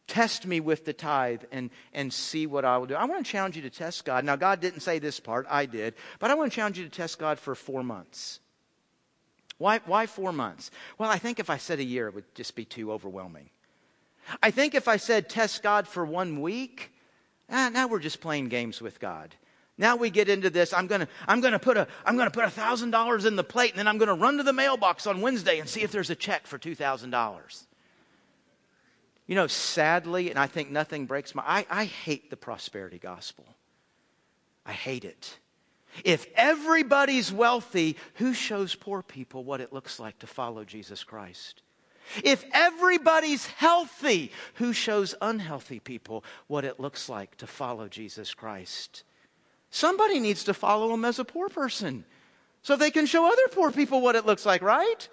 Test 0.05 0.45
me 0.45 0.59
with 0.59 0.85
the 0.85 0.93
tithe 0.93 1.43
and 1.51 1.69
and 1.93 2.13
see 2.13 2.45
what 2.45 2.65
I 2.65 2.77
will 2.77 2.87
do." 2.87 2.95
I 2.95 3.05
want 3.05 3.25
to 3.25 3.31
challenge 3.31 3.55
you 3.55 3.61
to 3.61 3.69
test 3.69 4.03
God. 4.03 4.25
Now 4.25 4.35
God 4.35 4.59
didn't 4.59 4.81
say 4.81 4.99
this 4.99 5.19
part, 5.19 5.45
I 5.49 5.65
did, 5.65 5.95
but 6.19 6.29
I 6.29 6.33
want 6.35 6.51
to 6.51 6.55
challenge 6.55 6.77
you 6.77 6.83
to 6.83 6.91
test 6.91 7.17
God 7.17 7.39
for 7.39 7.55
4 7.55 7.83
months. 7.83 8.41
Why, 9.57 9.79
why 9.85 10.05
four 10.05 10.31
months? 10.31 10.71
Well, 10.97 11.09
I 11.09 11.17
think 11.17 11.39
if 11.39 11.49
I 11.49 11.57
said 11.57 11.79
a 11.79 11.83
year, 11.83 12.07
it 12.07 12.15
would 12.15 12.35
just 12.35 12.55
be 12.55 12.65
too 12.65 12.91
overwhelming. 12.91 13.49
I 14.43 14.51
think 14.51 14.75
if 14.75 14.87
I 14.87 14.97
said 14.97 15.29
test 15.29 15.63
God 15.63 15.87
for 15.87 16.05
one 16.05 16.41
week, 16.41 16.91
eh, 17.49 17.69
now 17.69 17.87
we're 17.87 17.99
just 17.99 18.21
playing 18.21 18.49
games 18.49 18.81
with 18.81 18.99
God. 18.99 19.33
Now 19.77 19.95
we 19.95 20.09
get 20.09 20.27
into 20.27 20.49
this. 20.49 20.73
I'm 20.73 20.87
gonna, 20.87 21.07
I'm 21.27 21.39
gonna 21.39 21.59
put 21.59 21.77
a, 21.77 21.87
I'm 22.05 22.17
gonna 22.17 22.31
put 22.31 22.45
a 22.45 22.49
thousand 22.49 22.91
dollars 22.91 23.25
in 23.25 23.35
the 23.35 23.43
plate, 23.43 23.71
and 23.71 23.79
then 23.79 23.87
I'm 23.87 23.97
gonna 23.97 24.15
run 24.15 24.37
to 24.37 24.43
the 24.43 24.53
mailbox 24.53 25.05
on 25.05 25.21
Wednesday 25.21 25.59
and 25.59 25.69
see 25.69 25.81
if 25.81 25.91
there's 25.91 26.09
a 26.09 26.15
check 26.15 26.47
for 26.47 26.57
two 26.57 26.75
thousand 26.75 27.11
dollars. 27.11 27.65
You 29.27 29.35
know, 29.35 29.47
sadly, 29.47 30.29
and 30.29 30.39
I 30.39 30.47
think 30.47 30.71
nothing 30.71 31.05
breaks 31.05 31.35
my. 31.35 31.43
I, 31.45 31.65
I 31.69 31.85
hate 31.85 32.29
the 32.29 32.37
prosperity 32.37 32.97
gospel. 32.97 33.45
I 34.65 34.71
hate 34.71 35.05
it. 35.05 35.37
If 36.03 36.27
everybody's 36.35 37.31
wealthy, 37.31 37.97
who 38.15 38.33
shows 38.33 38.75
poor 38.75 39.01
people 39.01 39.43
what 39.43 39.61
it 39.61 39.73
looks 39.73 39.99
like 39.99 40.19
to 40.19 40.27
follow 40.27 40.63
Jesus 40.63 41.03
Christ? 41.03 41.61
If 42.23 42.45
everybody's 42.53 43.45
healthy, 43.45 44.31
who 44.55 44.73
shows 44.73 45.15
unhealthy 45.21 45.79
people 45.79 46.23
what 46.47 46.65
it 46.65 46.79
looks 46.79 47.09
like 47.09 47.35
to 47.37 47.47
follow 47.47 47.87
Jesus 47.87 48.33
Christ? 48.33 49.03
Somebody 49.69 50.19
needs 50.19 50.45
to 50.45 50.53
follow 50.53 50.93
him 50.93 51.03
as 51.03 51.19
a 51.19 51.25
poor 51.25 51.49
person 51.49 52.05
so 52.61 52.75
they 52.75 52.91
can 52.91 53.05
show 53.05 53.25
other 53.25 53.47
poor 53.51 53.71
people 53.71 54.01
what 54.01 54.15
it 54.15 54.25
looks 54.25 54.45
like, 54.45 54.61
right? 54.61 55.07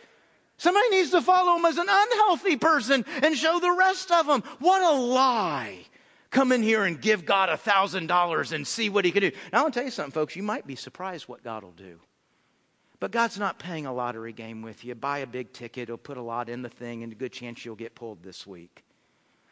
Somebody 0.57 0.89
needs 0.91 1.11
to 1.11 1.21
follow 1.21 1.57
him 1.57 1.65
as 1.65 1.79
an 1.79 1.89
unhealthy 1.89 2.57
person 2.57 3.05
and 3.23 3.37
show 3.37 3.59
the 3.59 3.73
rest 3.73 4.13
of 4.13 4.27
them. 4.27 4.43
What 4.61 4.83
a 4.83 4.97
lie 4.97 5.87
come 6.35 6.53
in 6.53 6.63
here 6.63 6.85
and 6.85 7.01
give 7.01 7.25
God 7.25 7.49
a 7.49 7.57
$1,000 7.57 8.53
and 8.53 8.67
see 8.67 8.91
what 8.91 9.05
he 9.05 9.13
can 9.13 9.23
do. 9.23 9.31
Now, 9.53 9.61
I 9.61 9.63
want 9.63 9.75
to 9.75 9.81
tell 9.81 9.85
you 9.87 9.91
something, 9.91 10.13
folks. 10.13 10.37
You 10.37 10.43
might 10.43 10.67
be 10.67 10.77
surprised 10.77 11.29
what 11.29 11.43
God 11.43 11.63
will 11.63 11.73
do. 11.73 12.01
But 13.01 13.13
God's 13.13 13.39
not 13.39 13.59
playing 13.59 13.87
a 13.87 13.93
lottery 13.93 14.33
game 14.33 14.61
with 14.63 14.85
you. 14.85 14.95
Buy 14.95 15.19
a 15.19 15.27
big 15.27 15.53
ticket, 15.53 15.89
he'll 15.89 15.97
put 15.97 16.17
a 16.17 16.23
lot 16.23 16.49
in 16.49 16.63
the 16.63 16.69
thing, 16.69 17.03
and 17.03 17.13
a 17.13 17.17
good 17.17 17.33
chance 17.33 17.65
you'll 17.65 17.77
get 17.77 17.95
pulled 17.95 18.23
this 18.23 18.47
week. 18.47 18.85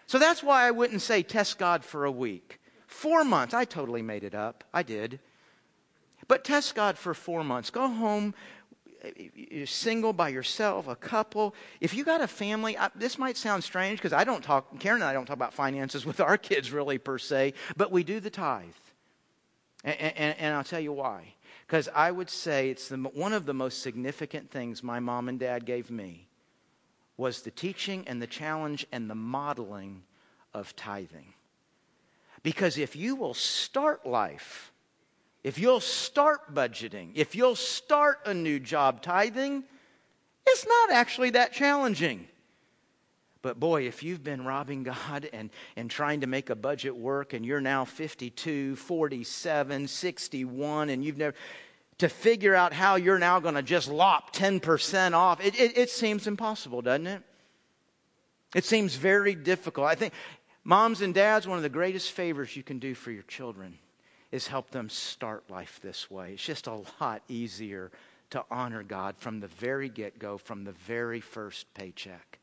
So 0.07 0.19
that's 0.19 0.43
why 0.43 0.67
I 0.67 0.71
wouldn't 0.71 1.03
say 1.03 1.23
test 1.23 1.59
God 1.59 1.85
for 1.85 2.05
a 2.05 2.11
week. 2.11 2.61
Four 2.87 3.25
months. 3.25 3.55
I 3.55 3.65
totally 3.65 4.03
made 4.03 4.25
it 4.25 4.35
up. 4.35 4.65
I 4.75 4.83
did. 4.83 5.21
But 6.29 6.45
test 6.45 6.75
God 6.75 6.99
for 6.99 7.15
four 7.15 7.43
months. 7.45 7.71
Go 7.71 7.89
home 7.89 8.35
you're 9.35 9.67
single 9.67 10.13
by 10.13 10.29
yourself, 10.29 10.89
a 10.89 10.97
couple, 10.97 11.55
if 11.81 11.95
you 11.95 12.05
got 12.05 12.21
a 12.21 12.29
family, 12.29 12.77
I, 12.79 12.91
this 12.95 13.19
might 13.19 13.37
sound 13.37 13.65
strange 13.65 13.99
because 13.99 14.13
I 14.13 14.25
don't 14.25 14.43
talk, 14.43 14.79
Karen 14.79 15.03
and 15.03 15.05
I 15.09 15.13
don't 15.13 15.27
talk 15.27 15.37
about 15.37 15.55
finances 15.55 16.07
with 16.07 16.21
our 16.21 16.37
kids 16.37 16.73
really 16.73 16.99
per 16.99 17.19
se, 17.19 17.55
but 17.77 17.91
we 17.91 18.05
do 18.05 18.21
the 18.21 18.31
tithe. 18.31 18.69
And, 19.85 19.99
and, 20.01 20.39
and 20.39 20.55
I'll 20.55 20.65
tell 20.65 20.81
you 20.81 20.93
why. 20.93 21.35
Because 21.67 21.89
I 21.95 22.11
would 22.11 22.31
say 22.31 22.71
it's 22.71 22.89
the, 22.89 22.97
one 22.97 23.33
of 23.33 23.47
the 23.47 23.55
most 23.55 23.83
significant 23.83 24.51
things 24.51 24.83
my 24.83 25.01
mom 25.01 25.29
and 25.29 25.39
dad 25.39 25.65
gave 25.65 25.91
me 25.91 26.29
was 27.17 27.43
the 27.43 27.51
teaching 27.51 28.05
and 28.07 28.21
the 28.21 28.27
challenge 28.27 28.87
and 28.93 29.09
the 29.09 29.15
modeling 29.15 30.03
of 30.55 30.75
tithing. 30.77 31.35
Because 32.43 32.79
if 32.79 32.97
you 32.97 33.15
will 33.15 33.35
start 33.35 34.05
life 34.05 34.72
if 35.45 35.59
you'll 35.59 35.81
start 35.81 36.55
budgeting, 36.55 37.13
if 37.15 37.35
you'll 37.35 37.57
start 37.57 38.21
a 38.27 38.35
new 38.35 38.61
job 38.61 39.03
tithing, 39.03 39.65
it's 40.47 40.67
not 40.67 40.93
actually 40.93 41.31
that 41.31 41.53
challenging. 41.53 42.29
But 43.43 43.59
boy, 43.59 43.89
if 43.89 44.05
you've 44.05 44.23
been 44.23 44.45
robbing 44.45 44.83
God 44.85 45.29
and, 45.33 45.51
and 45.75 45.91
trying 45.91 46.21
to 46.21 46.29
make 46.29 46.51
a 46.51 46.55
budget 46.55 46.97
work 46.97 47.33
and 47.33 47.45
you're 47.45 47.61
now 47.61 47.85
52, 47.85 48.77
47, 48.77 49.89
61, 49.89 50.91
and 50.91 51.05
you've 51.05 51.19
never, 51.19 51.35
to 51.99 52.09
figure 52.09 52.55
out 52.55 52.73
how 52.73 52.95
you're 52.95 53.19
now 53.19 53.41
going 53.41 53.57
to 53.57 53.63
just 53.63 53.89
lop 53.89 54.35
10% 54.35 55.13
off, 55.13 55.45
it, 55.45 55.59
it, 55.59 55.77
it 55.77 55.91
seems 55.91 56.29
impossible, 56.29 56.83
doesn't 56.83 57.09
it? 57.09 57.23
It 58.55 58.65
seems 58.65 58.95
very 58.95 59.35
difficult. 59.35 59.89
I 59.89 59.97
think 59.97 60.13
moms 60.63 61.01
and 61.01 61.13
dads, 61.13 61.49
one 61.49 61.57
of 61.57 61.63
the 61.63 61.69
greatest 61.69 62.13
favors 62.13 62.55
you 62.55 62.63
can 62.63 62.79
do 62.79 62.95
for 62.95 63.11
your 63.11 63.23
children 63.25 63.79
is 64.33 64.47
help 64.47 64.71
them 64.71 64.89
start 64.89 65.45
life 65.51 65.79
this 65.83 66.11
way. 66.11 66.33
It's 66.33 66.43
just 66.43 66.67
a 66.67 66.83
lot 67.01 67.23
easier 67.29 67.93
to 68.31 68.43
honor 68.51 68.83
God 68.83 69.15
from 69.19 69.41
the 69.41 69.47
very 69.47 69.91
get 69.91 70.19
go, 70.19 70.39
from 70.39 70.65
the 70.65 70.73
very 70.73 71.21
first 71.21 71.73
paycheck. 71.75 72.39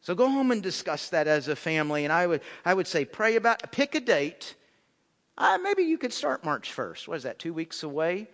So 0.00 0.14
go 0.14 0.28
home 0.28 0.52
and 0.52 0.62
discuss 0.62 1.08
that 1.10 1.26
as 1.26 1.48
a 1.48 1.56
family. 1.56 2.04
And 2.04 2.12
I 2.12 2.26
would, 2.26 2.40
I 2.64 2.72
would 2.72 2.86
say, 2.86 3.04
pray 3.04 3.36
about, 3.36 3.70
pick 3.72 3.94
a 3.96 4.00
date. 4.00 4.54
Uh, 5.36 5.58
maybe 5.62 5.82
you 5.82 5.98
could 5.98 6.12
start 6.12 6.44
March 6.44 6.74
1st. 6.74 7.08
What 7.08 7.16
is 7.16 7.22
that, 7.24 7.38
two 7.38 7.52
weeks 7.52 7.82
away? 7.82 8.28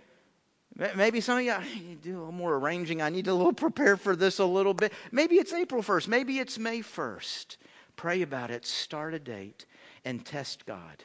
Maybe 0.94 1.20
some 1.20 1.38
of 1.38 1.44
you, 1.44 1.52
I 1.52 1.64
need 1.64 2.02
to 2.02 2.08
do 2.08 2.16
a 2.16 2.18
little 2.18 2.32
more 2.32 2.54
arranging. 2.56 3.02
I 3.02 3.08
need 3.08 3.24
to 3.24 3.32
a 3.32 3.34
little 3.34 3.52
prepare 3.52 3.96
for 3.96 4.14
this 4.14 4.38
a 4.38 4.44
little 4.44 4.74
bit. 4.74 4.92
Maybe 5.10 5.36
it's 5.36 5.52
April 5.52 5.82
1st. 5.82 6.08
Maybe 6.08 6.38
it's 6.38 6.58
May 6.58 6.80
1st. 6.80 7.56
Pray 7.96 8.22
about 8.22 8.50
it, 8.50 8.64
start 8.64 9.12
a 9.14 9.18
date, 9.18 9.66
and 10.04 10.24
test 10.24 10.66
God. 10.66 11.04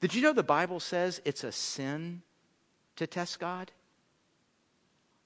Did 0.00 0.14
you 0.14 0.22
know 0.22 0.32
the 0.32 0.42
Bible 0.42 0.80
says 0.80 1.20
it's 1.24 1.44
a 1.44 1.52
sin 1.52 2.22
to 2.96 3.06
test 3.06 3.38
God? 3.38 3.70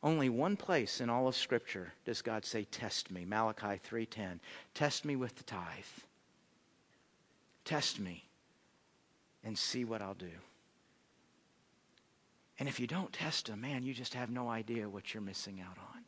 Only 0.03 0.29
one 0.29 0.57
place 0.57 1.01
in 1.01 1.11
all 1.11 1.29
of 1.29 1.37
Scripture 1.37 1.93
does 2.05 2.23
God 2.23 2.45
say, 2.45 2.65
Test 2.65 3.11
me. 3.11 3.25
Malachi 3.25 3.81
3:10. 3.87 4.41
Test 4.73 5.05
me 5.05 5.17
with 5.17 5.37
the 5.37 5.45
tithe. 5.45 5.85
Test 7.65 8.01
me 8.01 8.25
and 9.45 9.59
see 9.59 9.85
what 9.85 10.01
I'll 10.01 10.15
do. 10.15 10.31
And 12.59 12.69
if 12.69 12.81
you 12.81 12.87
don't 12.87 13.13
test 13.13 13.49
him, 13.49 13.61
man, 13.61 13.83
you 13.83 13.95
just 13.95 14.15
have 14.15 14.31
no 14.31 14.49
idea 14.49 14.89
what 14.89 15.13
you're 15.13 15.23
missing 15.23 15.61
out 15.61 15.79
on. 15.79 16.05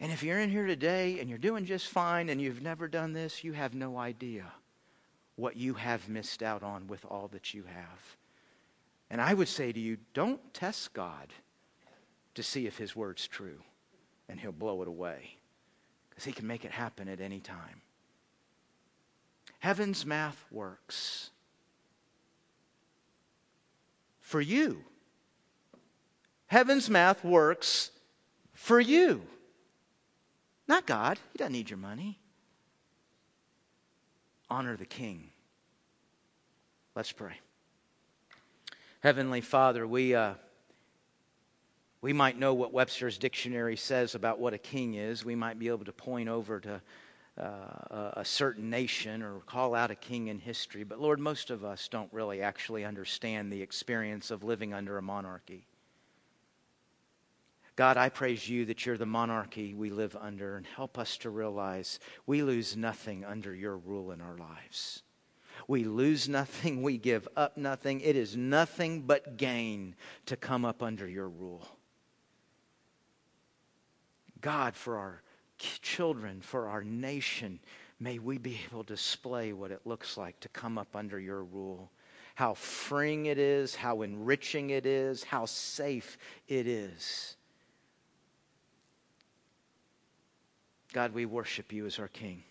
And 0.00 0.12
if 0.12 0.22
you're 0.22 0.38
in 0.38 0.50
here 0.50 0.66
today 0.66 1.20
and 1.20 1.28
you're 1.28 1.38
doing 1.38 1.66
just 1.66 1.88
fine 1.88 2.30
and 2.30 2.40
you've 2.40 2.62
never 2.62 2.88
done 2.88 3.12
this, 3.12 3.44
you 3.44 3.52
have 3.52 3.74
no 3.74 3.98
idea 3.98 4.50
what 5.40 5.56
you 5.56 5.74
have 5.74 6.08
missed 6.08 6.42
out 6.42 6.62
on 6.62 6.86
with 6.86 7.04
all 7.06 7.28
that 7.28 7.54
you 7.54 7.64
have. 7.64 8.16
And 9.10 9.20
I 9.20 9.34
would 9.34 9.48
say 9.48 9.72
to 9.72 9.80
you, 9.80 9.96
don't 10.14 10.40
test 10.54 10.92
God 10.92 11.32
to 12.34 12.42
see 12.42 12.66
if 12.66 12.76
His 12.76 12.94
word's 12.94 13.26
true, 13.26 13.60
and 14.28 14.38
He'll 14.38 14.52
blow 14.52 14.82
it 14.82 14.88
away 14.88 15.36
because 16.08 16.24
He 16.24 16.32
can 16.32 16.46
make 16.46 16.64
it 16.64 16.70
happen 16.70 17.08
at 17.08 17.20
any 17.20 17.40
time. 17.40 17.80
Heaven's 19.58 20.06
math 20.06 20.44
works 20.50 21.30
for 24.20 24.40
you. 24.40 24.84
Heaven's 26.46 26.88
math 26.88 27.24
works 27.24 27.90
for 28.52 28.78
you. 28.78 29.22
Not 30.68 30.86
God. 30.86 31.18
He 31.32 31.38
doesn't 31.38 31.52
need 31.52 31.68
your 31.68 31.78
money. 31.78 32.19
Honor 34.50 34.76
the 34.76 34.86
King. 34.86 35.30
Let's 36.96 37.12
pray. 37.12 37.34
Heavenly 39.00 39.40
Father, 39.40 39.86
we, 39.86 40.14
uh, 40.14 40.34
we 42.02 42.12
might 42.12 42.36
know 42.36 42.52
what 42.52 42.72
Webster's 42.72 43.16
dictionary 43.16 43.76
says 43.76 44.16
about 44.16 44.40
what 44.40 44.52
a 44.52 44.58
king 44.58 44.94
is. 44.94 45.24
We 45.24 45.36
might 45.36 45.58
be 45.58 45.68
able 45.68 45.84
to 45.84 45.92
point 45.92 46.28
over 46.28 46.58
to 46.60 46.82
uh, 47.40 48.10
a 48.14 48.24
certain 48.24 48.68
nation 48.68 49.22
or 49.22 49.38
call 49.46 49.74
out 49.74 49.92
a 49.92 49.94
king 49.94 50.26
in 50.26 50.38
history. 50.38 50.82
But 50.82 51.00
Lord, 51.00 51.20
most 51.20 51.50
of 51.50 51.64
us 51.64 51.86
don't 51.88 52.12
really 52.12 52.42
actually 52.42 52.84
understand 52.84 53.52
the 53.52 53.62
experience 53.62 54.30
of 54.30 54.42
living 54.42 54.74
under 54.74 54.98
a 54.98 55.02
monarchy. 55.02 55.64
God, 57.76 57.96
I 57.96 58.08
praise 58.08 58.48
you 58.48 58.66
that 58.66 58.84
you're 58.84 58.98
the 58.98 59.06
monarchy 59.06 59.74
we 59.74 59.90
live 59.90 60.16
under 60.20 60.56
and 60.56 60.66
help 60.66 60.98
us 60.98 61.16
to 61.18 61.30
realize 61.30 61.98
we 62.26 62.42
lose 62.42 62.76
nothing 62.76 63.24
under 63.24 63.54
your 63.54 63.76
rule 63.76 64.10
in 64.10 64.20
our 64.20 64.36
lives. 64.36 65.02
We 65.68 65.84
lose 65.84 66.28
nothing, 66.28 66.82
we 66.82 66.98
give 66.98 67.28
up 67.36 67.56
nothing. 67.56 68.00
It 68.00 68.16
is 68.16 68.36
nothing 68.36 69.02
but 69.02 69.36
gain 69.36 69.94
to 70.26 70.36
come 70.36 70.64
up 70.64 70.82
under 70.82 71.08
your 71.08 71.28
rule. 71.28 71.66
God, 74.40 74.74
for 74.74 74.96
our 74.96 75.22
children, 75.58 76.40
for 76.40 76.68
our 76.68 76.82
nation, 76.82 77.60
may 77.98 78.18
we 78.18 78.38
be 78.38 78.58
able 78.70 78.84
to 78.84 78.94
display 78.94 79.52
what 79.52 79.70
it 79.70 79.82
looks 79.84 80.16
like 80.16 80.40
to 80.40 80.48
come 80.48 80.78
up 80.78 80.96
under 80.96 81.20
your 81.20 81.44
rule. 81.44 81.90
How 82.34 82.54
freeing 82.54 83.26
it 83.26 83.38
is, 83.38 83.74
how 83.74 84.02
enriching 84.02 84.70
it 84.70 84.86
is, 84.86 85.22
how 85.22 85.44
safe 85.44 86.16
it 86.48 86.66
is. 86.66 87.36
God, 90.92 91.14
we 91.14 91.26
worship 91.26 91.72
you 91.72 91.86
as 91.86 91.98
our 91.98 92.08
King. 92.08 92.42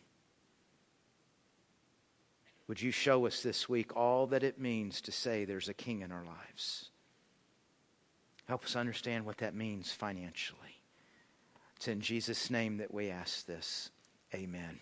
Would 2.69 2.79
you 2.79 2.91
show 2.91 3.25
us 3.25 3.41
this 3.41 3.67
week 3.67 3.97
all 3.97 4.27
that 4.27 4.43
it 4.43 4.59
means 4.59 5.01
to 5.01 5.11
say 5.11 5.43
there's 5.43 5.69
a 5.69 5.73
king 5.73 6.01
in 6.01 6.11
our 6.11 6.23
lives? 6.23 6.91
Help 8.47 8.63
us 8.63 8.75
understand 8.75 9.25
what 9.25 9.39
that 9.39 9.55
means 9.55 9.91
financially. 9.91 10.79
It's 11.75 11.87
in 11.87 11.99
Jesus' 11.99 12.51
name 12.51 12.77
that 12.77 12.93
we 12.93 13.09
ask 13.09 13.47
this. 13.47 13.89
Amen. 14.35 14.79